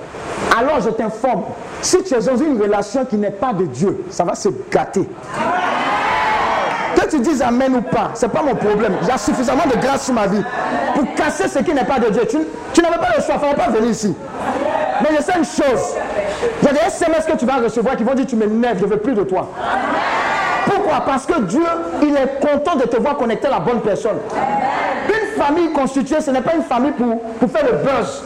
Alors 0.57 0.81
je 0.81 0.91
t'informe, 0.91 1.43
si 1.83 2.03
tu 2.03 2.15
es 2.15 2.21
dans 2.21 2.37
une 2.37 2.61
relation 2.61 3.05
qui 3.05 3.17
n'est 3.17 3.31
pas 3.31 3.53
de 3.53 3.65
Dieu, 3.67 4.05
ça 4.11 4.25
va 4.25 4.35
se 4.35 4.49
gâter. 4.71 5.09
Que 6.97 7.07
tu 7.09 7.21
dises 7.21 7.43
Amen 7.43 7.77
ou 7.77 7.83
pas, 7.83 8.11
ce 8.15 8.27
n'est 8.27 8.33
pas 8.33 8.43
mon 8.43 8.55
problème. 8.55 8.95
A 9.13 9.19
suffisamment 9.19 9.65
de 9.67 9.79
grâce 9.81 10.07
sur 10.07 10.15
ma 10.15 10.27
vie 10.27 10.43
pour 10.95 11.15
casser 11.15 11.49
ce 11.49 11.59
qui 11.61 11.73
n'est 11.73 11.85
pas 11.85 11.99
de 11.99 12.11
Dieu. 12.11 12.23
Tu, 12.73 12.83
n'avais 12.83 12.97
pas 12.97 13.09
le 13.17 13.23
choix, 13.23 13.35
il 13.35 13.41
ne 13.41 13.41
fallait 13.41 13.55
pas 13.55 13.71
venir 13.71 13.91
ici. 13.91 14.15
Mais 15.03 15.17
je 15.17 15.23
sais 15.23 15.33
une 15.37 15.45
chose. 15.45 15.95
Il 16.63 16.67
y 16.67 16.71
a 16.71 16.73
des 16.73 16.87
SMS 16.87 17.25
que 17.27 17.37
tu 17.37 17.45
vas 17.45 17.57
recevoir 17.57 17.97
qui 17.97 18.05
vont 18.05 18.15
dire 18.15 18.27
tu 18.27 18.37
m'énerves, 18.37 18.79
je 18.79 18.85
ne 18.85 18.91
veux 18.91 18.97
plus 18.97 19.15
de 19.15 19.23
toi. 19.23 19.49
Pourquoi? 20.65 21.01
Parce 21.07 21.27
que 21.27 21.41
Dieu, 21.43 21.63
il 22.03 22.17
est 22.17 22.41
content 22.41 22.77
de 22.77 22.85
te 22.85 22.97
voir 22.97 23.17
connecter 23.17 23.49
la 23.49 23.61
bonne 23.61 23.81
personne. 23.81 24.17
Une 25.09 25.43
famille 25.43 25.73
constituée, 25.73 26.21
ce 26.21 26.31
n'est 26.31 26.41
pas 26.41 26.55
une 26.57 26.65
famille 26.65 26.93
pour, 26.93 27.21
pour 27.39 27.51
faire 27.51 27.65
le 27.65 27.79
buzz. 27.79 28.23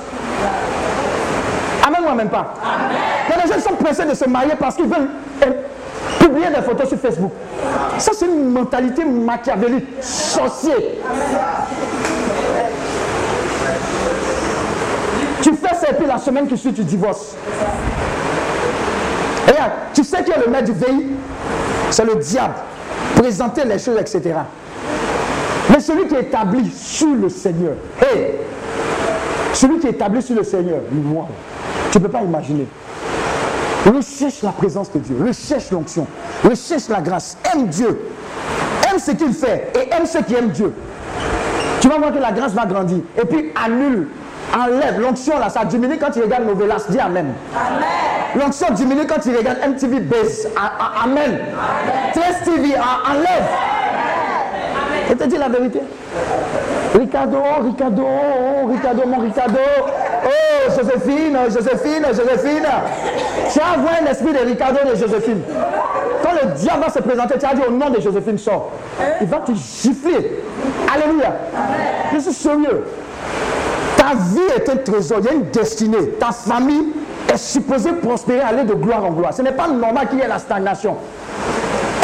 Amen 1.86 2.00
ou 2.10 2.14
même 2.14 2.28
pas 2.28 2.54
Il 3.28 3.50
y 3.50 3.52
gens 3.52 3.60
sont 3.60 3.74
pressés 3.74 4.04
de 4.04 4.14
se 4.14 4.28
marier 4.28 4.52
parce 4.58 4.76
qu'ils 4.76 4.86
veulent 4.86 5.08
publier 6.20 6.48
des 6.48 6.62
photos 6.62 6.88
sur 6.88 6.98
Facebook. 6.98 7.32
Ça, 7.98 8.12
c'est 8.14 8.26
une 8.26 8.52
mentalité 8.52 9.04
machiavélique, 9.04 9.86
sorcier. 10.00 11.00
Tu 15.42 15.54
fais 15.54 15.74
ça 15.74 15.90
et 15.90 15.94
puis 15.94 16.06
la 16.06 16.18
semaine 16.18 16.46
qui 16.46 16.56
suit, 16.56 16.72
tu 16.72 16.84
divorces. 16.84 17.34
Tu 19.92 20.04
sais 20.04 20.22
qui 20.22 20.30
est 20.30 20.46
le 20.46 20.50
maître 20.50 20.72
du 20.72 20.72
pays 20.72 21.06
C'est 21.90 22.04
le 22.04 22.14
diable. 22.16 22.54
Présenter 23.16 23.64
les 23.64 23.78
choses, 23.78 23.98
etc. 23.98 24.34
Mais 25.68 25.80
celui 25.80 26.06
qui 26.06 26.14
est 26.14 26.22
établi 26.22 26.70
sur 26.70 27.14
le 27.14 27.28
Seigneur, 27.28 27.74
hey, 28.00 28.36
celui 29.52 29.78
qui 29.78 29.88
est 29.88 29.90
établi 29.90 30.22
sur 30.22 30.36
le 30.36 30.42
Seigneur, 30.42 30.78
moi, 30.90 31.28
tu 31.90 31.98
ne 31.98 32.02
peux 32.04 32.08
pas 32.08 32.22
imaginer. 32.22 32.66
Recherche 33.86 34.42
la 34.42 34.50
présence 34.50 34.92
de 34.92 34.98
Dieu, 34.98 35.16
recherche 35.26 35.70
l'onction, 35.70 36.06
recherche 36.44 36.88
la 36.88 37.00
grâce, 37.00 37.36
aime 37.52 37.66
Dieu, 37.68 37.98
aime 38.90 38.98
ce 38.98 39.12
qu'il 39.12 39.32
fait 39.32 39.72
et 39.74 39.92
aime 39.94 40.04
ceux 40.06 40.20
qui 40.22 40.34
aiment 40.34 40.50
Dieu. 40.50 40.72
Tu 41.80 41.88
vas 41.88 41.96
voir 41.98 42.12
que 42.12 42.18
la 42.18 42.30
grâce 42.30 42.52
va 42.52 42.66
grandir. 42.66 42.98
Et 43.20 43.24
puis 43.24 43.52
annule, 43.64 44.08
enlève 44.54 45.00
l'onction 45.00 45.38
là, 45.38 45.48
ça 45.48 45.64
diminue 45.64 45.96
quand 45.98 46.10
tu 46.10 46.20
regardes 46.20 46.44
Novelas, 46.46 46.84
dis 46.90 47.00
Amen. 47.00 47.32
L'onction 48.38 48.66
diminue 48.74 49.06
quand 49.06 49.18
tu 49.20 49.34
regardes 49.34 49.58
MTV 49.66 50.00
Base, 50.00 50.46
A- 50.56 51.00
a- 51.00 51.04
Amen. 51.04 51.38
13 52.12 52.36
TV, 52.44 52.74
a- 52.76 53.10
enlève. 53.12 53.48
Je 55.08 55.14
te 55.14 55.24
dis 55.24 55.36
la 55.38 55.48
vérité. 55.48 55.80
Ricardo, 56.98 57.38
Ricardo, 57.64 58.02
oh, 58.04 58.66
Ricardo, 58.68 59.02
mon 59.06 59.18
Ricardo. 59.20 59.58
Oh, 60.24 60.70
Joséphine, 60.76 61.38
Joséphine, 61.48 62.06
Joséphine. 62.08 62.68
Tu 63.52 63.60
as 63.60 63.78
envoyé 63.78 63.98
un 64.02 64.10
esprit 64.10 64.32
de 64.32 64.38
Ricardo 64.38 64.78
et 64.84 64.90
de 64.90 64.94
Joséphine. 64.94 65.42
Quand 66.22 66.30
le 66.32 66.52
diable 66.52 66.84
va 66.84 66.90
se 66.90 67.00
présenter, 67.00 67.38
tu 67.38 67.46
as 67.46 67.54
dit 67.54 67.62
au 67.66 67.72
nom 67.72 67.90
de 67.90 68.00
Joséphine, 68.00 68.38
sort. 68.38 68.70
Il 69.20 69.26
va 69.26 69.38
te 69.38 69.52
gifler. 69.52 70.42
Alléluia. 70.92 71.34
Je 72.14 72.18
suis 72.20 72.32
sérieux. 72.32 72.84
Ta 73.96 74.14
vie 74.14 74.52
est 74.56 74.68
un 74.68 74.76
trésor, 74.76 75.18
il 75.20 75.26
y 75.26 75.28
a 75.28 75.32
une 75.32 75.50
destinée. 75.50 76.10
Ta 76.18 76.32
famille 76.32 76.92
est 77.32 77.36
supposée 77.36 77.92
prospérer, 77.92 78.40
aller 78.40 78.64
de 78.64 78.74
gloire 78.74 79.04
en 79.04 79.10
gloire. 79.10 79.34
Ce 79.34 79.42
n'est 79.42 79.52
pas 79.52 79.68
normal 79.68 80.08
qu'il 80.08 80.18
y 80.18 80.22
ait 80.22 80.28
la 80.28 80.38
stagnation. 80.38 80.96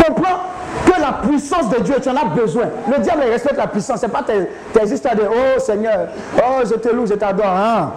Comprends 0.04 0.38
que 0.84 1.00
la 1.00 1.28
puissance 1.28 1.70
de 1.70 1.80
Dieu, 1.80 1.96
tu 2.02 2.08
en 2.08 2.16
as 2.16 2.24
besoin. 2.24 2.64
Le 2.90 2.98
diable 2.98 3.22
respecte 3.30 3.56
la 3.56 3.66
puissance. 3.66 4.00
Ce 4.00 4.06
n'est 4.06 4.12
pas 4.12 4.22
tes, 4.22 4.48
tes 4.72 4.92
histoires 4.92 5.16
de 5.16 5.22
Oh 5.22 5.58
Seigneur, 5.58 6.08
oh 6.38 6.62
je 6.64 6.74
te 6.74 6.88
loue, 6.88 7.06
je 7.06 7.14
t'adore. 7.14 7.46
Hein? 7.46 7.92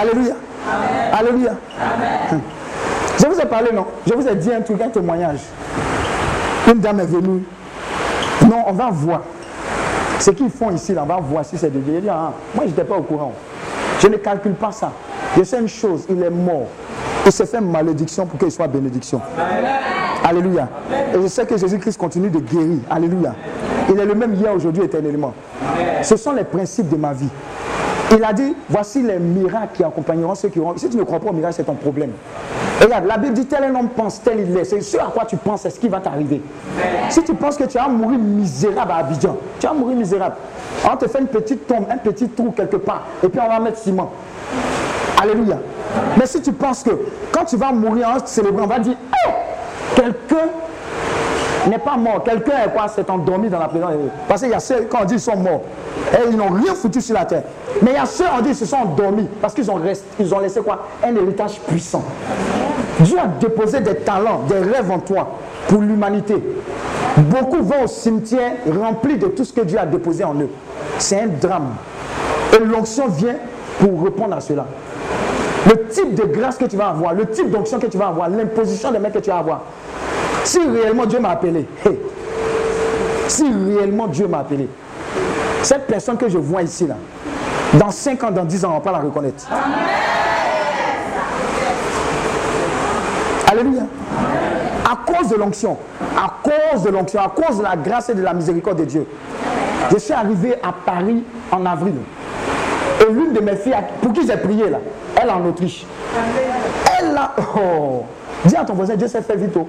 Alléluia. 0.00 0.34
Alléluia. 1.12 1.52
Je 3.18 3.26
vous 3.26 3.38
ai 3.38 3.46
parlé, 3.46 3.70
non? 3.72 3.86
Je 4.06 4.14
vous 4.14 4.26
ai 4.26 4.34
dit 4.34 4.52
un 4.52 4.60
truc, 4.60 4.80
un 4.80 4.88
témoignage. 4.88 5.40
Une 6.66 6.80
dame 6.80 7.00
est 7.00 7.06
venue. 7.06 7.44
Non, 8.48 8.64
on 8.66 8.72
va 8.72 8.90
voir. 8.90 9.22
Ce 10.18 10.30
qu'ils 10.30 10.50
font 10.50 10.70
ici, 10.70 10.94
là, 10.94 11.02
on 11.04 11.06
va 11.06 11.16
voir 11.16 11.44
si 11.44 11.58
c'est 11.58 11.72
de 11.72 11.78
Dieu. 11.78 11.94
Il 11.96 12.02
dit, 12.02 12.08
ah, 12.08 12.32
moi, 12.54 12.64
je 12.64 12.70
n'étais 12.70 12.84
pas 12.84 12.96
au 12.96 13.02
courant. 13.02 13.32
Je 14.00 14.08
ne 14.08 14.16
calcule 14.16 14.54
pas 14.54 14.72
ça. 14.72 14.92
Je 15.36 15.42
sais 15.42 15.58
une 15.60 15.68
chose, 15.68 16.04
il 16.08 16.22
est 16.22 16.30
mort. 16.30 16.66
Il 17.24 17.32
se 17.32 17.44
fait 17.44 17.60
malédiction 17.60 18.26
pour 18.26 18.38
qu'il 18.38 18.50
soit 18.50 18.66
bénédiction. 18.66 19.20
Alléluia. 20.24 20.68
Et 21.14 21.22
je 21.22 21.26
sais 21.28 21.46
que 21.46 21.56
Jésus-Christ 21.56 21.96
continue 21.96 22.30
de 22.30 22.38
guérir. 22.38 22.78
Alléluia. 22.90 23.34
Il 23.88 23.98
est 23.98 24.04
le 24.04 24.14
même 24.14 24.34
hier, 24.34 24.52
aujourd'hui, 24.54 24.84
éternellement. 24.84 25.34
Ce 26.02 26.16
sont 26.16 26.32
les 26.32 26.44
principes 26.44 26.88
de 26.88 26.96
ma 26.96 27.12
vie. 27.12 27.28
Il 28.14 28.22
a 28.22 28.32
dit, 28.32 28.54
voici 28.68 29.02
les 29.02 29.18
miracles 29.18 29.76
qui 29.76 29.84
accompagneront 29.84 30.34
ceux 30.34 30.48
qui 30.48 30.60
auront. 30.60 30.76
Si 30.76 30.88
tu 30.88 30.96
ne 30.98 31.02
crois 31.02 31.18
pas 31.18 31.30
au 31.30 31.32
miracle, 31.32 31.54
c'est 31.56 31.64
ton 31.64 31.74
problème. 31.74 32.12
Et 32.80 32.84
regarde, 32.84 33.06
la 33.06 33.16
Bible 33.16 33.32
dit, 33.32 33.46
tel 33.46 33.64
un 33.64 33.74
homme 33.74 33.88
pense, 33.88 34.20
tel 34.22 34.40
il 34.40 34.56
est. 34.56 34.64
C'est 34.64 34.80
ce 34.82 34.98
à 34.98 35.04
quoi 35.04 35.24
tu 35.24 35.36
penses, 35.36 35.62
c'est 35.62 35.70
ce 35.70 35.80
qui 35.80 35.88
va 35.88 36.00
t'arriver. 36.00 36.42
Si 37.08 37.22
tu 37.22 37.32
penses 37.34 37.56
que 37.56 37.64
tu 37.64 37.78
vas 37.78 37.88
mourir 37.88 38.18
misérable 38.18 38.90
à 38.90 38.96
Abidjan, 38.96 39.36
tu 39.58 39.66
vas 39.66 39.72
mourir 39.72 39.96
misérable. 39.96 40.36
On 40.84 40.96
te 40.96 41.08
fait 41.08 41.20
une 41.20 41.28
petite 41.28 41.66
tombe, 41.66 41.86
un 41.90 41.96
petit 41.96 42.28
trou 42.28 42.50
quelque 42.50 42.76
part, 42.76 43.04
et 43.22 43.28
puis 43.28 43.40
on 43.42 43.48
va 43.48 43.60
mettre 43.60 43.78
ciment. 43.78 44.10
Alléluia. 45.20 45.58
Mais 46.18 46.26
si 46.26 46.42
tu 46.42 46.52
penses 46.52 46.82
que 46.82 46.90
quand 47.30 47.44
tu 47.44 47.56
vas 47.56 47.72
mourir 47.72 48.08
en 48.08 48.26
célébrant, 48.26 48.64
on 48.64 48.66
va 48.66 48.78
dire, 48.78 48.96
oh, 49.26 49.30
quelqu'un 49.94 50.48
n'est 51.68 51.78
pas 51.78 51.96
mort. 51.96 52.22
Quelqu'un 52.24 52.64
est 52.66 52.72
quoi? 52.72 52.88
S'est 52.88 53.08
endormi 53.10 53.48
dans 53.48 53.58
la 53.58 53.68
Dieu. 53.68 53.80
Parce 54.28 54.40
qu'il 54.42 54.50
y 54.50 54.54
a 54.54 54.60
ceux, 54.60 54.86
quand 54.90 55.02
on 55.02 55.04
dit 55.04 55.14
ils 55.14 55.20
sont 55.20 55.36
morts, 55.36 55.62
et 56.12 56.28
ils 56.28 56.36
n'ont 56.36 56.50
rien 56.50 56.74
foutu 56.74 57.00
sur 57.00 57.14
la 57.14 57.24
terre. 57.24 57.44
Mais 57.80 57.92
il 57.92 57.94
y 57.94 57.98
a 57.98 58.06
ceux, 58.06 58.24
on 58.36 58.42
dit 58.42 58.54
se 58.54 58.66
sont 58.66 58.76
endormis. 58.76 59.28
Parce 59.40 59.54
qu'ils 59.54 59.70
ont, 59.70 59.76
ont 59.76 60.38
laissé 60.40 60.60
quoi? 60.60 60.86
Un 61.02 61.14
héritage 61.16 61.60
puissant. 61.60 62.04
Dieu 63.00 63.18
a 63.18 63.26
déposé 63.26 63.80
des 63.80 63.96
talents, 63.96 64.42
des 64.48 64.58
rêves 64.58 64.90
en 64.90 64.98
toi 64.98 65.28
pour 65.68 65.80
l'humanité. 65.80 66.36
Beaucoup 67.16 67.62
vont 67.62 67.84
au 67.84 67.86
cimetière 67.86 68.52
remplis 68.80 69.16
de 69.16 69.26
tout 69.26 69.44
ce 69.44 69.52
que 69.52 69.62
Dieu 69.62 69.78
a 69.78 69.86
déposé 69.86 70.24
en 70.24 70.34
eux. 70.34 70.48
C'est 70.98 71.20
un 71.20 71.26
drame. 71.26 71.74
Et 72.54 72.64
l'onction 72.64 73.08
vient 73.08 73.36
pour 73.78 74.04
répondre 74.04 74.36
à 74.36 74.40
cela. 74.40 74.66
Le 75.68 75.86
type 75.88 76.14
de 76.14 76.24
grâce 76.24 76.56
que 76.56 76.64
tu 76.64 76.76
vas 76.76 76.88
avoir, 76.88 77.14
le 77.14 77.26
type 77.26 77.50
d'onction 77.50 77.78
que 77.78 77.86
tu 77.86 77.96
vas 77.96 78.08
avoir, 78.08 78.28
l'imposition 78.28 78.90
des 78.90 78.98
mains 78.98 79.10
que 79.10 79.18
tu 79.18 79.30
vas 79.30 79.38
avoir. 79.38 79.62
Si 80.44 80.58
réellement 80.58 81.06
Dieu 81.06 81.20
m'a 81.20 81.30
appelé, 81.30 81.66
si 83.28 83.44
réellement 83.44 84.08
Dieu 84.08 84.26
m'a 84.26 84.38
appelé, 84.40 84.68
cette 85.62 85.86
personne 85.86 86.16
que 86.16 86.28
je 86.28 86.38
vois 86.38 86.62
ici, 86.62 86.86
là, 86.86 86.96
dans 87.74 87.90
5 87.90 88.22
ans, 88.24 88.30
dans 88.30 88.44
10 88.44 88.64
ans, 88.64 88.70
on 88.70 88.74
va 88.74 88.80
pas 88.80 88.92
la 88.92 88.98
reconnaître. 88.98 89.46
Alléluia. 93.50 93.82
À 94.84 94.96
cause 95.10 95.28
de 95.28 95.36
l'onction, 95.36 95.76
à 96.16 96.32
cause 96.42 96.82
de 96.82 96.90
l'onction, 96.90 97.20
à 97.20 97.28
cause 97.28 97.58
de 97.58 97.62
la 97.62 97.76
grâce 97.76 98.08
et 98.10 98.14
de 98.14 98.22
la 98.22 98.34
miséricorde 98.34 98.78
de 98.78 98.84
Dieu, 98.84 99.06
je 99.90 99.96
suis 99.98 100.12
arrivé 100.12 100.54
à 100.62 100.72
Paris 100.72 101.22
en 101.50 101.64
avril. 101.66 101.94
Et 103.00 103.10
l'une 103.12 103.32
de 103.32 103.40
mes 103.40 103.56
filles, 103.56 103.74
pour 104.00 104.12
qui 104.12 104.26
j'ai 104.26 104.36
prié 104.36 104.68
là, 104.70 104.78
elle 105.20 105.28
est 105.28 105.32
en 105.32 105.44
Autriche. 105.46 105.84
Elle 106.98 107.16
a. 107.16 107.32
Oh, 107.56 108.04
dis 108.44 108.56
à 108.56 108.64
ton 108.64 108.74
voisin, 108.74 108.96
Dieu 108.96 109.08
s'est 109.08 109.22
fait 109.22 109.36
vite. 109.36 109.54
oh. 109.56 109.66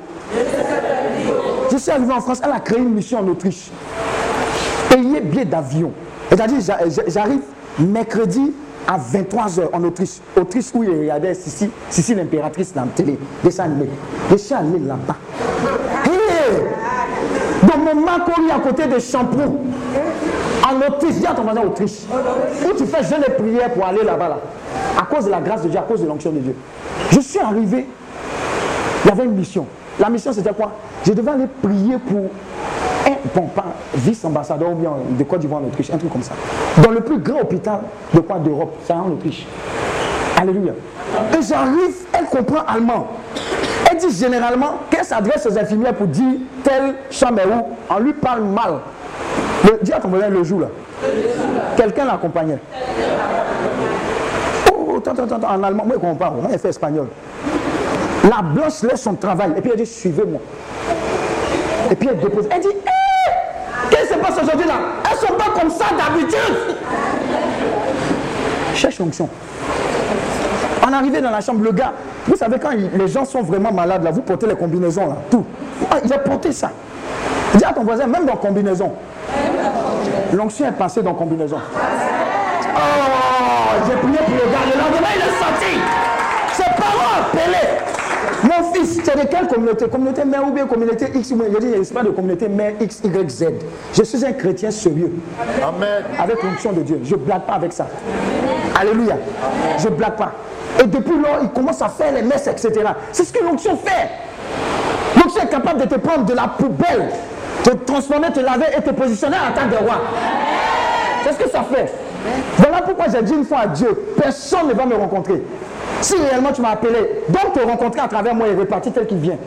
Je 1.71 1.77
suis 1.77 1.91
arrivé 1.91 2.13
en 2.13 2.21
France, 2.21 2.41
elle 2.43 2.51
a 2.51 2.59
créé 2.59 2.79
une 2.79 2.93
mission 2.93 3.19
en 3.19 3.27
Autriche. 3.27 3.69
Payer 4.89 5.21
billet 5.21 5.45
d'avion. 5.45 5.91
C'est-à-dire, 6.29 6.59
j'a- 6.61 6.89
j'a- 6.89 7.03
j'arrive 7.07 7.41
mercredi 7.79 8.53
à 8.87 8.97
23h 8.97 9.69
en 9.73 9.83
Autriche. 9.83 10.19
Autriche 10.35 10.65
où 10.73 10.83
il 10.83 10.89
regardait 10.89 11.33
Sissi, 11.33 11.69
Sissi 11.89 12.15
l'impératrice 12.15 12.73
dans 12.73 12.81
la 12.81 12.87
télé, 12.87 13.17
dessin 13.43 13.65
animé. 13.65 13.89
Suis 14.37 14.53
allé 14.53 14.79
là-bas. 14.79 15.15
Hey! 16.05 16.63
Dans 17.63 17.77
mon 17.77 18.01
Macori 18.01 18.51
à 18.51 18.59
côté 18.59 18.87
de 18.87 18.99
Champrou, 18.99 19.59
en 20.67 20.87
Autriche, 20.87 21.15
dis 21.15 21.25
à 21.25 21.33
ton 21.33 21.43
voisin 21.43 21.61
Autriche, 21.61 22.01
où 22.65 22.73
tu 22.77 22.85
fais 22.85 23.03
jeûne 23.03 23.23
et 23.25 23.31
prière 23.31 23.71
pour 23.73 23.85
aller 23.85 24.03
là-bas, 24.03 24.29
là, 24.29 24.39
à 24.99 25.05
cause 25.05 25.25
de 25.25 25.29
la 25.31 25.39
grâce 25.39 25.63
de 25.63 25.69
Dieu, 25.69 25.79
à 25.79 25.83
cause 25.83 26.01
de 26.01 26.07
l'onction 26.07 26.31
de 26.31 26.39
Dieu. 26.39 26.55
Je 27.11 27.19
suis 27.21 27.39
arrivé, 27.39 27.85
il 29.05 29.07
y 29.07 29.11
avait 29.11 29.23
une 29.23 29.35
mission. 29.35 29.65
La 29.99 30.09
mission, 30.09 30.33
c'était 30.33 30.53
quoi? 30.53 30.71
Je 31.05 31.13
devais 31.13 31.31
aller 31.31 31.47
prier 31.61 31.97
pour 31.99 32.29
bon, 33.35 33.47
pas 33.47 33.65
vice-ambassadeur 33.95 34.71
ou 34.71 34.75
bien 34.75 34.91
de 35.09 35.23
Côte 35.23 35.39
d'Ivoire 35.39 35.61
en 35.61 35.67
Autriche, 35.67 35.89
un 35.91 35.97
truc 35.97 36.11
comme 36.11 36.23
ça. 36.23 36.33
Dans 36.81 36.91
le 36.91 37.01
plus 37.01 37.19
grand 37.19 37.41
hôpital 37.41 37.79
de 38.13 38.19
quoi 38.19 38.37
d'Europe, 38.39 38.75
c'est 38.85 38.93
en 38.93 39.07
Autriche. 39.07 39.45
Alléluia. 40.39 40.73
Et 41.37 41.41
j'arrive, 41.41 41.95
elle 42.11 42.25
comprend 42.25 42.63
allemand. 42.67 43.07
Elle 43.89 43.97
dit 43.97 44.15
généralement 44.15 44.79
qu'elle 44.89 45.05
s'adresse 45.05 45.45
aux 45.45 45.57
infirmières 45.57 45.93
pour 45.93 46.07
dire 46.07 46.39
telle 46.63 46.95
chambre 47.11 47.41
où? 47.45 47.93
On 47.93 47.99
lui 47.99 48.13
parle 48.13 48.43
mal. 48.43 48.79
Le, 49.63 49.79
dis 49.81 49.93
à 49.93 49.99
ton 49.99 50.09
voisin 50.09 50.29
le 50.29 50.43
jour 50.43 50.61
là. 50.61 50.67
Quelqu'un 51.77 52.05
l'accompagnait. 52.05 52.59
Oh, 54.71 54.97
attends, 54.97 55.11
attends, 55.11 55.35
attends, 55.35 55.47
en 55.47 55.63
allemand, 55.63 55.85
moi 55.85 55.95
je 55.95 55.99
comprends 55.99 56.15
pas. 56.15 56.29
Moi, 56.31 56.49
elle 56.51 56.59
fait 56.59 56.69
espagnol. 56.69 57.07
La 58.23 58.41
blanche 58.41 58.83
laisse 58.83 59.01
son 59.01 59.15
travail 59.15 59.51
et 59.57 59.61
puis 59.61 59.71
elle 59.73 59.79
dit 59.79 59.85
suivez-moi. 59.85 60.39
Et 61.93 61.95
puis 61.95 62.09
elle 62.09 62.17
dépose. 62.17 62.47
Elle 62.49 62.59
dit 62.59 62.69
Hé 62.69 63.91
Qu'est-ce 63.91 64.07
qui 64.07 64.13
se 64.15 64.19
passe 64.19 64.41
aujourd'hui 64.41 64.65
là? 64.67 64.73
Elles 65.11 65.17
sont 65.19 65.33
pas 65.35 65.59
comme 65.59 65.69
ça 65.69 65.85
d'habitude. 65.95 66.75
Cherche 68.73 68.95
fonction. 68.95 69.29
En 70.83 70.91
arrivant 70.91 71.21
dans 71.21 71.29
la 71.29 71.41
chambre, 71.41 71.63
le 71.63 71.71
gars, 71.71 71.93
vous 72.27 72.35
savez, 72.35 72.57
quand 72.57 72.71
les 72.71 73.07
gens 73.07 73.25
sont 73.25 73.43
vraiment 73.43 73.71
malades, 73.71 74.03
là, 74.03 74.09
vous 74.09 74.21
portez 74.21 74.47
les 74.47 74.55
combinaisons, 74.55 75.05
là, 75.05 75.17
tout. 75.29 75.45
Ah, 75.91 75.97
il 76.03 76.11
a 76.11 76.17
porté 76.17 76.51
ça. 76.51 76.71
Dis 77.53 77.63
à 77.63 77.71
ton 77.71 77.83
voisin, 77.83 78.07
même 78.07 78.25
dans 78.25 78.37
combinaison. 78.37 78.91
L'onction 80.33 80.67
est 80.67 80.71
passée 80.71 81.03
dans 81.03 81.13
combinaison. 81.13 81.59
Oh, 82.75 82.79
j'ai 83.87 83.95
prié 83.97 84.17
pour 84.17 84.33
le 84.33 84.51
gars. 84.51 84.65
Le 84.65 84.79
lendemain, 84.81 85.09
il 85.15 85.21
est 85.21 85.37
sorti. 85.37 85.79
Ses 86.53 86.63
parents 86.81 87.21
appelaient. 87.21 87.83
Tu 88.83 89.09
es 89.09 89.23
de 89.23 89.27
quelle 89.27 89.47
communauté? 89.47 89.87
Communauté 89.87 90.25
mère 90.25 90.47
ou 90.47 90.51
bien 90.51 90.65
communauté 90.65 91.07
X 91.15 91.31
ou 91.31 91.41
Je 91.41 91.57
dis, 91.59 91.67
je 91.73 91.79
ne 91.79 91.83
suis 91.83 91.93
pas 91.93 92.03
de 92.03 92.09
communauté 92.09 92.49
mère 92.49 92.73
X, 92.81 93.01
Y, 93.03 93.29
Z. 93.29 93.45
Je 93.93 94.03
suis 94.03 94.25
un 94.25 94.33
chrétien 94.33 94.71
sérieux. 94.71 95.13
Amen. 95.61 96.03
Avec 96.19 96.43
l'onction 96.43 96.73
de 96.73 96.81
Dieu. 96.81 96.99
Je 97.03 97.15
ne 97.15 97.19
blague 97.19 97.43
pas 97.43 97.53
avec 97.53 97.71
ça. 97.71 97.87
Alléluia. 98.79 99.17
Je 99.77 99.87
ne 99.87 99.95
blague 99.95 100.15
pas. 100.17 100.33
Et 100.81 100.87
depuis 100.87 101.17
lors, 101.17 101.39
il 101.41 101.49
commence 101.49 101.81
à 101.81 101.89
faire 101.89 102.13
les 102.13 102.23
messes, 102.23 102.47
etc. 102.47 102.71
C'est 103.11 103.23
ce 103.23 103.31
que 103.31 103.43
l'onction 103.43 103.77
fait. 103.77 104.09
L'onction 105.15 105.43
est 105.43 105.49
capable 105.49 105.81
de 105.81 105.85
te 105.85 105.95
prendre 105.95 106.25
de 106.25 106.33
la 106.33 106.47
poubelle, 106.47 107.09
te 107.63 107.69
transformer, 107.71 108.31
te 108.31 108.39
laver 108.39 108.65
et 108.77 108.81
te 108.81 108.89
positionner 108.89 109.37
en 109.37 109.53
tant 109.53 109.69
que 109.69 109.81
roi. 109.81 109.95
C'est 111.23 111.33
ce 111.33 111.37
que 111.37 111.49
ça 111.49 111.63
fait. 111.63 111.93
Voilà 112.57 112.81
pourquoi 112.81 113.05
j'ai 113.13 113.21
dit 113.21 113.33
une 113.33 113.45
fois 113.45 113.59
à 113.59 113.67
Dieu, 113.67 114.13
personne 114.17 114.67
ne 114.67 114.73
va 114.73 114.85
me 114.85 114.95
rencontrer. 114.95 115.41
Si 116.01 116.15
réellement 116.15 116.51
tu 116.51 116.61
m'as 116.61 116.71
appelé, 116.71 117.23
donc 117.29 117.53
te 117.53 117.59
rencontrer 117.59 118.01
à 118.01 118.07
travers 118.07 118.35
moi 118.35 118.47
et 118.47 118.55
répartir 118.55 118.91
tel 118.93 119.07
qu'il 119.07 119.17
vient. 119.17 119.37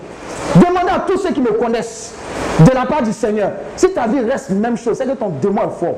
Demandez 0.54 0.90
à 0.94 1.00
tous 1.00 1.18
ceux 1.18 1.32
qui 1.32 1.40
me 1.40 1.52
connaissent 1.52 2.14
de 2.60 2.70
la 2.72 2.86
part 2.86 3.02
du 3.02 3.12
Seigneur. 3.12 3.52
Si 3.76 3.90
ta 3.90 4.06
vie 4.06 4.20
reste 4.20 4.50
la 4.50 4.56
même 4.56 4.76
chose, 4.76 4.96
c'est 4.96 5.06
que 5.06 5.16
ton 5.16 5.28
démon 5.28 5.62
est 5.62 5.78
fort. 5.78 5.96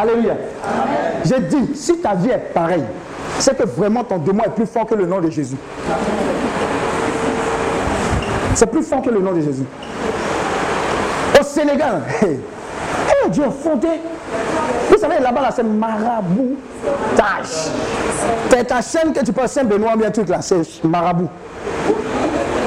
Alléluia. 0.00 0.34
J'ai 1.24 1.40
dit, 1.40 1.74
si 1.74 1.98
ta 1.98 2.14
vie 2.14 2.30
est 2.30 2.52
pareille, 2.52 2.84
c'est 3.38 3.56
que 3.56 3.64
vraiment 3.64 4.04
ton 4.04 4.18
démon 4.18 4.42
est 4.44 4.50
plus 4.54 4.66
fort 4.66 4.86
que 4.86 4.94
le 4.94 5.06
nom 5.06 5.20
de 5.20 5.30
Jésus. 5.30 5.56
C'est 8.54 8.66
plus 8.66 8.82
fort 8.82 9.02
que 9.02 9.10
le 9.10 9.20
nom 9.20 9.32
de 9.32 9.40
Jésus. 9.40 9.64
Au 11.40 11.42
Sénégal, 11.42 12.02
hey, 12.22 12.28
hey, 12.30 13.30
Dieu 13.30 13.44
a 13.44 13.50
fondé. 13.50 13.88
Vous 14.92 14.98
savez, 14.98 15.20
là-bas, 15.20 15.40
là, 15.40 15.50
c'est 15.50 15.62
maraboutage. 15.62 16.56
C'est 18.50 18.64
ta 18.64 18.82
chaîne 18.82 19.14
que 19.14 19.24
tu 19.24 19.32
peux 19.32 19.46
Saint-Benoît, 19.46 19.96
bien 19.96 20.10
truc 20.10 20.28
là, 20.28 20.42
c'est 20.42 20.84
marabout. 20.84 21.30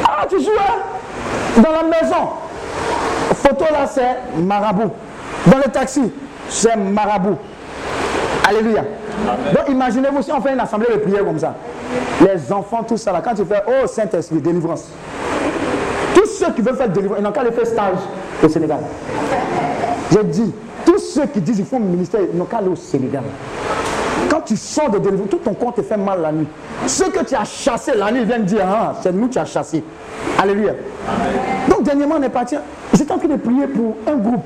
Ah, 0.04 0.26
tu 0.28 0.42
joues 0.42 0.50
hein? 0.60 1.62
Dans 1.62 1.70
la 1.70 1.84
maison. 1.84 2.30
Photo 3.36 3.66
là, 3.72 3.86
c'est 3.88 4.42
marabout. 4.42 4.92
Dans 5.46 5.58
le 5.58 5.72
taxi, 5.72 6.12
c'est 6.50 6.76
marabout. 6.76 7.38
Alléluia. 8.48 8.84
Donc 9.54 9.70
imaginez-vous 9.70 10.24
si 10.24 10.32
on 10.32 10.42
fait 10.42 10.54
une 10.54 10.60
assemblée 10.60 10.88
de 10.94 11.00
prière 11.00 11.24
comme 11.24 11.40
ça. 11.40 11.54
Les 12.22 12.52
enfants, 12.52 12.84
tout 12.84 12.98
ça 12.98 13.12
là, 13.12 13.22
quand 13.24 13.36
tu 13.36 13.46
fais 13.46 13.62
Oh 13.68 13.86
Saint-Esprit, 13.86 14.40
délivrance. 14.42 14.86
Tous 16.16 16.26
ceux 16.26 16.52
qui 16.54 16.62
veulent 16.62 16.76
faire 16.76 16.90
délivrance, 16.90 17.20
ils 17.20 17.24
n'ont 17.24 17.32
qu'à 17.32 17.42
aller 17.42 17.52
faire 17.52 17.68
stage 17.68 17.98
au 18.44 18.50
Sénégal. 18.50 18.80
J'ai 20.12 20.24
dit, 20.24 20.52
ceux 21.16 21.28
qui 21.28 21.40
disent 21.40 21.56
qu'ils 21.56 21.66
font 21.66 21.80
ministère, 21.80 22.20
ils 22.32 22.38
n'ont 22.38 22.44
qu'à 22.46 22.58
aller 22.58 22.68
au 22.68 22.76
Sénégal. 22.76 23.24
Quand 24.30 24.42
tu 24.42 24.58
sors 24.58 24.90
de 24.90 25.00
délivrance, 25.00 25.30
tout 25.30 25.38
ton 25.38 25.54
corps 25.54 25.74
te 25.74 25.82
fait 25.82 25.96
mal 25.96 26.22
la 26.22 26.32
nuit. 26.32 26.48
Ceux 26.88 27.10
que 27.10 27.24
tu 27.24 27.36
as 27.36 27.46
chassés 27.46 27.94
la 27.96 28.12
nuit 28.12 28.26
viennent 28.26 28.44
dire 28.44 28.66
Ah, 28.68 28.94
c'est 29.02 29.14
nous 29.14 29.28
que 29.28 29.34
tu 29.34 29.40
as 29.40 29.46
chassés. 29.46 29.82
Alléluia. 30.38 30.74
Donc 31.70 31.84
dernièrement, 31.84 32.16
on 32.20 32.24
est 32.24 32.30
parti. 32.30 32.56
J'étais 32.94 33.12
en 33.14 33.18
train 33.18 33.30
de 33.30 33.38
prier 33.38 33.68
pour 33.68 33.96
un 34.08 34.18
groupe. 34.18 34.44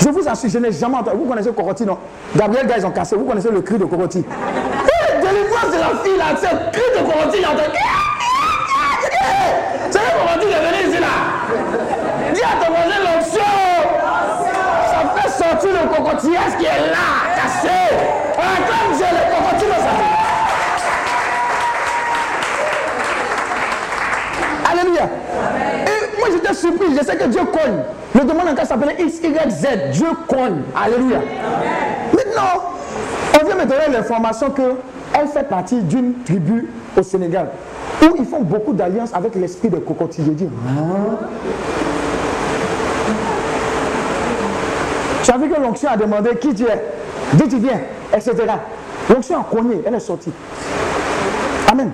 Je 0.00 0.08
vous 0.10 0.28
assure, 0.28 0.50
je 0.50 0.58
n'ai 0.58 0.70
jamais 0.70 0.96
entendu. 0.96 1.16
Vous 1.16 1.24
connaissez 1.24 1.50
Coroti, 1.50 1.86
non 1.86 1.96
Gabriel, 2.36 2.66
gars, 2.66 2.74
ils 2.76 2.84
ont 2.84 2.90
cassé. 2.90 3.16
Vous 3.16 3.24
connaissez 3.24 3.50
le 3.50 3.62
cri 3.62 3.78
de 3.78 3.84
Coroti 3.86 4.18
Hé, 4.18 4.22
délivrance 4.22 5.70
de 5.72 5.78
la 5.78 6.02
fille 6.02 6.36
c'est 6.40 6.52
le 6.52 6.70
cri 6.72 6.82
de 6.94 7.10
Coroti, 7.10 7.38
il 7.38 7.46
entend. 7.46 7.62
C'est 9.90 9.98
le 9.98 10.42
est 10.42 10.82
venu 10.82 10.92
ici 10.92 11.00
là. 11.00 12.34
Dis 12.34 12.42
à 12.42 12.66
ton 12.66 12.72
voisin 12.72 12.98
l'onction. 13.00 13.40
Ça 14.94 15.22
fait 15.22 15.28
sortir 15.30 15.70
le 15.72 15.88
cocotillasse 15.96 16.56
qui 16.58 16.64
est 16.66 16.92
Ah, 17.68 18.56
comme 18.66 18.98
j'ai 18.98 19.66
le 19.66 19.72
sa 19.72 19.78
vie. 19.78 20.12
Alléluia. 24.70 25.08
Moi 26.18 26.28
j'étais 26.32 26.54
surpris, 26.54 26.86
je 26.98 27.04
sais 27.04 27.16
que 27.16 27.24
Dieu 27.24 27.40
cogne. 27.44 27.82
Le 28.14 28.20
demande 28.20 28.48
encore 28.48 28.66
s'appelait 28.66 28.96
X, 28.98 29.20
Y, 29.22 29.50
Z. 29.50 29.66
Dieu 29.92 30.08
cogne. 30.28 30.62
Alléluia. 30.74 31.18
Maintenant, 32.12 32.72
on 33.40 33.46
vient 33.46 33.56
me 33.56 33.64
donner 33.64 33.88
l'information 33.92 34.50
qu'elle 34.50 35.28
fait 35.28 35.48
partie 35.48 35.80
d'une 35.82 36.22
tribu 36.24 36.68
au 36.96 37.02
Sénégal 37.02 37.48
où 38.02 38.16
ils 38.18 38.24
font 38.24 38.40
beaucoup 38.42 38.72
d'alliances 38.72 39.14
avec 39.14 39.34
l'esprit 39.34 39.68
de 39.68 39.78
cocotier. 39.78 40.24
Je 40.26 40.32
dis, 40.32 40.48
hein? 40.68 41.16
Tu 45.22 45.30
as 45.30 45.38
vu 45.38 45.48
que 45.48 45.58
l'onction 45.60 45.88
a 45.90 45.96
demandé 45.96 46.36
qui 46.36 46.54
tu 46.54 46.64
es, 46.64 46.82
d'où 47.34 47.48
tu 47.48 47.58
viens, 47.58 47.80
etc. 48.12 48.34
L'onction 49.08 49.40
a 49.40 49.44
cogné, 49.44 49.82
elle 49.84 49.94
est 49.94 50.00
sortie. 50.00 50.32
Amen. 51.70 51.90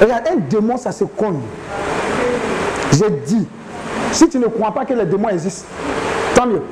Regarde, 0.00 0.24
un 0.32 0.36
démon, 0.36 0.76
ça 0.76 0.92
se 0.92 1.04
cogne. 1.04 1.40
J'ai 2.92 3.10
dit, 3.24 3.46
si 4.10 4.28
tu 4.28 4.38
ne 4.38 4.46
crois 4.46 4.72
pas 4.72 4.84
que 4.84 4.94
les 4.94 5.04
démons 5.06 5.28
existent, 5.28 5.68
tant 6.34 6.46
mieux. 6.46 6.62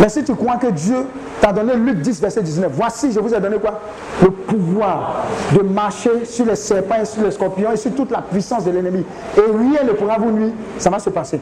Mais 0.00 0.08
si 0.08 0.24
tu 0.24 0.34
crois 0.34 0.56
que 0.56 0.66
Dieu 0.68 1.06
t'a 1.40 1.52
donné 1.52 1.76
Luc 1.76 2.00
10, 2.00 2.20
verset 2.20 2.42
19, 2.42 2.72
voici, 2.74 3.12
je 3.12 3.20
vous 3.20 3.32
ai 3.32 3.40
donné 3.40 3.58
quoi? 3.58 3.80
Le 4.22 4.30
pouvoir 4.30 5.26
de 5.52 5.62
marcher 5.62 6.24
sur 6.24 6.46
les 6.46 6.56
serpents 6.56 6.96
et 7.00 7.04
sur 7.04 7.22
les 7.22 7.30
scorpions 7.30 7.70
et 7.72 7.76
sur 7.76 7.94
toute 7.94 8.10
la 8.10 8.22
puissance 8.22 8.64
de 8.64 8.72
l'ennemi. 8.72 9.04
Et 9.36 9.40
rien 9.40 9.84
ne 9.84 9.92
pourra 9.92 10.18
vous 10.18 10.30
nuire. 10.30 10.52
Ça 10.78 10.90
va 10.90 10.98
se 10.98 11.10
passer. 11.10 11.40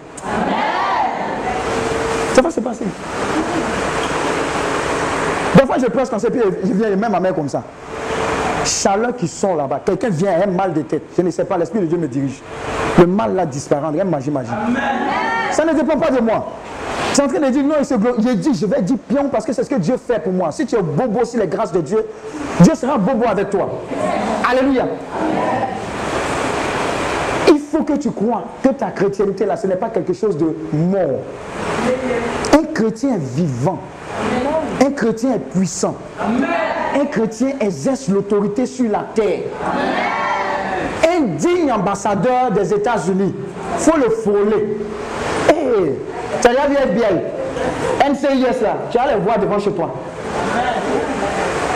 Ça 2.34 2.42
va 2.42 2.50
se 2.50 2.60
passer. 2.60 2.84
Fois, 5.72 5.82
je 5.82 5.90
presse 5.90 6.10
quand 6.10 6.18
c'est 6.18 6.30
puis 6.30 6.40
je 6.64 6.72
viens 6.72 6.94
même 6.96 7.14
à 7.14 7.20
main 7.20 7.32
comme 7.32 7.48
ça. 7.48 7.62
Chaleur 8.64 9.16
qui 9.16 9.26
sort 9.26 9.56
là-bas. 9.56 9.80
Quelqu'un 9.84 10.10
vient, 10.10 10.42
un 10.42 10.50
mal 10.50 10.74
de 10.74 10.82
tête. 10.82 11.02
Je 11.16 11.22
ne 11.22 11.30
sais 11.30 11.44
pas, 11.44 11.56
l'Esprit 11.56 11.80
de 11.80 11.86
Dieu 11.86 11.96
me 11.96 12.08
dirige. 12.08 12.42
Le 12.98 13.06
mal 13.06 13.34
là 13.34 13.46
disparaît, 13.46 13.88
rien 13.88 14.04
magie, 14.04 14.30
magie. 14.30 14.50
Ça 15.50 15.64
ne 15.64 15.72
dépend 15.72 15.98
pas 15.98 16.10
de 16.10 16.20
moi. 16.20 16.46
Je 17.08 17.14
suis 17.14 17.22
en 17.22 17.28
train 17.28 17.40
de 17.40 17.50
dire 17.50 17.64
non, 17.64 17.74
il 17.78 17.86
se 17.86 17.94
J'ai 18.18 18.34
dit, 18.34 18.54
je 18.54 18.66
vais 18.66 18.82
dire 18.82 18.98
pion 19.08 19.28
parce 19.30 19.46
que 19.46 19.52
c'est 19.52 19.64
ce 19.64 19.70
que 19.70 19.76
Dieu 19.76 19.96
fait 19.96 20.22
pour 20.22 20.32
moi. 20.32 20.52
Si 20.52 20.66
tu 20.66 20.76
es 20.76 20.82
bobo 20.82 21.24
sur 21.24 21.40
les 21.40 21.46
grâces 21.46 21.72
de 21.72 21.80
Dieu, 21.80 22.04
Dieu 22.60 22.74
sera 22.74 22.98
bobo 22.98 23.24
avec 23.26 23.48
toi. 23.48 23.70
Alléluia. 24.48 24.86
Il 27.48 27.58
faut 27.58 27.82
que 27.82 27.94
tu 27.94 28.10
crois 28.10 28.44
que 28.62 28.68
ta 28.68 28.90
chrétienté 28.90 29.46
là, 29.46 29.56
ce 29.56 29.66
n'est 29.66 29.76
pas 29.76 29.88
quelque 29.88 30.12
chose 30.12 30.36
de 30.36 30.54
mort. 30.72 31.20
Un 32.52 32.64
chrétien 32.74 33.16
vivant. 33.18 33.78
Chrétien 35.03 35.34
est 35.34 35.50
puissant. 35.50 35.96
Un 36.94 37.07
chrétien 37.07 37.55
exerce 37.59 38.07
l'autorité 38.07 38.66
sur 38.66 38.88
la 38.88 39.00
terre. 39.12 39.40
Un 41.05 41.22
digne 41.36 41.72
ambassadeur 41.72 42.53
des 42.53 42.72
États-Unis, 42.72 43.34
faut 43.78 43.96
le 43.96 44.09
frôler. 44.11 44.78
Hey, 45.48 45.98
tu 46.40 46.48
as 46.48 46.66
vu 46.68 46.76
FBI, 46.76 48.12
NCIS 48.12 48.62
là, 48.62 48.76
tu 48.92 48.98
vas 48.98 49.12
les 49.12 49.18
voir 49.18 49.40
devant 49.40 49.59
chez 49.59 49.72
toi. 49.72 49.92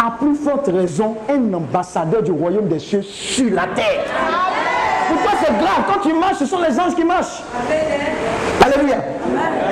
À 0.07 0.12
plus 0.20 0.37
forte 0.37 0.68
raison, 0.68 1.16
un 1.29 1.53
ambassadeur 1.53 2.22
du 2.22 2.31
royaume 2.31 2.68
des 2.68 2.79
cieux 2.79 3.03
sur 3.03 3.53
la 3.53 3.66
terre. 3.74 4.05
Pourquoi 5.09 5.33
c'est 5.41 5.53
grave? 5.53 5.83
Quand 5.93 6.09
tu 6.09 6.14
marches, 6.14 6.39
ce 6.39 6.47
sont 6.47 6.61
les 6.61 6.79
anges 6.79 6.95
qui 6.95 7.05
marchent. 7.05 7.43
Alléluia. 8.64 8.99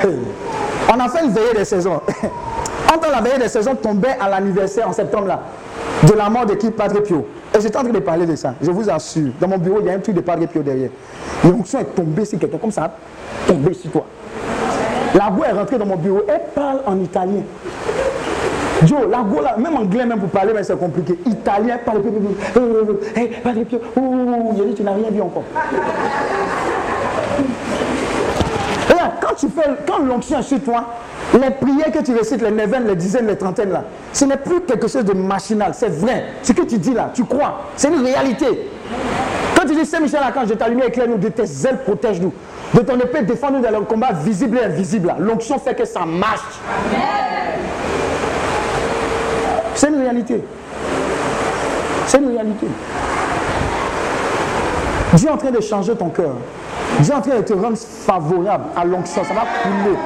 Hey. 0.03 0.19
On 0.93 0.99
a 0.99 1.07
fait 1.07 1.23
une 1.23 1.31
veillée 1.31 1.53
des 1.55 1.65
saisons. 1.65 2.01
Entre 2.95 3.11
la 3.11 3.19
veillée 3.19 3.39
des 3.39 3.49
saisons 3.49 3.75
tombait 3.75 4.15
à 4.19 4.29
l'anniversaire 4.29 4.87
en 4.87 4.93
septembre 4.93 5.27
là, 5.27 5.41
de 6.03 6.13
la 6.13 6.29
mort 6.29 6.45
de 6.45 6.53
qui 6.53 6.71
Padre 6.71 7.01
Pio? 7.01 7.27
Et 7.53 7.59
j'étais 7.59 7.75
en 7.77 7.81
train 7.81 7.91
de 7.91 7.99
parler 7.99 8.25
de 8.25 8.35
ça. 8.35 8.53
Je 8.61 8.71
vous 8.71 8.89
assure. 8.89 9.31
Dans 9.39 9.49
mon 9.49 9.57
bureau, 9.57 9.79
il 9.81 9.87
y 9.87 9.89
a 9.89 9.93
un 9.93 9.99
truc 9.99 10.15
de 10.15 10.21
Padre 10.21 10.45
Pio 10.47 10.61
derrière. 10.61 10.89
L'onction 11.43 11.79
est 11.79 11.95
tombée 11.95 12.23
sur 12.23 12.39
quelqu'un 12.39 12.57
comme 12.57 12.71
ça, 12.71 12.89
tombée 13.47 13.73
sur 13.73 13.91
toi. 13.91 14.05
La 15.13 15.29
voix 15.29 15.47
est 15.47 15.51
rentrée 15.51 15.77
dans 15.77 15.85
mon 15.85 15.97
bureau. 15.97 16.21
Elle 16.27 16.41
parle 16.53 16.79
en 16.85 16.97
italien. 17.01 17.41
Joe, 18.83 18.99
la 19.09 19.23
go 19.23 19.41
là, 19.41 19.55
même 19.57 19.75
anglais, 19.75 20.05
même 20.05 20.19
pour 20.19 20.29
parler, 20.29 20.53
mais 20.53 20.63
c'est 20.63 20.77
compliqué. 20.77 21.17
Italien, 21.25 21.77
parle. 21.83 22.01
Hey, 23.15 23.31
Padre 23.43 23.63
Pio. 23.63 23.79
Ouh, 23.97 24.53
il 24.57 24.67
dit, 24.67 24.75
tu 24.75 24.83
n'as 24.83 24.93
rien 24.93 25.09
vu 25.11 25.21
encore. 25.21 25.43
Quand 29.21 29.35
tu 29.35 29.47
fais, 29.49 29.69
quand 29.85 29.99
l'onction 29.99 30.39
est 30.39 30.43
sur 30.43 30.61
toi, 30.61 30.85
les 31.37 31.51
prières 31.51 31.91
que 31.91 31.99
tu 31.99 32.13
récites, 32.13 32.41
les 32.41 32.51
neuvaines, 32.51 32.87
les 32.87 32.95
dizaines, 32.95 33.27
les 33.27 33.37
trentaines 33.37 33.71
là, 33.71 33.83
ce 34.13 34.25
n'est 34.25 34.37
plus 34.37 34.61
quelque 34.61 34.87
chose 34.87 35.05
de 35.05 35.13
machinal, 35.13 35.73
c'est 35.73 35.89
vrai. 35.89 36.25
Ce 36.43 36.53
que 36.53 36.61
tu 36.63 36.77
dis 36.77 36.93
là, 36.93 37.11
tu 37.13 37.25
crois, 37.25 37.61
c'est 37.75 37.89
une 37.89 38.03
réalité. 38.03 38.69
Quand 39.55 39.67
tu 39.67 39.75
dis 39.75 39.85
Saint-Michel 39.85 40.19
quand 40.33 40.45
je 40.47 40.53
ta 40.53 40.67
lumière 40.67 40.87
éclaire-nous, 40.87 41.17
de 41.17 41.29
tes 41.29 41.43
ailes 41.43 41.79
protège-nous, 41.83 42.33
de 42.73 42.79
ton 42.81 42.95
épée 42.99 43.23
défends-nous 43.23 43.61
dans 43.61 43.71
le 43.71 43.81
combat 43.81 44.11
visible 44.11 44.57
et 44.57 44.65
invisible. 44.65 45.13
L'onction 45.19 45.57
fait 45.59 45.75
que 45.75 45.85
ça 45.85 46.05
marche. 46.05 46.59
C'est 49.75 49.87
une 49.87 50.01
réalité. 50.01 50.43
C'est 52.07 52.17
une 52.17 52.29
réalité. 52.29 52.67
Dieu 55.13 55.27
est 55.27 55.31
en 55.31 55.37
train 55.37 55.51
de 55.51 55.61
changer 55.61 55.95
ton 55.95 56.09
cœur. 56.09 56.35
Dieu 56.99 57.13
est 57.13 57.15
en 57.15 57.21
train 57.21 57.37
de 57.37 57.41
te 57.41 57.53
rendre 57.53 57.77
favorable 57.77 58.65
à 58.75 58.85
l'onction. 58.85 59.23
Ça 59.23 59.33
va 59.33 59.41
couler. 59.63 59.97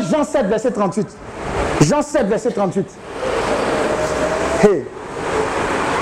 Jean 0.00 0.24
7, 0.24 0.46
verset 0.46 0.70
38. 0.70 1.06
Jean 1.82 2.02
7, 2.02 2.26
verset 2.26 2.50
38. 2.50 2.86
Hey. 4.62 4.84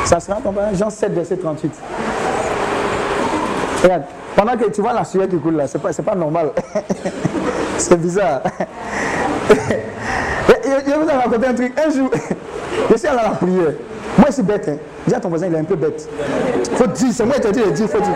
Ça 0.05 0.20
sera 0.20 0.37
ton 0.37 0.53
père 0.53 0.74
Jean 0.74 0.91
7, 0.91 1.12
verset 1.12 1.37
38. 1.37 1.72
Regarde. 3.82 4.03
Pendant 4.37 4.57
que 4.57 4.70
tu 4.70 4.82
vois 4.82 4.93
la 4.93 5.05
sueur 5.05 5.28
qui 5.28 5.39
coule 5.39 5.57
là, 5.57 5.66
c'est 5.66 5.80
pas, 5.80 5.91
pas 5.93 6.14
normal. 6.14 6.51
c'est 7.78 7.97
bizarre. 7.97 8.43
je, 9.49 10.93
vous 10.93 11.09
ai 11.09 11.12
raconté 11.12 11.47
un 11.47 11.55
truc. 11.55 11.72
Un 11.78 11.91
jour, 11.91 12.11
je 12.91 12.97
suis 12.97 13.09
allé 13.09 13.18
à 13.18 13.22
la 13.22 13.30
prière. 13.30 13.72
Moi, 14.18 14.26
je 14.28 14.32
suis 14.32 14.43
bête. 14.43 14.68
Hein. 14.68 15.14
À 15.14 15.20
ton 15.20 15.30
voisin, 15.30 15.47
il 15.47 15.55
est 15.55 15.59
un 15.59 15.64
peu 15.64 15.76
bête. 15.76 16.07
Faut 16.74 16.87
dire, 16.87 17.09
c'est 17.12 17.24
moi 17.24 17.37
qui 17.37 17.41
te 17.41 17.49
dis, 17.49 17.82
il 17.82 17.89
faut 17.89 18.01
dire. 18.01 18.14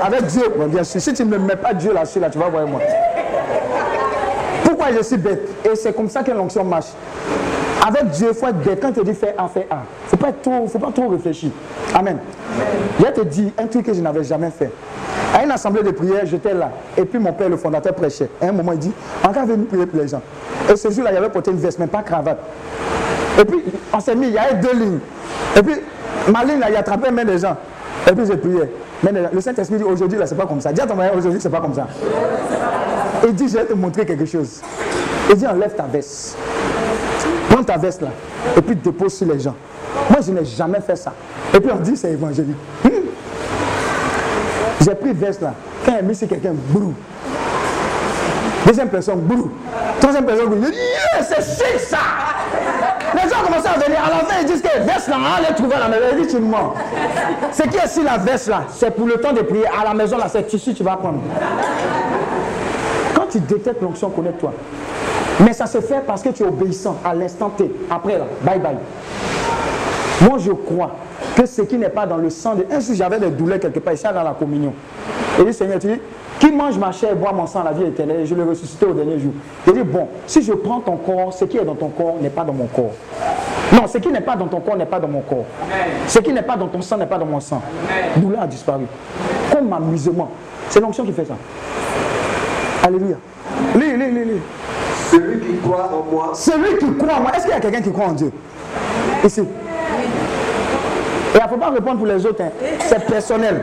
Avec 0.00 0.26
Dieu, 0.26 0.44
bon, 0.56 0.66
bien 0.68 0.84
sûr. 0.84 1.00
Si 1.00 1.12
tu 1.12 1.24
ne 1.24 1.36
mets 1.38 1.56
pas 1.56 1.74
Dieu 1.74 1.92
là-dessus, 1.92 2.20
là, 2.20 2.30
tu 2.30 2.38
vas 2.38 2.48
voir 2.48 2.66
moi. 2.66 2.80
Je 4.96 5.02
suis 5.02 5.16
bête 5.16 5.48
Et 5.64 5.74
c'est 5.74 5.92
comme 5.94 6.08
ça 6.08 6.22
que 6.22 6.30
l'onction 6.30 6.64
marche. 6.64 6.92
Avec 7.86 8.10
Dieu, 8.10 8.28
il 8.30 8.34
faut 8.34 8.46
être 8.46 8.58
bête. 8.62 8.80
Quand 8.80 8.92
te 8.92 9.00
dit 9.00 9.14
fais 9.14 9.34
A, 9.38 9.48
fais 9.48 9.66
A. 9.70 9.78
Il 10.12 10.62
ne 10.62 10.68
faut 10.68 10.78
pas 10.78 10.90
trop 10.92 11.08
réfléchir. 11.08 11.50
Amen. 11.94 12.18
Je 12.98 13.04
te 13.04 13.20
dis 13.22 13.52
un 13.58 13.66
truc 13.66 13.86
que 13.86 13.94
je 13.94 14.00
n'avais 14.00 14.24
jamais 14.24 14.50
fait. 14.50 14.70
À 15.34 15.44
une 15.44 15.50
assemblée 15.50 15.82
de 15.82 15.90
prière, 15.90 16.24
j'étais 16.24 16.54
là. 16.54 16.70
Et 16.96 17.04
puis 17.04 17.18
mon 17.18 17.32
père, 17.32 17.48
le 17.48 17.56
fondateur, 17.56 17.94
prêchait. 17.94 18.30
À 18.40 18.46
un 18.46 18.52
moment, 18.52 18.72
il 18.72 18.78
dit 18.78 18.92
Encore 19.22 19.44
venir 19.44 19.66
prier 19.66 19.86
pour 19.86 20.00
les 20.00 20.08
gens. 20.08 20.22
Et 20.70 20.76
ce 20.76 20.90
jour-là, 20.90 21.10
il 21.12 21.16
avait 21.16 21.28
porté 21.28 21.50
une 21.50 21.58
veste, 21.58 21.78
mais 21.78 21.86
pas 21.86 22.02
cravate. 22.02 22.38
Et 23.38 23.44
puis, 23.44 23.58
on 23.92 24.00
s'est 24.00 24.14
mis, 24.14 24.28
il 24.28 24.32
y 24.32 24.38
avait 24.38 24.54
deux 24.54 24.72
lignes. 24.72 24.98
Et 25.56 25.62
puis, 25.62 25.74
ma 26.28 26.42
ligne, 26.44 26.58
là, 26.58 26.70
il 26.70 26.76
attrapait 26.76 27.10
même 27.10 27.26
des 27.26 27.38
gens. 27.38 27.56
Et 28.08 28.12
puis, 28.12 28.24
j'ai 28.26 28.36
prié. 28.36 28.62
Mais 29.02 29.12
le 29.30 29.40
Saint-Esprit 29.40 29.76
dit 29.76 29.84
Aujourd'hui, 29.84 30.18
là, 30.18 30.26
c'est 30.26 30.34
pas 30.36 30.46
comme 30.46 30.60
ça. 30.60 30.72
Dis 30.72 30.80
à 30.80 30.86
ton 30.86 30.96
Aujourd'hui, 31.16 31.40
c'est 31.40 31.50
pas 31.50 31.60
comme 31.60 31.74
ça. 31.74 31.86
Il 33.26 33.34
dit 33.34 33.48
Je 33.48 33.54
vais 33.54 33.64
te 33.64 33.72
montrer 33.72 34.06
quelque 34.06 34.24
chose. 34.24 34.60
Il 35.28 35.36
dit 35.36 35.46
Enlève 35.46 35.74
ta 35.74 35.84
veste. 35.84 36.36
Prends 37.50 37.62
ta 37.62 37.76
veste 37.76 38.02
là. 38.02 38.08
Et 38.56 38.62
puis, 38.62 38.76
dépose 38.76 39.14
sur 39.14 39.26
les 39.26 39.40
gens. 39.40 39.54
Moi, 40.10 40.20
je 40.24 40.30
n'ai 40.30 40.44
jamais 40.44 40.80
fait 40.80 40.96
ça. 40.96 41.12
Et 41.52 41.60
puis, 41.60 41.70
on 41.72 41.80
dit 41.80 41.96
C'est 41.96 42.12
évangélique. 42.12 42.56
Hum. 42.84 42.90
J'ai 44.80 44.94
pris 44.94 45.12
veste 45.12 45.42
là. 45.42 45.54
Quand 45.84 45.92
elle 45.92 45.98
a 45.98 46.02
mis 46.02 46.14
sur 46.14 46.28
quelqu'un, 46.28 46.52
brou. 46.70 46.94
Deuxième 48.66 48.88
personne, 48.88 49.20
brou. 49.20 49.50
Troisième 50.00 50.24
personne, 50.24 50.46
brou. 50.46 50.66
C'est 51.22 51.42
chic 51.42 51.80
ça. 51.80 51.98
Les 53.14 53.30
gens 53.30 53.42
commencent 53.44 53.66
à 53.66 53.78
venir. 53.78 53.98
À 54.04 54.10
la 54.10 54.24
fin, 54.24 54.40
ils 54.42 54.46
disent 54.46 54.62
que 54.62 54.80
veste 54.80 55.08
là, 55.08 55.16
on 55.18 55.48
les 55.48 55.54
trouver 55.54 55.76
la 55.78 55.88
maison. 55.88 56.02
Je 56.12 56.22
dis, 56.24 56.34
tu 56.34 56.40
mens. 56.40 56.74
Ce 57.52 57.62
qui 57.62 57.76
est 57.76 57.88
sur 57.88 58.02
la 58.02 58.18
veste 58.18 58.48
là, 58.48 58.64
c'est 58.70 58.90
pour 58.94 59.06
le 59.06 59.14
temps 59.14 59.32
de 59.32 59.40
prier. 59.40 59.66
À 59.66 59.84
la 59.84 59.94
maison 59.94 60.18
là, 60.18 60.26
c'est 60.28 60.46
tissu, 60.46 60.74
tu 60.74 60.82
vas 60.82 60.96
prendre. 60.96 61.20
Tu 63.36 63.42
détectes 63.42 63.82
l'onction, 63.82 64.08
connecte-toi. 64.08 64.50
Mais 65.44 65.52
ça 65.52 65.66
se 65.66 65.82
fait 65.82 66.00
parce 66.06 66.22
que 66.22 66.30
tu 66.30 66.42
es 66.42 66.46
obéissant 66.46 66.96
à 67.04 67.12
l'instant 67.12 67.50
T. 67.50 67.70
Après 67.90 68.16
là, 68.16 68.24
bye 68.42 68.58
bye. 68.58 68.76
Moi, 70.22 70.38
je 70.38 70.52
crois 70.52 70.92
que 71.36 71.44
ce 71.44 71.60
qui 71.60 71.76
n'est 71.76 71.90
pas 71.90 72.06
dans 72.06 72.16
le 72.16 72.30
sang 72.30 72.54
de. 72.54 72.64
Un 72.70 72.80
jour, 72.80 72.94
j'avais 72.94 73.18
des 73.20 73.28
douleurs 73.28 73.60
quelque 73.60 73.80
part, 73.80 73.92
ici 73.92 74.04
dans 74.04 74.22
la 74.22 74.32
communion. 74.32 74.72
Et 75.38 75.44
dit, 75.44 75.52
Seigneur, 75.52 75.78
tu 75.78 75.88
dis, 75.88 76.00
qui 76.38 76.50
mange 76.50 76.78
ma 76.78 76.92
chair 76.92 77.12
et 77.12 77.14
boit 77.14 77.32
mon 77.34 77.46
sang, 77.46 77.62
la 77.62 77.72
vie 77.72 77.84
éternelle, 77.84 78.24
je 78.24 78.34
le 78.34 78.44
ressuscité 78.44 78.86
au 78.86 78.94
dernier 78.94 79.18
jour. 79.18 79.32
Il 79.66 79.74
dit, 79.74 79.82
bon, 79.82 80.08
si 80.26 80.40
je 80.40 80.54
prends 80.54 80.80
ton 80.80 80.96
corps, 80.96 81.34
ce 81.34 81.44
qui 81.44 81.58
est 81.58 81.64
dans 81.64 81.74
ton 81.74 81.88
corps 81.88 82.16
n'est 82.18 82.30
pas 82.30 82.44
dans 82.44 82.54
mon 82.54 82.66
corps. 82.68 82.94
Non, 83.74 83.86
ce 83.86 83.98
qui 83.98 84.08
n'est 84.08 84.22
pas 84.22 84.36
dans 84.36 84.46
ton 84.46 84.60
corps 84.60 84.78
n'est 84.78 84.86
pas 84.86 84.98
dans 84.98 85.08
mon 85.08 85.20
corps. 85.20 85.44
Ce 86.08 86.20
qui 86.20 86.32
n'est 86.32 86.40
pas 86.40 86.56
dans 86.56 86.68
ton 86.68 86.80
sang 86.80 86.96
n'est 86.96 87.04
pas 87.04 87.18
dans 87.18 87.26
mon 87.26 87.40
sang. 87.40 87.60
Douleur 88.16 88.40
a 88.40 88.46
disparu. 88.46 88.86
Comme 89.52 89.70
amusement. 89.74 90.30
C'est 90.70 90.80
l'onction 90.80 91.04
qui 91.04 91.12
fait 91.12 91.26
ça. 91.26 91.34
Alléluia. 92.86 93.16
Lis, 93.74 93.96
lis, 93.96 94.12
lis, 94.12 94.24
lis. 94.24 94.40
Celui 95.10 95.40
qui 95.40 95.56
croit 95.58 95.90
en 95.92 96.12
moi, 96.12 96.30
Celui 96.34 96.78
qui 96.78 96.96
croit 96.96 97.14
en 97.14 97.20
moi, 97.20 97.32
est-ce 97.34 97.42
qu'il 97.42 97.50
y 97.54 97.56
a 97.56 97.60
quelqu'un 97.60 97.80
qui 97.82 97.90
croit 97.90 98.06
en 98.06 98.12
Dieu? 98.12 98.30
Ici. 99.24 99.40
Et 99.40 99.44
il 101.38 101.42
ne 101.42 101.48
faut 101.48 101.56
pas 101.56 101.70
répondre 101.70 101.98
pour 101.98 102.06
les 102.06 102.24
autres, 102.24 102.42
hein. 102.44 102.50
c'est 102.78 103.04
personnel. 103.06 103.60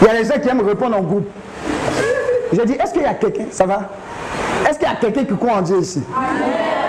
Il 0.00 0.06
y 0.06 0.10
a 0.10 0.14
les 0.14 0.24
gens 0.24 0.40
qui 0.40 0.48
aiment 0.48 0.66
répondre 0.66 0.96
en 0.96 1.02
groupe. 1.02 1.28
J'ai 2.50 2.64
dit, 2.64 2.72
est-ce 2.82 2.94
qu'il 2.94 3.02
y 3.02 3.04
a 3.04 3.12
quelqu'un? 3.12 3.44
Ça 3.50 3.66
va? 3.66 3.90
Est-ce 4.66 4.78
qu'il 4.78 4.88
y 4.88 4.90
a 4.90 4.96
quelqu'un 4.96 5.24
qui 5.24 5.36
croit 5.36 5.56
en 5.58 5.62
Dieu 5.62 5.78
ici? 5.78 6.02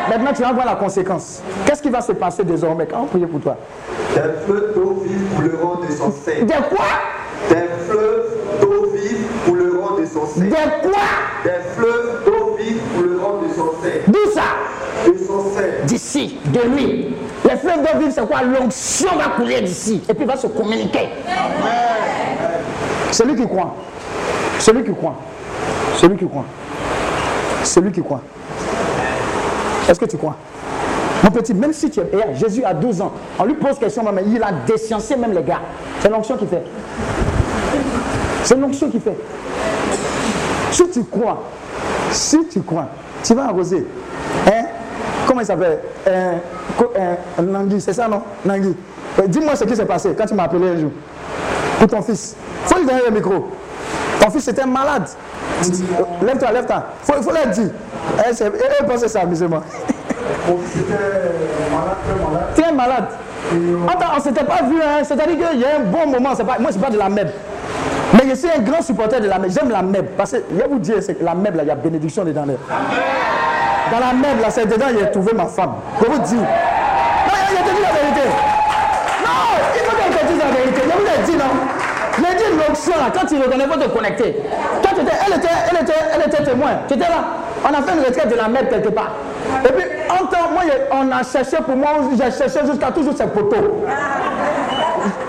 Maintenant, 0.09 0.31
tu 0.33 0.41
vas 0.41 0.53
voir 0.53 0.65
la 0.65 0.75
conséquence. 0.75 1.41
Qu'est-ce 1.65 1.81
qui 1.81 1.89
va 1.89 1.99
se 1.99 2.13
passer 2.13 2.45
désormais? 2.45 2.87
Quand 2.89 3.01
on 3.01 3.05
prie 3.07 3.25
pour 3.25 3.41
toi? 3.41 3.57
Des 4.15 4.21
fleuves 4.45 4.73
d'eau 4.73 5.03
vive 5.05 5.35
couleront 5.35 5.81
de 5.85 5.91
son 5.91 6.11
sein. 6.11 6.43
Des 6.43 6.53
quoi? 6.69 6.85
Des 7.49 7.55
vive 7.55 8.38
sein. 10.13 10.41
Des 10.41 10.49
quoi? 10.49 11.01
Des 11.43 11.49
fleuves 11.75 12.23
d'eau 12.25 12.57
vive 12.57 12.79
couleront 12.95 13.41
son 13.55 13.81
sein. 13.81 13.95
D'où 14.07 14.31
ça? 14.33 14.41
Son 15.25 15.43
sein. 15.55 15.85
D'ici, 15.85 16.37
de 16.45 16.61
lui. 16.75 17.15
Les 17.45 17.55
fleuves 17.57 17.81
d'eau 17.81 17.99
vive, 17.99 18.11
c'est 18.11 18.27
quoi? 18.27 18.41
L'onction 18.43 19.09
va 19.17 19.29
couler 19.35 19.61
d'ici 19.61 20.01
et 20.09 20.13
puis 20.13 20.25
va 20.25 20.35
se 20.37 20.47
communiquer. 20.47 21.09
Celui 23.11 23.35
qui 23.35 23.47
croit. 23.47 23.75
Celui 24.59 24.83
qui 24.83 24.93
croit. 24.93 25.15
Celui 25.97 26.17
qui 26.17 26.27
croit. 26.27 26.45
Celui 27.63 27.91
qui 27.91 28.01
croit. 28.01 28.21
Est-ce 29.89 29.99
que 29.99 30.05
tu 30.05 30.17
crois? 30.17 30.35
Mon 31.23 31.31
petit, 31.31 31.53
même 31.53 31.73
si 31.73 31.89
tu 31.89 31.99
es. 31.99 32.05
Jésus 32.35 32.63
a 32.63 32.73
12 32.73 33.01
ans. 33.01 33.11
On 33.37 33.45
lui 33.45 33.55
pose 33.55 33.77
question, 33.77 34.03
mais 34.13 34.23
il 34.27 34.41
a 34.41 34.51
déciencé 34.65 35.15
même 35.15 35.33
les 35.33 35.43
gars. 35.43 35.59
C'est 35.99 36.09
l'onction 36.09 36.37
qui 36.37 36.45
fait. 36.45 36.63
C'est 38.43 38.55
l'onction 38.55 38.89
qui 38.89 38.99
fait. 38.99 39.17
Si 40.79 40.89
tu 40.91 41.03
crois, 41.03 41.43
si 42.09 42.39
tu 42.47 42.61
crois, 42.61 42.85
tu 43.21 43.33
vas 43.33 43.47
arroser. 43.47 43.85
Hein? 44.47 44.63
Comment 45.27 45.41
il 45.41 45.45
s'appelle? 45.45 45.79
Euh, 46.07 46.33
euh, 46.97 47.15
Nangui, 47.41 47.81
c'est 47.81 47.91
ça 47.91 48.07
non? 48.07 48.21
Nangui. 48.45 48.73
Euh, 49.19 49.23
Dis-moi 49.27 49.57
ce 49.57 49.65
qui 49.65 49.75
s'est 49.75 49.85
passé 49.85 50.15
quand 50.17 50.25
tu 50.25 50.33
m'as 50.35 50.43
appelé 50.43 50.69
un 50.69 50.77
jour. 50.79 50.91
Pour 51.79 51.87
ton 51.89 52.01
fils. 52.01 52.33
faut 52.65 52.79
lui 52.79 52.85
donner 52.85 53.01
le 53.09 53.11
micro. 53.13 53.49
Ton 54.21 54.29
fils 54.29 54.47
était 54.47 54.65
malade. 54.65 55.09
Lève-toi, 56.25 56.51
lève-toi. 56.53 56.83
Faut, 57.03 57.21
faut 57.23 57.31
leur 57.33 57.47
dire. 57.47 57.71
Eh, 58.29 58.33
c'est- 58.33 58.47
eh, 58.47 58.63
eh, 58.79 58.85
pensez 58.85 59.09
ça, 59.09 59.19
amusement. 59.21 59.61
Très 62.55 62.71
malade. 62.71 63.05
Attends, 63.89 64.05
on 64.17 64.21
s'était 64.21 64.43
pas 64.45 64.61
vu, 64.63 64.77
hein. 64.81 65.03
c'est-à-dire 65.03 65.49
qu'il 65.49 65.59
y 65.59 65.65
a 65.65 65.77
un 65.77 65.83
bon 65.83 66.07
moment. 66.09 66.35
Pas, 66.35 66.57
moi, 66.59 66.71
je 66.73 66.77
pas 66.79 66.89
de 66.89 66.97
la 66.97 67.09
MEB. 67.09 67.27
Mais 68.13 68.29
je 68.29 68.35
suis 68.35 68.49
un 68.49 68.59
grand 68.61 68.81
supporter 68.81 69.19
de 69.21 69.27
la 69.27 69.37
MEB. 69.37 69.51
J'aime 69.51 69.69
la 69.69 69.81
MEB. 69.81 70.07
Parce 70.17 70.31
que, 70.31 70.37
je 70.51 70.57
vais 70.57 70.67
vous 70.67 70.79
dire, 70.79 70.95
c'est 71.01 71.21
la 71.21 71.35
MEB, 71.35 71.55
là, 71.55 71.63
il 71.63 71.67
y 71.67 71.71
a 71.71 71.75
bénédiction 71.75 72.23
dedans. 72.23 72.45
Là. 72.45 72.53
Dans 73.91 73.99
la 73.99 74.13
MEB, 74.13 74.41
là, 74.41 74.49
c'est 74.49 74.65
dedans, 74.65 74.87
j'ai 74.97 75.11
trouvé 75.11 75.33
ma 75.33 75.45
femme. 75.45 75.73
Je 76.01 76.07
vous 76.07 76.19
dis. 76.19 76.35
Non, 76.35 76.41
je 77.49 77.55
te 77.55 77.75
dis 77.75 77.81
la 77.81 77.91
vérité. 77.91 78.27
Non, 79.23 79.29
il 79.75 79.81
faut 79.81 79.95
que 79.95 80.03
je 80.03 80.17
te 80.17 80.25
dise 80.31 80.39
la 80.39 80.51
vérité. 80.57 80.81
Je 80.83 80.97
vous 80.97 81.21
ai 81.21 81.31
dit, 81.31 81.37
non? 81.37 81.51
J'ai 82.17 82.35
dit 82.35 82.57
l'onction, 82.57 82.93
là, 82.97 83.11
quand 83.13 83.25
tu 83.27 83.37
reconnais, 83.37 83.65
il 83.65 83.71
faut 83.71 83.79
te 83.79 83.89
connecter. 83.89 84.35
Toi, 84.81 84.91
tu 84.95 85.01
étais, 85.01 85.11
elle, 85.25 85.37
était, 85.37 85.47
elle, 85.69 85.83
était, 85.83 85.93
elle 86.15 86.27
était 86.27 86.43
témoin. 86.43 86.71
Tu 86.87 86.95
étais 86.95 87.07
là. 87.07 87.23
On 87.63 87.73
a 87.73 87.81
fait 87.81 87.93
une 87.93 88.05
retraite 88.05 88.29
de 88.29 88.35
la 88.35 88.47
MEB 88.47 88.69
quelque 88.69 88.89
part. 88.89 89.11
Et 89.65 89.71
puis, 89.71 89.85
en 90.09 90.25
temps, 90.25 90.49
moi, 90.51 90.61
on 90.91 91.11
a 91.11 91.23
cherché 91.23 91.57
pour 91.57 91.75
moi, 91.75 91.89
j'ai 92.11 92.31
cherché 92.31 92.65
jusqu'à 92.65 92.91
toujours 92.91 93.13
ces 93.15 93.27
poteaux. 93.27 93.83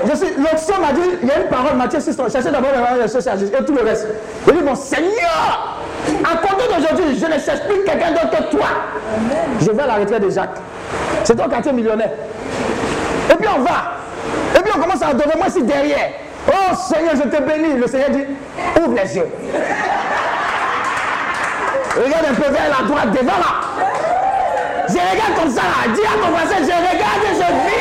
Je 0.05 0.17
suis, 0.17 0.35
l'onction 0.37 0.75
m'a 0.81 0.93
dit, 0.93 1.19
il 1.23 1.29
y 1.29 1.33
a 1.33 1.41
une 1.41 1.49
parole, 1.49 1.77
Matthieu 1.77 2.01
6, 2.01 2.17
cherchez 2.17 2.51
d'abord 2.51 2.71
le 2.75 2.81
royaume 2.81 3.07
et 3.07 3.65
tout 3.65 3.75
le 3.75 3.83
reste. 3.83 4.09
Je 4.47 4.53
dis, 4.53 4.63
mon 4.63 4.75
Seigneur, 4.75 5.79
à 6.25 6.37
compter 6.37 6.65
d'aujourd'hui, 6.67 7.19
je 7.19 7.27
ne 7.27 7.39
cherche 7.39 7.61
plus 7.69 7.85
quelqu'un 7.85 8.13
d'autre 8.13 8.31
que 8.31 8.57
toi. 8.57 8.67
Je 9.61 9.71
vais 9.71 9.83
à 9.83 9.87
la 9.87 9.95
retraite 9.95 10.23
de 10.23 10.31
Jacques. 10.31 10.59
C'est 11.25 11.37
ton 11.37 11.49
quartier 11.49 11.73
millionnaire. 11.73 12.11
Et 13.31 13.35
puis 13.35 13.49
on 13.55 13.61
va. 13.61 13.97
Et 14.57 14.61
puis 14.61 14.73
on 14.77 14.81
commence 14.81 15.03
à 15.03 15.09
adorer. 15.09 15.37
Moi, 15.37 15.47
ici 15.49 15.63
derrière. 15.63 16.11
Oh 16.49 16.75
Seigneur, 16.75 17.15
je 17.17 17.29
te 17.29 17.43
bénis. 17.43 17.79
Le 17.79 17.87
Seigneur 17.87 18.11
dit, 18.11 18.25
ouvre 18.81 18.97
les 18.97 19.17
yeux. 19.17 19.29
Regarde 21.97 22.27
un 22.31 22.35
peu 22.35 22.51
vers 22.51 22.69
la 22.79 22.87
droite, 22.87 23.11
devant 23.13 23.39
là. 23.39 23.61
Je 24.89 24.95
regarde 24.95 25.35
comme 25.39 25.51
ça 25.51 25.63
là. 25.63 25.93
Dis 25.95 26.01
à 26.01 26.25
ton 26.25 26.31
voisin, 26.31 26.57
je 26.59 26.65
regarde 26.65 27.23
et 27.25 27.35
je 27.35 27.41
vis. 27.69 27.80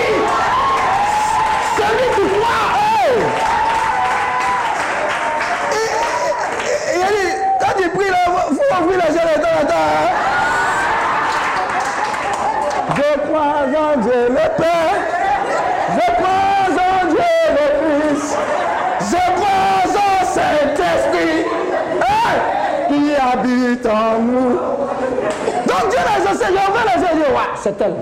Je 12.96 13.20
crois 13.20 13.66
en 13.66 13.98
Dieu 13.98 14.28
le 14.30 14.48
Père. 14.58 14.96
Je 15.94 16.12
crois 16.16 16.56
en 16.70 17.06
Dieu 17.08 17.34
le 17.52 17.68
Fils. 18.10 18.38
Je 19.02 19.22
crois 19.36 19.70
en 19.86 20.26
Saint-Esprit. 20.26 21.46
qui 22.88 23.02
habite 23.16 23.86
en 23.86 24.20
nous. 24.20 24.54
Donc 25.68 25.84
Dieu 25.90 26.00
les 26.00 26.28
enseigne. 26.28 26.56
Je 26.56 26.72
ouvre 26.72 26.84
les 26.86 27.34
ouais, 27.34 27.50
c'est 27.56 27.82
elle. 27.82 27.96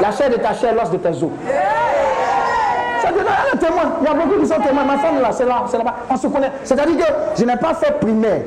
La 0.00 0.10
chair 0.10 0.30
de 0.30 0.36
ta 0.36 0.54
chair, 0.54 0.74
l'os 0.74 0.90
de 0.90 0.96
tes 0.96 1.08
os. 1.08 1.30
Il 3.10 4.04
y 4.04 4.08
a 4.08 4.14
beaucoup 4.14 4.40
qui 4.40 4.46
sont 4.46 4.60
témoins. 4.60 4.84
Ma 4.84 4.98
femme 4.98 5.20
là, 5.20 5.30
c'est 5.32 5.44
là, 5.44 5.64
c'est 5.68 5.78
là-bas. 5.78 5.94
On 6.10 6.16
se 6.16 6.26
connaît. 6.26 6.52
C'est-à-dire 6.64 6.96
que 6.96 7.12
je 7.38 7.44
n'ai 7.44 7.56
pas 7.56 7.74
fait 7.74 7.98
primaire. 8.00 8.42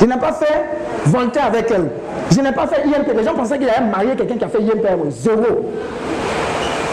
Je 0.00 0.06
n'ai 0.06 0.16
pas 0.16 0.32
fait 0.32 0.64
Voltaire 1.06 1.46
avec 1.46 1.70
elle. 1.70 1.90
Je 2.30 2.40
n'ai 2.40 2.52
pas 2.52 2.66
fait 2.66 2.84
IMP. 2.86 3.16
Les 3.16 3.24
gens 3.24 3.34
pensaient 3.34 3.58
qu'il 3.58 3.68
allait 3.68 3.86
marier 3.86 4.14
quelqu'un 4.16 4.36
qui 4.36 4.44
a 4.44 4.48
fait 4.48 4.60
IMP. 4.60 5.10
Zéro. 5.10 5.70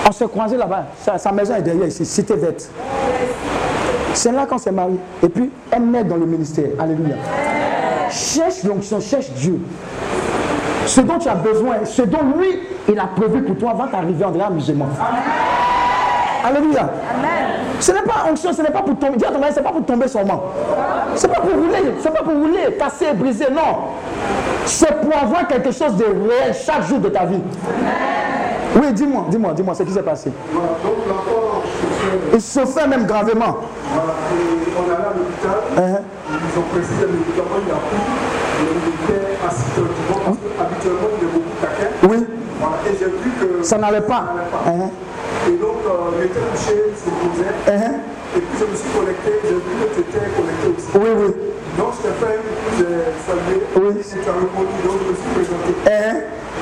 On 0.08 0.12
s'est 0.12 0.28
croisés 0.28 0.58
là-bas. 0.58 0.86
Sa, 1.18 1.32
maison 1.32 1.56
est 1.56 1.62
derrière 1.62 1.88
ici, 1.88 2.06
cité 2.06 2.36
verte. 2.36 2.70
C'est 4.14 4.32
là 4.32 4.46
qu'on 4.46 4.58
s'est 4.58 4.72
mariés. 4.72 5.00
Et 5.22 5.30
puis, 5.30 5.52
elle 5.70 5.82
m'aide 5.82 6.08
dans 6.08 6.16
le 6.16 6.26
ministère. 6.26 6.70
Alléluia. 6.80 7.16
Cherche 8.10 8.64
l'onction, 8.64 9.02
cherche 9.02 9.30
Dieu. 9.32 9.60
Ce 10.86 11.02
dont 11.02 11.20
tu 11.20 11.28
as 11.28 11.36
besoin, 11.36 11.84
ce 11.84 12.02
dont 12.04 12.20
lui, 12.38 12.60
il 12.88 12.98
a 12.98 13.08
prévu 13.08 13.44
pour 13.44 13.58
toi, 13.58 13.74
va 13.74 13.88
t'arriver 13.88 14.24
en 14.24 14.32
vrai 14.32 14.46
amusement. 14.46 14.88
Alléluia. 16.48 16.90
Ce 17.80 17.92
n'est 17.92 18.02
pas 18.02 18.26
onction, 18.30 18.54
ce 18.54 18.62
n'est 18.62 18.70
pas 18.70 18.82
pour 18.82 18.98
tomber. 18.98 19.18
Dis 19.18 19.26
à 19.26 19.32
ton 19.32 19.40
mari, 19.40 19.52
c'est 19.54 19.62
pas 19.64 19.72
pour 19.72 19.86
tomber 19.86 20.08
seulement. 20.08 20.44
C'est 21.16 21.28
pas 21.28 21.42
pour 21.42 21.52
rouler, 21.52 21.94
c'est 22.02 22.14
pas 22.14 22.24
pour 22.24 22.34
rouler, 22.34 22.76
casser, 22.80 23.14
briser, 23.14 23.48
non. 23.52 23.78
C'est 24.66 25.00
pour 25.02 25.16
avoir 25.16 25.48
quelque 25.48 25.72
chose 25.72 25.96
de 25.96 26.06
réel 26.06 26.54
chaque 26.54 26.84
jour 26.88 27.00
de 27.00 27.10
ta 27.10 27.26
vie. 27.26 27.40
Oui, 28.76 28.94
dis-moi, 28.94 29.26
dis-moi, 29.30 29.54
dis-moi 29.54 29.74
ce 29.76 29.84
qui 29.84 29.92
s'est 29.92 30.02
passé. 30.04 30.32
Il 32.34 32.42
souffrait 32.42 32.88
même 32.88 33.06
gravement. 33.06 33.58
on 33.96 34.84
allait 34.84 34.94
à 34.94 35.14
l'hôpital, 35.16 35.58
Hein, 35.78 36.02
ils 36.30 36.60
ont 36.60 36.64
pressé 36.64 36.94
le 37.02 37.08
médicament, 37.08 37.58
il 37.66 37.72
a 37.72 37.76
pris, 37.76 37.98
il 38.62 39.14
était 39.14 39.38
assis 39.48 39.64
parce 39.76 40.38
qu'habituellement 40.58 41.08
il 41.20 41.28
est 41.28 41.32
beaucoup 41.32 41.56
taquin. 41.62 41.90
Oui, 42.04 42.26
Voilà, 42.60 42.76
et 42.88 42.98
j'ai 43.00 43.06
vu 43.06 43.32
que 43.60 43.64
ça 43.64 43.78
n'allait 43.78 44.02
pas. 44.02 44.24
ça. 44.66 44.70
Hein, 44.72 44.90
Et 45.48 45.52
donc, 45.52 45.78
euh, 45.86 46.20
il 46.20 46.26
était 46.26 46.40
couché, 46.52 46.76
il 46.92 46.98
se 46.98 47.10
posait, 47.10 47.56
hein. 47.72 47.92
et 48.36 48.40
puis 48.40 48.58
je 48.60 48.66
me 48.66 48.76
suis 48.76 48.90
connecté, 48.90 49.32
j'ai 49.44 49.56
vu 49.56 49.62
que 49.62 49.94
tu 49.96 50.00
étais 50.02 50.28
connecté 50.36 50.68
aussi. 50.76 50.88
Oui, 50.96 51.10
oui. 51.16 51.34
Donc, 51.78 51.94
je 51.96 52.08
t'ai 52.08 52.14
fait, 52.20 52.40
j'ai 52.78 52.84
salué, 53.26 53.64
Oui. 53.78 54.00
et 54.00 54.04
tu 54.04 54.30
as 54.30 54.34
répondu, 54.34 54.76
donc 54.84 54.98
je 55.04 55.10
me 55.12 55.16
suis 55.16 55.32
présenté. 55.36 55.72
Hein, 55.88 56.18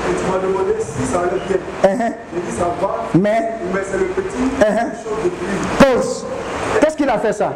Et 0.10 0.14
tu 0.14 0.32
m'as 0.32 0.40
demandé 0.46 0.74
si 0.80 1.06
ça 1.06 1.20
allait 1.22 1.42
bien. 1.48 1.58
hein. 1.84 2.14
J'ai 2.34 2.42
dit 2.42 2.58
ça 2.58 2.66
va, 2.80 3.06
Mais, 3.16 3.54
mais 3.74 3.80
c'est 3.90 3.98
le 3.98 4.06
petit 4.06 4.38
Hein. 4.62 4.92
chose 5.04 5.24
de 5.24 5.30
pluie. 5.30 5.96
pause. 5.96 6.26
Qu'est-ce 6.82 6.98
qu'il 6.98 7.10
a 7.10 7.18
fait 7.18 7.34
ça? 7.34 7.54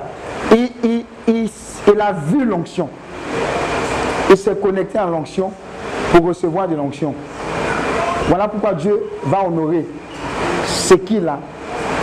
Il, 0.51 0.69
il, 0.83 1.05
il 1.27 1.49
Il 1.87 2.01
a 2.01 2.11
vu 2.13 2.45
l'onction. 2.45 2.89
Il 4.29 4.37
s'est 4.37 4.55
connecté 4.55 4.97
à 4.97 5.05
l'onction 5.05 5.51
pour 6.13 6.25
recevoir 6.25 6.67
de 6.67 6.75
l'onction. 6.75 7.13
Voilà 8.29 8.47
pourquoi 8.47 8.73
Dieu 8.73 8.99
va 9.25 9.43
honorer 9.45 9.85
ce 10.89 10.95
qu'il 10.95 11.27
a 11.27 11.37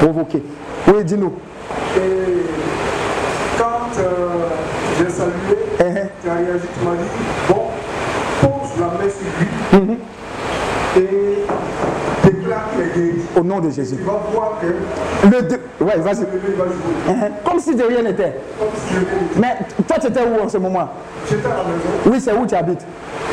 provoqué? 0.01 0.41
Oui, 0.87 1.03
dis-nous. 1.05 1.33
Et 1.97 2.01
quand 3.59 3.99
euh, 3.99 4.03
j'ai 4.99 5.11
salué, 5.11 5.33
Uh-huh. 5.79 6.09
tu 6.23 6.29
as 6.31 6.35
réagi, 6.35 6.67
tu 6.79 6.85
m'as 6.87 6.93
dit, 6.95 7.09
bon, 7.49 7.63
pose 8.41 8.81
la 8.81 8.87
main 8.87 9.11
sur 9.11 9.81
lui 9.83 9.87
Mhm. 9.87 9.97
et 10.97 11.45
déclare 12.25 12.65
qu'il 12.73 12.81
est 12.83 12.95
guéri. 13.09 13.21
Au 13.37 13.41
nom 13.43 13.61
de 13.61 13.71
Jésus. 13.71 13.97
Tu 13.97 14.03
vas 14.05 14.21
voir 14.33 14.53
que 14.61 14.67
Le 15.29 15.43
deux- 15.43 15.61
Ouais, 15.81 15.99
vas-y. 15.99 16.23
Uh-huh. 16.23 17.31
Comme 17.45 17.59
si 17.61 17.75
de 17.75 17.83
rien 17.83 18.03
n'était. 18.03 18.37
Si 18.89 18.95
Mais 19.39 19.59
toi, 19.87 19.97
tu 20.01 20.07
étais 20.07 20.21
où 20.23 20.43
en 20.45 20.49
ce 20.49 20.57
moment? 20.59 20.89
J'étais 21.29 21.47
à 21.47 21.49
la 21.51 21.57
maison, 21.57 21.91
Oui, 22.07 22.21
c'est 22.21 22.33
où 22.33 22.47
tu 22.47 22.55
habites? 22.55 22.87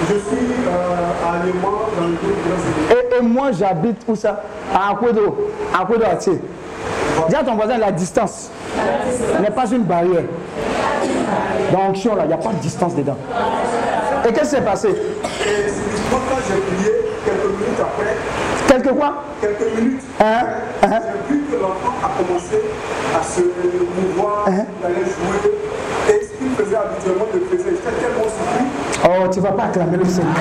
Je 0.10 0.14
suis 0.16 0.45
euh, 0.68 1.30
à 1.30 1.45
Léman 1.45 1.78
dans 1.97 2.08
le 2.08 2.14
groupe 2.16 2.43
de 2.45 2.93
la 2.93 2.93
et, 3.18 3.22
moi, 3.22 3.51
j'habite 3.51 4.01
où 4.07 4.16
ça? 4.16 4.41
À 4.74 4.91
Akwedo. 4.91 5.49
Akwedo 5.80 6.03
Atier. 6.05 6.39
Dis 7.30 7.36
à 7.36 7.43
ton 7.43 7.55
voisin, 7.55 7.78
la 7.78 7.91
distance 7.91 8.49
n'est 9.41 9.51
pas 9.51 9.66
une 9.72 9.84
barrière. 9.84 10.24
Dans 11.72 11.84
l'onction, 11.88 12.16
là, 12.16 12.24
il 12.26 12.28
n'y 12.28 12.34
a 12.34 12.38
pas 12.38 12.49
de 12.49 12.55
distance 12.57 12.95
dedans. 12.95 13.18
Et 14.28 14.34
qu'est-ce 14.34 14.49
qui 14.51 14.55
s'est 14.57 14.61
passé? 14.61 14.89
J'ai 14.89 16.55
prié, 16.76 16.91
quelques 17.26 17.45
minutes 17.45 17.80
après, 17.80 18.16
Quelque 18.68 18.89
quoi? 18.97 19.14
Quelques 19.41 19.76
minutes, 19.80 20.01
Hein? 20.20 20.45
Hein? 20.84 20.89
J'ai 21.30 21.34
vu 21.36 21.41
que 21.43 21.55
l'enfant 21.55 21.93
a 22.03 22.24
commencé 22.24 22.61
à 23.18 23.24
se 23.24 23.41
mouvoir, 23.41 24.45
Hein? 24.47 24.66
il 24.80 24.86
allait 24.86 24.95
jouer. 25.05 25.51
Et 26.09 26.26
ce 26.26 26.32
qu'il 26.38 26.51
faisait 26.55 26.76
habituellement, 26.76 27.26
le 27.34 27.39
faisait. 27.57 27.70
J'étais 27.72 28.05
tellement 28.05 28.24
surpris. 28.24 28.66
Oh, 29.05 29.28
tu 29.32 29.39
ne 29.39 29.43
vas 29.43 29.51
pas 29.51 29.64
acclamer 29.66 29.97
le 29.97 30.05
Seigneur. 30.05 30.34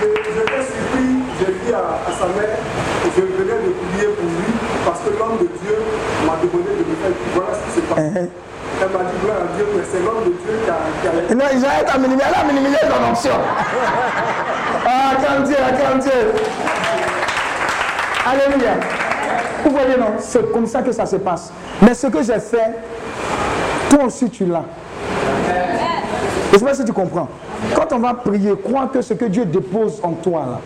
Je- 0.00 0.06
J'étais 0.34 0.62
surpris, 0.62 1.08
j'ai 1.38 1.52
dit 1.52 1.63
à, 1.74 1.98
à 2.08 2.12
sa 2.12 2.26
mère, 2.26 2.56
je 3.04 3.20
venais 3.20 3.58
de 3.66 3.70
prier 3.74 4.08
pour 4.14 4.24
lui 4.24 4.52
parce 4.84 5.00
que 5.00 5.10
l'homme 5.18 5.38
de 5.38 5.48
Dieu 5.60 5.76
m'a 6.26 6.36
demandé 6.40 6.70
de 6.78 6.84
lui 6.84 6.96
faire. 7.02 7.12
Voilà 7.34 7.52
ce 7.54 7.62
qui 7.66 7.72
se 7.74 7.80
passe. 7.86 7.98
Hein 7.98 8.28
Elle 8.80 8.88
m'a 8.88 9.04
dit, 9.04 9.16
gloire 9.22 9.36
à 9.42 9.56
Dieu, 9.56 9.66
mais 9.74 9.82
c'est 9.90 10.02
l'homme 10.04 10.24
de 10.24 10.32
Dieu 10.38 10.54
qui 10.64 10.70
a, 10.70 10.78
qui 11.00 11.32
a 11.32 11.34
Non, 11.34 11.44
Israël 11.56 11.86
a 11.92 11.98
minimisé, 11.98 12.24
elle 12.28 12.40
a 12.40 12.52
minimisé 12.52 12.78
ton 12.82 13.10
onction. 13.10 13.36
Ah, 14.86 15.12
acclame 15.12 15.44
Dieu, 15.44 15.56
acclame 15.56 15.98
Dieu. 15.98 16.12
Alléluia. 18.26 18.72
Vous 19.64 19.70
voyez, 19.70 19.96
non 19.98 20.14
C'est 20.18 20.52
comme 20.52 20.66
ça 20.66 20.82
que 20.82 20.92
ça 20.92 21.06
se 21.06 21.16
passe. 21.16 21.50
Mais 21.80 21.94
ce 21.94 22.06
que 22.08 22.22
j'ai 22.22 22.38
fait, 22.38 22.72
toi 23.88 24.04
aussi 24.04 24.28
tu 24.28 24.44
l'as. 24.44 24.64
Je 26.50 26.54
ne 26.54 26.58
sais 26.58 26.64
pas 26.64 26.74
si 26.74 26.84
tu 26.84 26.92
comprends. 26.92 27.28
Quand 27.74 27.92
on 27.92 27.98
va 27.98 28.14
prier, 28.14 28.52
crois 28.62 28.88
que 28.92 29.00
ce 29.00 29.14
que 29.14 29.24
Dieu 29.24 29.44
dépose 29.46 30.00
en 30.02 30.12
toi, 30.12 30.44
là, 30.46 30.60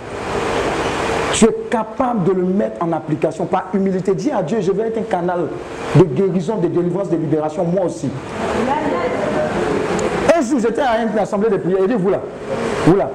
capable 1.71 2.25
de 2.25 2.33
le 2.33 2.45
mettre 2.45 2.83
en 2.85 2.93
application 2.93 3.47
par 3.47 3.67
humilité. 3.75 4.15
Dis 4.15 4.31
à 4.31 4.43
Dieu, 4.43 4.59
je 4.61 4.73
vais 4.73 4.89
être 4.89 4.99
un 4.99 5.03
canal 5.03 5.47
de 5.97 6.05
guérison, 6.05 6.57
de 6.57 6.69
délivrance, 6.69 7.11
de 7.11 7.17
libération, 7.17 7.65
moi 7.65 7.87
aussi. 7.87 8.11
Un 10.37 10.43
jour, 10.43 10.61
j'étais 10.61 10.83
à 10.83 11.03
une 11.03 11.19
assemblée 11.19 11.51
de 11.51 11.57
prière. 11.57 11.79
Il 11.83 11.89
dit, 11.89 11.95
vous 11.95 12.11
là, 12.11 12.21
vous 12.87 12.97
là. 12.97 13.11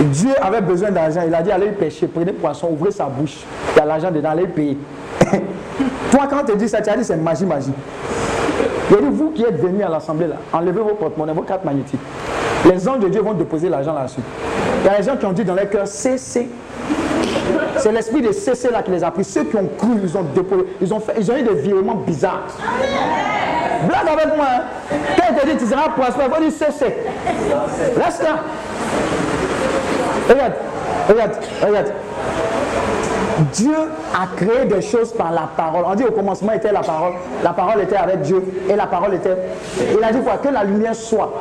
Dieu 0.00 0.30
avait 0.40 0.62
besoin 0.62 0.90
d'argent. 0.90 1.22
Il 1.26 1.34
a 1.34 1.42
dit, 1.42 1.52
allez 1.52 1.68
pêcher, 1.68 2.06
prenez 2.06 2.32
poisson, 2.32 2.68
ouvrez 2.70 2.90
sa 2.90 3.04
bouche. 3.04 3.38
Il 3.74 3.78
y 3.78 3.82
a 3.82 3.84
l'argent 3.84 4.10
dedans, 4.10 4.30
allez 4.30 4.46
payer. 4.46 4.78
Toi, 6.10 6.26
quand 6.28 6.44
tu 6.46 6.56
dis 6.56 6.68
ça, 6.68 6.80
tu 6.80 6.90
as 6.90 6.96
dit, 6.96 7.04
c'est 7.04 7.16
magie, 7.16 7.44
magie. 7.44 7.72
Il 8.90 8.96
dit, 8.96 9.02
vous 9.10 9.30
qui 9.30 9.42
êtes 9.44 9.60
venus 9.60 9.84
à 9.84 9.88
l'assemblée 9.88 10.26
là, 10.26 10.36
enlevez 10.52 10.80
vos 10.80 10.94
porte-monnaie, 10.94 11.32
vos 11.32 11.42
cartes 11.42 11.64
magnétiques. 11.64 12.00
Les 12.64 12.88
anges 12.88 13.00
de 13.00 13.08
Dieu 13.08 13.20
vont 13.20 13.34
déposer 13.34 13.68
l'argent 13.68 13.94
là-dessus. 13.94 14.20
Il 14.82 14.86
y 14.86 14.94
a 14.94 14.98
des 14.98 15.02
gens 15.02 15.16
qui 15.16 15.26
ont 15.26 15.32
dit 15.32 15.44
dans 15.44 15.54
leur 15.54 15.68
cœur, 15.68 15.86
cessez. 15.86 16.18
C'est 16.18 16.48
l'esprit 17.92 18.22
de 18.22 18.32
cesser 18.32 18.70
là 18.70 18.82
qui 18.82 18.90
les 18.90 19.04
a 19.04 19.10
pris. 19.10 19.24
Ceux 19.24 19.44
qui 19.44 19.56
ont 19.56 19.68
cru, 19.78 19.88
ils 20.02 20.16
ont 20.16 20.24
déposé, 20.34 20.64
ils 20.80 20.94
ont, 20.94 21.00
fait, 21.00 21.14
ils 21.18 21.30
ont 21.30 21.36
eu 21.36 21.42
des 21.42 21.54
virements 21.54 21.94
bizarres. 21.94 22.46
Blague 23.86 24.08
avec 24.08 24.36
moi. 24.36 24.46
Hein? 24.48 24.96
Quand 25.16 25.24
il 25.30 25.36
te 25.36 25.46
dit, 25.46 25.56
tu 25.56 25.66
seras 25.66 25.88
prospère, 25.90 26.26
il 26.26 26.34
faut 26.34 26.42
dire 26.42 26.52
cessez. 26.52 26.94
Reste 28.02 28.22
là. 28.22 28.36
Regarde, 30.28 30.52
regarde, 31.08 31.32
regarde. 31.62 31.92
Dieu 33.52 33.74
a 34.14 34.26
créé 34.36 34.66
des 34.66 34.82
choses 34.82 35.12
par 35.12 35.32
la 35.32 35.48
parole. 35.56 35.84
On 35.86 35.94
dit 35.94 36.04
au 36.04 36.12
commencement 36.12 36.52
était 36.52 36.72
la 36.72 36.82
parole. 36.82 37.14
La 37.42 37.50
parole 37.50 37.80
était 37.80 37.96
avec 37.96 38.20
Dieu. 38.20 38.42
Et 38.68 38.76
la 38.76 38.86
parole 38.86 39.14
était. 39.14 39.36
Il 39.96 40.04
a 40.04 40.12
dit 40.12 40.20
quoi? 40.20 40.36
Que 40.36 40.48
la 40.48 40.64
lumière 40.64 40.94
soit. 40.94 41.32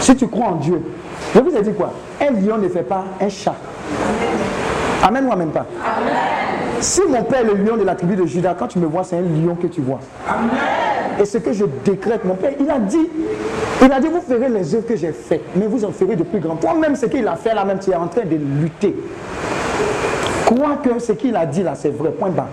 Si 0.00 0.16
tu 0.16 0.28
crois 0.28 0.46
en 0.46 0.56
Dieu, 0.56 0.82
je 1.36 1.40
vous 1.40 1.54
ai 1.54 1.60
dit 1.60 1.72
quoi? 1.74 1.92
Un 2.20 2.30
lion 2.30 2.56
ne 2.56 2.68
fait 2.68 2.82
pas 2.82 3.04
un 3.20 3.28
chat. 3.28 3.54
Amen 5.02 5.26
ou 5.26 5.32
amen 5.32 5.50
pas? 5.50 5.66
Si 6.80 7.02
mon 7.08 7.22
père 7.24 7.40
est 7.40 7.44
le 7.44 7.54
lion 7.54 7.76
de 7.76 7.84
la 7.84 7.94
tribu 7.94 8.16
de 8.16 8.24
Judas, 8.24 8.54
quand 8.58 8.68
tu 8.68 8.78
me 8.78 8.86
vois, 8.86 9.04
c'est 9.04 9.16
un 9.16 9.20
lion 9.20 9.54
que 9.54 9.66
tu 9.66 9.82
vois. 9.82 10.00
Et 11.20 11.24
ce 11.26 11.38
que 11.38 11.52
je 11.52 11.64
décrète, 11.84 12.24
mon 12.24 12.34
père, 12.34 12.52
il 12.58 12.70
a 12.70 12.78
dit, 12.78 13.08
il 13.82 13.92
a 13.92 14.00
dit, 14.00 14.08
vous 14.08 14.20
ferez 14.20 14.48
les 14.48 14.74
œuvres 14.74 14.86
que 14.86 14.96
j'ai 14.96 15.12
faites, 15.12 15.44
mais 15.54 15.66
vous 15.66 15.84
en 15.84 15.92
ferez 15.92 16.16
de 16.16 16.22
plus 16.22 16.40
grand. 16.40 16.56
Toi-même, 16.56 16.96
ce 16.96 17.06
qu'il 17.06 17.26
a 17.28 17.36
fait 17.36 17.54
là, 17.54 17.64
même 17.64 17.78
tu 17.80 17.90
es 17.90 17.94
en 17.94 18.08
train 18.08 18.24
de 18.24 18.36
lutter. 18.62 18.96
Crois 20.46 20.78
que 20.82 20.98
ce 20.98 21.12
qu'il 21.12 21.36
a 21.36 21.44
dit 21.44 21.62
là, 21.62 21.74
c'est 21.74 21.90
vrai, 21.90 22.10
point 22.10 22.30
bas. 22.30 22.48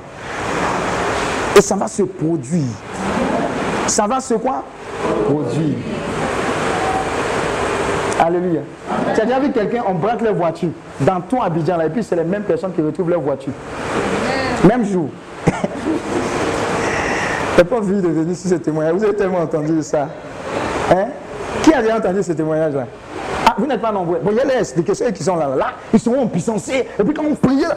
Et 1.55 1.61
ça 1.61 1.75
va 1.75 1.87
se 1.87 2.03
produire. 2.03 2.63
Ça 3.87 4.07
va 4.07 4.19
se 4.19 4.33
quoi? 4.33 4.63
Produire. 5.25 5.75
Alléluia. 8.25 8.61
Tu 9.13 9.19
as 9.21 9.25
déjà 9.25 9.39
vu 9.39 9.51
quelqu'un, 9.51 9.83
on 9.85 9.95
braque 9.95 10.21
leur 10.21 10.33
voiture 10.33 10.69
dans 11.01 11.19
ton 11.19 11.41
Abidjan 11.41 11.75
là, 11.75 11.87
et 11.87 11.89
puis 11.89 12.01
c'est 12.03 12.15
les 12.15 12.23
mêmes 12.23 12.43
personnes 12.43 12.71
qui 12.71 12.81
retrouvent 12.81 13.09
leur 13.09 13.19
voiture. 13.19 13.51
Même 14.63 14.85
jour. 14.85 15.09
Je 15.45 15.51
n'ai 17.61 17.63
pas 17.65 17.77
envie 17.77 18.01
de 18.01 18.07
venir 18.07 18.35
sur 18.35 18.49
ce 18.49 18.55
témoignage. 18.55 18.93
Vous 18.95 19.03
avez 19.03 19.15
tellement 19.15 19.39
entendu 19.39 19.83
ça. 19.83 20.07
Hein? 20.89 21.07
Qui 21.61 21.73
a 21.73 21.81
déjà 21.81 21.97
entendu 21.97 22.23
ce 22.23 22.31
témoignage-là 22.31 22.87
Ah, 23.45 23.55
vous 23.57 23.67
n'êtes 23.67 23.81
pas 23.81 23.91
nombreux. 23.91 24.19
Bon, 24.23 24.31
il 24.31 24.37
y 24.37 24.39
a 24.39 24.45
les 24.45 24.63
ceux 24.63 25.11
qui 25.11 25.23
sont 25.23 25.35
là, 25.35 25.49
là, 25.57 25.73
ils 25.93 25.99
seront 25.99 26.21
en 26.21 26.27
puissance. 26.27 26.69
Et 26.69 26.85
puis 27.03 27.13
quand 27.13 27.25
on 27.29 27.35
priait, 27.35 27.67
là, 27.67 27.75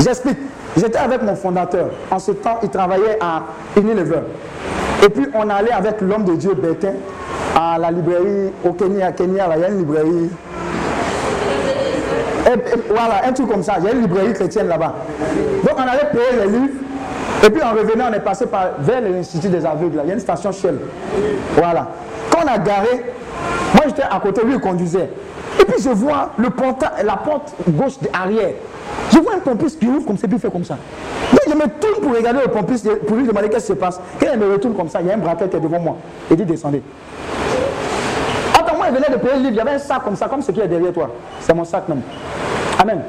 J'explique. 0.00 0.38
J'étais 0.76 0.98
avec 0.98 1.22
mon 1.22 1.34
fondateur. 1.34 1.88
En 2.10 2.18
ce 2.18 2.32
temps, 2.32 2.58
il 2.62 2.68
travaillait 2.68 3.18
à 3.20 3.42
Unilever. 3.76 4.20
Et 5.04 5.08
puis 5.08 5.26
on 5.34 5.48
allait 5.48 5.72
avec 5.72 6.00
l'homme 6.00 6.24
de 6.24 6.34
Dieu 6.34 6.54
Bertin 6.54 6.94
à 7.54 7.78
la 7.78 7.90
librairie 7.90 8.52
au 8.64 8.72
Kenya. 8.72 9.12
Kenya, 9.12 9.46
là, 9.48 9.56
il 9.56 9.60
y 9.62 9.64
a 9.64 9.68
une 9.68 9.78
librairie. 9.78 10.30
Voilà, 12.88 13.26
un 13.26 13.32
truc 13.32 13.48
comme 13.48 13.62
ça. 13.62 13.74
Il 13.78 13.84
y 13.84 13.88
a 13.88 13.92
une 13.92 14.02
librairie 14.02 14.32
chrétienne 14.32 14.68
là-bas. 14.68 14.94
Donc 15.64 15.74
on 15.76 15.82
allait 15.82 16.10
payer 16.10 16.44
les 16.44 16.58
livres. 16.58 16.74
Et 17.44 17.50
puis 17.50 17.62
en 17.62 17.72
revenant, 17.72 18.06
on 18.10 18.14
est 18.14 18.20
passé 18.20 18.46
par, 18.46 18.68
vers 18.78 19.00
l'Institut 19.00 19.48
des 19.48 19.64
aveugles. 19.64 20.00
Il 20.04 20.08
y 20.08 20.10
a 20.10 20.14
une 20.14 20.20
station 20.20 20.52
Shell. 20.52 20.78
Voilà. 21.56 21.88
Quand 22.30 22.40
on 22.44 22.48
a 22.48 22.58
garé, 22.58 23.04
moi 23.74 23.84
j'étais 23.86 24.02
à 24.02 24.18
côté, 24.20 24.42
lui 24.44 24.54
il 24.54 24.60
conduisait. 24.60 25.10
Et 25.60 25.64
puis 25.64 25.82
je 25.82 25.90
vois 25.90 26.30
la 27.04 27.16
porte 27.16 27.54
gauche 27.68 27.94
arrière. 28.12 28.50
Je 29.12 29.18
vois 29.18 29.34
un 29.34 29.38
pompiste 29.38 29.78
qui 29.78 29.86
ouvre 29.86 30.06
comme 30.06 30.18
ça, 30.18 30.28
puis 30.28 30.38
fait 30.38 30.50
comme 30.50 30.64
ça. 30.64 30.76
Donc 31.32 31.40
je 31.46 31.54
me 31.54 31.68
tourne 31.80 32.02
pour 32.02 32.14
regarder 32.14 32.40
le 32.44 32.50
pompiste, 32.50 32.88
pour 33.06 33.16
lui 33.16 33.26
demander 33.26 33.48
qu'est-ce 33.48 33.66
qui 33.66 33.72
se 33.72 33.78
passe. 33.78 34.00
Quand 34.20 34.26
il 34.32 34.38
me 34.38 34.52
retourne 34.52 34.74
comme 34.74 34.88
ça, 34.88 35.00
il 35.00 35.08
y 35.08 35.10
a 35.10 35.14
un 35.14 35.18
braquet 35.18 35.48
qui 35.48 35.56
est 35.56 35.60
devant 35.60 35.80
moi. 35.80 35.96
Il 36.30 36.36
dit 36.36 36.44
descendez. 36.44 36.82
Attends, 38.58 38.76
moi, 38.76 38.86
il 38.88 38.94
venait 38.94 39.10
de 39.10 39.16
payer 39.16 39.34
le 39.34 39.40
livre. 39.40 39.52
Il 39.52 39.56
y 39.56 39.60
avait 39.60 39.72
un 39.72 39.78
sac 39.78 40.02
comme 40.04 40.16
ça, 40.16 40.26
comme 40.28 40.42
ce 40.42 40.50
qui 40.50 40.60
est 40.60 40.68
derrière 40.68 40.92
toi. 40.92 41.10
C'est 41.40 41.54
mon 41.54 41.64
sac 41.64 41.88
même. 41.88 42.00
Amen. 42.80 43.00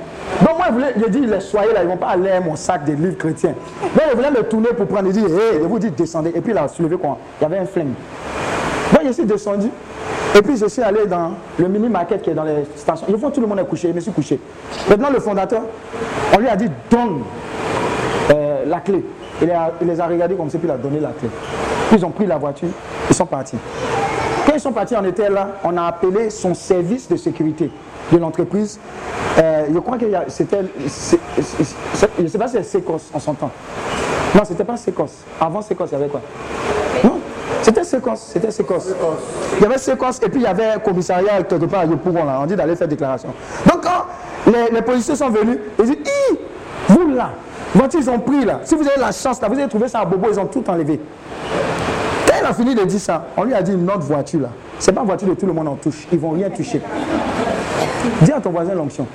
Donc 0.41 0.57
moi, 0.57 0.67
voulait, 0.71 0.93
je 0.97 1.09
dis, 1.09 1.25
les 1.25 1.39
soyez 1.39 1.73
là, 1.73 1.81
ils 1.81 1.85
ne 1.85 1.91
vont 1.91 1.97
pas 1.97 2.07
aller 2.07 2.31
à 2.31 2.39
mon 2.39 2.55
sac 2.55 2.85
de 2.85 2.93
livres 2.93 3.17
chrétiens. 3.17 3.53
Donc 3.81 4.03
il 4.11 4.15
voulait 4.15 4.31
me 4.31 4.43
tourner 4.43 4.69
pour 4.69 4.87
prendre. 4.87 5.07
Il 5.07 5.13
dit, 5.13 5.25
hé, 5.25 5.59
je 5.61 5.65
vous 5.65 5.79
dis, 5.79 5.89
descendez. 5.89 6.31
Et 6.35 6.41
puis 6.41 6.55
a 6.57 6.67
soulevé 6.67 6.97
quoi? 6.97 7.17
Il 7.39 7.43
y 7.43 7.45
avait 7.45 7.59
un 7.59 7.65
flingue. 7.65 7.93
Donc 8.93 9.01
je 9.05 9.11
suis 9.11 9.25
descendu. 9.25 9.69
Et 10.35 10.41
puis 10.41 10.57
je 10.57 10.67
suis 10.67 10.81
allé 10.81 11.05
dans 11.05 11.31
le 11.57 11.67
mini-market 11.67 12.21
qui 12.21 12.29
est 12.29 12.33
dans 12.33 12.43
les 12.43 12.65
stations. 12.75 13.07
Ils 13.09 13.17
font 13.17 13.31
tout 13.31 13.41
le 13.41 13.47
monde 13.47 13.59
est 13.59 13.65
couché. 13.65 13.89
Je 13.89 13.93
me 13.93 13.99
suis 13.99 14.11
couché. 14.11 14.39
Maintenant, 14.89 15.09
le 15.11 15.19
fondateur, 15.19 15.61
on 16.33 16.37
lui 16.37 16.47
a 16.47 16.55
dit, 16.55 16.69
donne 16.89 17.21
euh, 18.31 18.65
la 18.65 18.79
clé. 18.79 19.03
Il, 19.41 19.49
les 19.87 19.99
a 19.99 20.07
regardés 20.07 20.35
comme 20.35 20.49
ça, 20.49 20.57
puis 20.57 20.67
il 20.67 20.71
a 20.71 20.77
donné 20.77 20.99
la 20.99 21.09
clé. 21.09 21.29
Puis 21.89 21.97
ils 21.97 22.05
ont 22.05 22.09
pris 22.09 22.25
la 22.25 22.37
voiture, 22.37 22.69
ils 23.09 23.15
sont 23.15 23.25
partis. 23.25 23.57
Quand 24.45 24.53
ils 24.53 24.59
sont 24.59 24.71
partis, 24.71 24.95
on 24.99 25.05
était 25.05 25.29
là, 25.29 25.49
on 25.63 25.77
a 25.77 25.83
appelé 25.83 26.29
son 26.29 26.53
service 26.53 27.07
de 27.07 27.15
sécurité 27.17 27.69
de 28.11 28.17
l'entreprise. 28.17 28.79
Euh, 29.37 29.65
je 29.71 29.79
crois 29.79 29.97
que 29.97 30.05
c'était. 30.27 30.61
Je 30.77 32.23
ne 32.23 32.27
sais 32.27 32.37
pas 32.37 32.47
si 32.47 32.53
c'est 32.53 32.63
Secos 32.63 33.11
en 33.13 33.19
son 33.19 33.33
temps. 33.33 33.51
Non, 34.33 34.41
c'était 34.43 34.63
pas 34.63 34.77
Secos. 34.77 35.25
Avant 35.39 35.61
Secos, 35.61 35.85
il 35.87 35.91
y 35.93 35.95
avait 35.95 36.07
quoi? 36.07 36.21
C'était 37.67 37.83
séquence, 37.83 38.29
c'était 38.31 38.49
séquence. 38.49 38.87
Il 39.57 39.63
y 39.63 39.65
avait 39.65 39.77
séquence 39.77 40.21
et 40.23 40.29
puis 40.29 40.39
il 40.39 40.43
y 40.43 40.47
avait 40.47 40.75
commissariat 40.81 41.43
quelque 41.43 41.65
part 41.65 41.81
à 41.81 41.85
Yopougon 41.85 42.23
là. 42.23 42.39
On 42.41 42.45
dit 42.45 42.55
d'aller 42.55 42.77
faire 42.77 42.87
déclaration. 42.87 43.27
Donc 43.65 43.83
quand 43.83 44.53
les, 44.71 44.81
policiers 44.81 45.17
sont 45.17 45.29
venus, 45.29 45.57
ils 45.77 45.83
disent, 45.83 45.97
Hi, 46.31 46.37
vous 46.87 47.09
là, 47.09 47.31
voiture 47.75 47.99
ils 47.99 48.09
ont 48.09 48.19
pris 48.19 48.45
là. 48.45 48.61
Si 48.63 48.73
vous 48.73 48.87
avez 48.87 48.97
la 48.97 49.11
chance 49.11 49.41
là, 49.41 49.49
vous 49.49 49.59
avez 49.59 49.67
trouvé 49.67 49.89
ça 49.89 49.99
à 49.99 50.05
Bobo, 50.05 50.29
ils 50.31 50.39
ont 50.39 50.45
tout 50.45 50.63
enlevé. 50.69 50.97
Quand 52.25 52.35
il 52.39 52.45
a 52.45 52.53
fini 52.53 52.73
de 52.73 52.85
dire 52.85 53.01
ça, 53.01 53.25
on 53.35 53.43
lui 53.43 53.53
a 53.53 53.61
dit 53.61 53.75
notre 53.75 54.03
voiture 54.03 54.39
là. 54.43 54.49
C'est 54.79 54.93
pas 54.93 55.01
une 55.01 55.07
voiture 55.07 55.27
de 55.27 55.33
tout 55.33 55.45
le 55.45 55.51
monde 55.51 55.67
en 55.67 55.75
touche. 55.75 56.07
Ils 56.09 56.19
vont 56.19 56.31
rien 56.31 56.49
toucher. 56.49 56.81
Dis 58.21 58.31
à 58.31 58.39
ton 58.39 58.51
voisin 58.51 58.75
l'onction. 58.75 59.05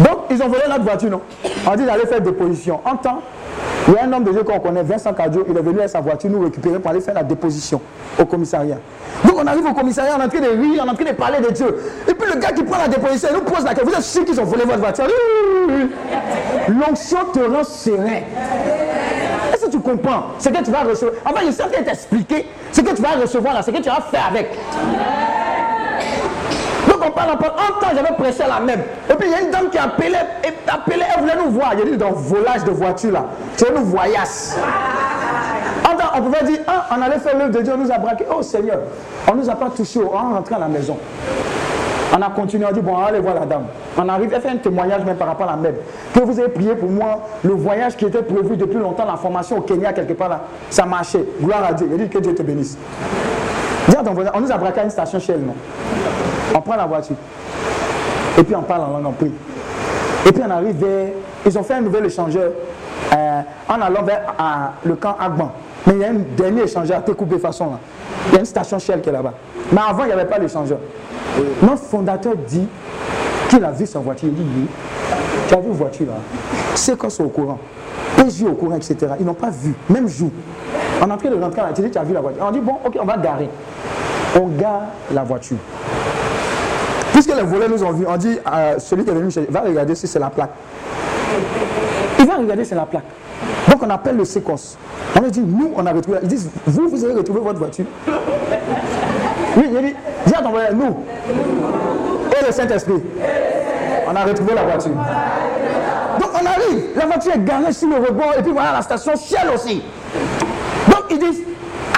Donc, 0.00 0.18
ils 0.28 0.42
ont 0.42 0.48
volé 0.48 0.62
notre 0.68 0.82
voiture, 0.82 1.10
non? 1.10 1.20
On 1.70 1.76
dit 1.76 1.84
d'aller 1.84 2.06
faire 2.06 2.20
déposition. 2.20 2.80
En 2.84 2.96
temps, 2.96 3.20
il 3.90 3.96
y 3.96 3.98
a 3.98 4.04
un 4.04 4.12
homme 4.12 4.22
de 4.22 4.30
Dieu 4.30 4.44
qu'on 4.44 4.60
connaît, 4.60 4.84
Vincent 4.84 5.12
Cadio, 5.12 5.44
il 5.48 5.56
est 5.56 5.62
venu 5.62 5.78
avec 5.78 5.90
sa 5.90 6.00
voiture 6.00 6.30
nous 6.30 6.40
récupérer 6.40 6.78
pour 6.78 6.90
aller 6.90 7.00
faire 7.00 7.14
la 7.14 7.24
déposition 7.24 7.80
au 8.20 8.24
commissariat. 8.24 8.76
Donc, 9.24 9.36
on 9.36 9.46
arrive 9.46 9.66
au 9.66 9.74
commissariat, 9.74 10.14
on 10.16 10.20
est 10.20 10.24
en 10.26 10.28
train 10.28 10.40
de 10.40 10.48
rire, 10.48 10.84
on 10.84 10.86
est 10.86 10.90
en 10.90 10.94
train 10.94 11.04
de 11.04 11.12
parler 11.12 11.40
de 11.40 11.50
Dieu. 11.50 11.76
Et 12.08 12.14
puis, 12.14 12.32
le 12.32 12.38
gars 12.38 12.52
qui 12.52 12.62
prend 12.62 12.78
la 12.78 12.88
déposition, 12.88 13.28
il 13.32 13.34
nous 13.38 13.42
pose 13.42 13.64
la 13.64 13.74
question 13.74 13.90
Vous 13.90 13.96
êtes 13.96 14.04
sûr 14.04 14.24
qu'ils 14.24 14.40
ont 14.40 14.44
volé 14.44 14.64
votre 14.64 14.78
voiture? 14.78 15.06
L'onction 16.68 17.18
te 17.32 17.40
rend 17.40 17.64
serein. 17.64 18.22
Est-ce 19.52 19.66
que 19.66 19.70
tu 19.70 19.80
comprends? 19.80 20.26
Ce 20.38 20.48
que 20.48 20.62
tu 20.62 20.70
vas 20.70 20.82
recevoir 20.82 21.14
Enfin, 21.26 21.40
je 21.46 21.80
de 21.80 21.84
t'expliquer 21.84 22.46
ce 22.70 22.80
que 22.80 22.94
tu 22.94 23.02
vas 23.02 23.20
recevoir 23.20 23.54
là, 23.54 23.62
ce 23.62 23.72
que 23.72 23.78
tu 23.78 23.88
vas 23.88 24.00
faire 24.02 24.26
avec. 24.30 24.50
On 27.10 27.12
parle, 27.12 27.30
on 27.32 27.80
temps, 27.80 27.92
j'avais 27.94 28.14
prêché 28.16 28.44
la 28.48 28.60
même. 28.60 28.80
Et 29.10 29.14
puis 29.14 29.28
il 29.28 29.32
y 29.32 29.34
a 29.34 29.40
une 29.40 29.50
dame 29.50 29.68
qui 29.70 29.78
appelait, 29.78 30.26
et 30.44 30.70
appelait, 30.70 31.06
elle 31.14 31.22
voulait 31.22 31.36
nous 31.44 31.50
voir. 31.50 31.70
A 31.70 31.74
dit 31.74 31.96
dans 31.96 32.12
volage 32.12 32.64
de 32.64 32.70
voiture 32.70 33.12
là. 33.12 33.24
Tu 33.56 33.64
nous 33.74 33.84
voyasse. 33.84 34.56
Temps, 36.00 36.06
on 36.16 36.22
pouvait 36.22 36.44
dire, 36.44 36.60
on 36.90 37.02
allait 37.02 37.18
faire 37.18 37.36
l'œuvre 37.36 37.50
de 37.50 37.60
Dieu, 37.60 37.72
on 37.74 37.78
nous 37.78 37.92
a 37.92 37.98
braqué. 37.98 38.24
Oh 38.34 38.42
Seigneur, 38.42 38.78
on 39.30 39.34
nous 39.34 39.50
a 39.50 39.54
pas 39.54 39.68
touché, 39.70 39.98
on 39.98 40.04
est 40.04 40.34
rentré 40.34 40.54
à 40.54 40.58
la 40.60 40.68
maison. 40.68 40.96
On 42.16 42.22
a 42.22 42.30
continué, 42.30 42.66
on 42.68 42.72
dit, 42.72 42.80
bon, 42.80 42.94
on 42.96 43.04
aller 43.04 43.20
voir 43.20 43.34
la 43.34 43.46
dame. 43.46 43.64
On 43.98 44.08
arrive, 44.08 44.32
elle 44.34 44.40
fait 44.40 44.48
un 44.48 44.56
témoignage 44.56 45.04
même 45.04 45.16
par 45.16 45.28
rapport 45.28 45.46
à 45.48 45.52
la 45.52 45.56
même. 45.56 45.74
Que 46.14 46.20
vous 46.20 46.38
avez 46.40 46.48
prié 46.48 46.74
pour 46.74 46.90
moi, 46.90 47.20
le 47.44 47.52
voyage 47.52 47.96
qui 47.96 48.06
était 48.06 48.22
prévu 48.22 48.56
depuis 48.56 48.78
longtemps, 48.78 49.04
la 49.04 49.16
formation 49.16 49.58
au 49.58 49.60
Kenya, 49.60 49.92
quelque 49.92 50.14
part 50.14 50.28
là, 50.28 50.40
ça 50.70 50.86
marchait. 50.86 51.24
Gloire 51.40 51.64
à 51.68 51.72
Dieu. 51.74 51.88
Il 51.90 51.98
dit 51.98 52.08
que 52.08 52.18
Dieu 52.18 52.34
te 52.34 52.42
bénisse. 52.42 52.78
On 54.34 54.40
nous 54.40 54.52
a 54.52 54.56
braqué 54.56 54.80
à 54.80 54.84
une 54.84 54.90
station 54.90 55.20
chez 55.20 55.34
elle, 55.34 55.40
non? 55.40 55.54
On 56.54 56.60
prend 56.60 56.76
la 56.76 56.86
voiture. 56.86 57.16
Et 58.38 58.42
puis 58.42 58.54
on 58.54 58.62
parle 58.62 58.82
en 58.82 58.88
langue, 58.98 59.06
on 59.06 59.12
prie. 59.12 59.32
Et 60.26 60.32
puis 60.32 60.42
on 60.46 60.50
arrive 60.50 60.76
vers. 60.76 61.08
Ils 61.46 61.58
ont 61.58 61.62
fait 61.62 61.74
un 61.74 61.80
nouvel 61.80 62.06
échangeur 62.06 62.50
euh, 63.12 63.40
en 63.68 63.80
allant 63.80 64.02
vers 64.02 64.34
le 64.84 64.94
camp 64.96 65.16
Agban. 65.18 65.52
Mais 65.86 65.94
il 65.94 66.00
y 66.00 66.04
a 66.04 66.08
un 66.08 66.20
dernier 66.36 66.62
échangeur 66.62 66.98
à 66.98 67.00
Técoupé 67.00 67.38
façon 67.38 67.66
là. 67.66 67.78
Il 68.28 68.34
y 68.34 68.36
a 68.36 68.40
une 68.40 68.46
station 68.46 68.78
Shell 68.78 69.00
qui 69.00 69.08
est 69.08 69.12
là-bas. 69.12 69.32
Mais 69.72 69.80
avant, 69.88 70.04
il 70.04 70.08
n'y 70.08 70.12
avait 70.12 70.26
pas 70.26 70.38
d'échangeur. 70.38 70.78
Notre 71.62 71.82
fondateur 71.82 72.34
dit 72.36 72.66
qu'il 73.48 73.64
a 73.64 73.70
vu 73.70 73.86
sa 73.86 73.98
voiture. 73.98 74.28
Il 74.28 74.34
dit 74.34 74.46
oui. 74.56 74.66
Tu 75.48 75.54
as 75.54 75.60
vu 75.60 75.70
voiture 75.70 76.06
là? 76.06 76.12
C'est 76.74 76.96
qu'on 76.96 77.10
sont 77.10 77.24
au 77.24 77.28
courant? 77.28 77.58
PJ 78.16 78.44
au 78.44 78.54
courant, 78.54 78.76
etc. 78.76 78.96
Ils 79.18 79.26
n'ont 79.26 79.34
pas 79.34 79.50
vu. 79.50 79.74
Même 79.88 80.08
jour. 80.08 80.30
On 81.02 81.08
est 81.08 81.12
en 81.12 81.16
train 81.16 81.30
de 81.30 81.42
rentrer 81.42 81.60
à 81.62 81.66
la 81.66 81.72
télé, 81.72 81.90
tu 81.90 81.98
as 81.98 82.04
vu 82.04 82.12
la 82.12 82.20
voiture. 82.20 82.42
On 82.46 82.50
dit 82.50 82.60
bon, 82.60 82.74
ok, 82.84 82.98
on 83.00 83.04
va 83.04 83.16
garer. 83.16 83.48
On 84.36 84.46
gare 84.48 84.82
la 85.12 85.24
voiture. 85.24 85.56
Puisque 87.22 87.36
les 87.36 87.42
volets 87.42 87.68
nous 87.68 87.84
ont 87.84 87.92
vu, 87.92 88.06
on 88.08 88.16
dit 88.16 88.38
à 88.46 88.78
celui 88.78 89.04
qui 89.04 89.10
est 89.10 89.12
venu 89.12 89.28
va 89.50 89.60
regarder 89.60 89.94
si 89.94 90.06
c'est 90.06 90.18
la 90.18 90.30
plaque. 90.30 90.52
Il 92.18 92.26
va 92.26 92.36
regarder 92.36 92.64
si 92.64 92.70
c'est 92.70 92.74
la 92.74 92.86
plaque. 92.86 93.04
Donc 93.68 93.82
on 93.82 93.90
appelle 93.90 94.16
le 94.16 94.24
séquence. 94.24 94.78
On 95.14 95.20
lui 95.20 95.30
dit, 95.30 95.42
nous, 95.42 95.70
on 95.76 95.84
a 95.84 95.92
retrouvé. 95.92 96.16
Ils 96.22 96.28
disent, 96.28 96.48
vous, 96.64 96.88
vous 96.88 97.04
avez 97.04 97.12
retrouvé 97.12 97.40
votre 97.40 97.58
voiture. 97.58 97.84
Oui, 99.54 99.64
il 99.66 99.82
dit, 99.82 99.94
dis 100.24 100.32
nous. 100.72 100.96
Et 102.40 102.46
le 102.46 102.52
Saint-Esprit. 102.52 103.02
On 104.08 104.16
a 104.16 104.24
retrouvé 104.24 104.54
la 104.54 104.62
voiture. 104.62 104.92
Donc 106.20 106.30
on 106.32 106.46
arrive, 106.46 106.84
la 106.96 107.04
voiture 107.04 107.32
est 107.34 107.44
garée 107.44 107.72
sur 107.74 107.88
le 107.88 107.96
rebord, 107.96 108.32
et 108.38 108.42
puis 108.42 108.52
voilà 108.52 108.72
la 108.72 108.80
station 108.80 109.14
ciel 109.14 109.50
aussi. 109.54 109.82
Donc 110.86 111.04
ils 111.10 111.18
disent, 111.18 111.42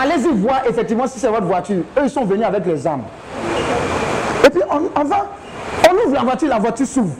allez-y 0.02 0.32
voir 0.32 0.62
effectivement 0.68 1.06
si 1.06 1.20
c'est 1.20 1.28
votre 1.28 1.46
voiture. 1.46 1.84
Eux, 1.96 2.02
ils 2.02 2.10
sont 2.10 2.24
venus 2.24 2.44
avec 2.44 2.66
les 2.66 2.84
armes. 2.84 3.04
Et 4.44 4.50
puis 4.50 4.62
on, 4.70 5.04
va, 5.04 5.26
on 5.88 5.94
ouvre 5.94 6.14
la 6.14 6.22
voiture, 6.22 6.48
la 6.48 6.58
voiture 6.58 6.86
s'ouvre. 6.86 7.14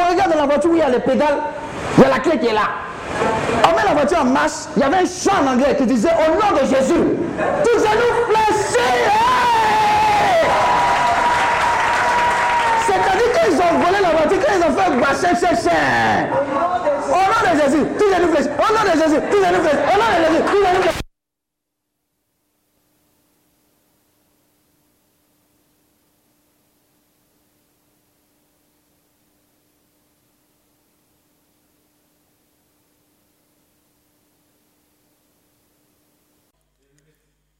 On 0.00 0.10
regarde 0.10 0.32
dans 0.32 0.38
la 0.38 0.46
voiture 0.46 0.70
où 0.70 0.74
il 0.74 0.80
y 0.80 0.82
a 0.82 0.88
les 0.88 1.00
pédales, 1.00 1.38
il 1.96 2.02
y 2.02 2.06
a 2.06 2.08
la 2.10 2.18
clé 2.18 2.38
qui 2.38 2.46
est 2.46 2.52
là. 2.52 2.68
On 3.64 3.76
met 3.76 3.84
la 3.84 3.94
voiture 3.94 4.18
en 4.20 4.24
marche, 4.24 4.68
il 4.76 4.82
y 4.82 4.84
avait 4.84 4.96
un 4.96 5.06
chant 5.06 5.42
en 5.44 5.52
anglais 5.52 5.76
qui 5.76 5.86
disait 5.86 6.10
au 6.10 6.32
nom 6.34 6.60
de 6.60 6.66
Jésus, 6.66 7.02
tous 7.64 7.78
genoux 7.78 8.14
fléchis. 8.28 8.78
C'est-à-dire 12.86 13.32
qu'ils 13.32 13.56
ont 13.56 13.78
volé 13.78 14.00
la 14.02 14.10
voiture, 14.10 14.38
quand 14.46 14.52
ils 14.56 14.64
ont 14.64 14.76
fait 14.76 15.00
bassin, 15.00 15.34
cher, 15.38 16.28
Au 17.08 17.12
nom 17.12 17.52
de 17.52 17.62
Jésus, 17.62 17.84
tous 17.98 18.14
genoux 18.14 18.32
fléchis. 18.32 18.50
Au 18.58 18.72
nom 18.72 18.92
de 18.92 18.98
Jésus, 19.00 19.20
tous 19.30 19.44
genoux 19.44 19.62
fléchis. 19.62 19.84
Au 19.92 19.96
nom 19.96 20.06
de 20.10 20.24
Jésus, 20.26 20.42
tous. 20.46 21.00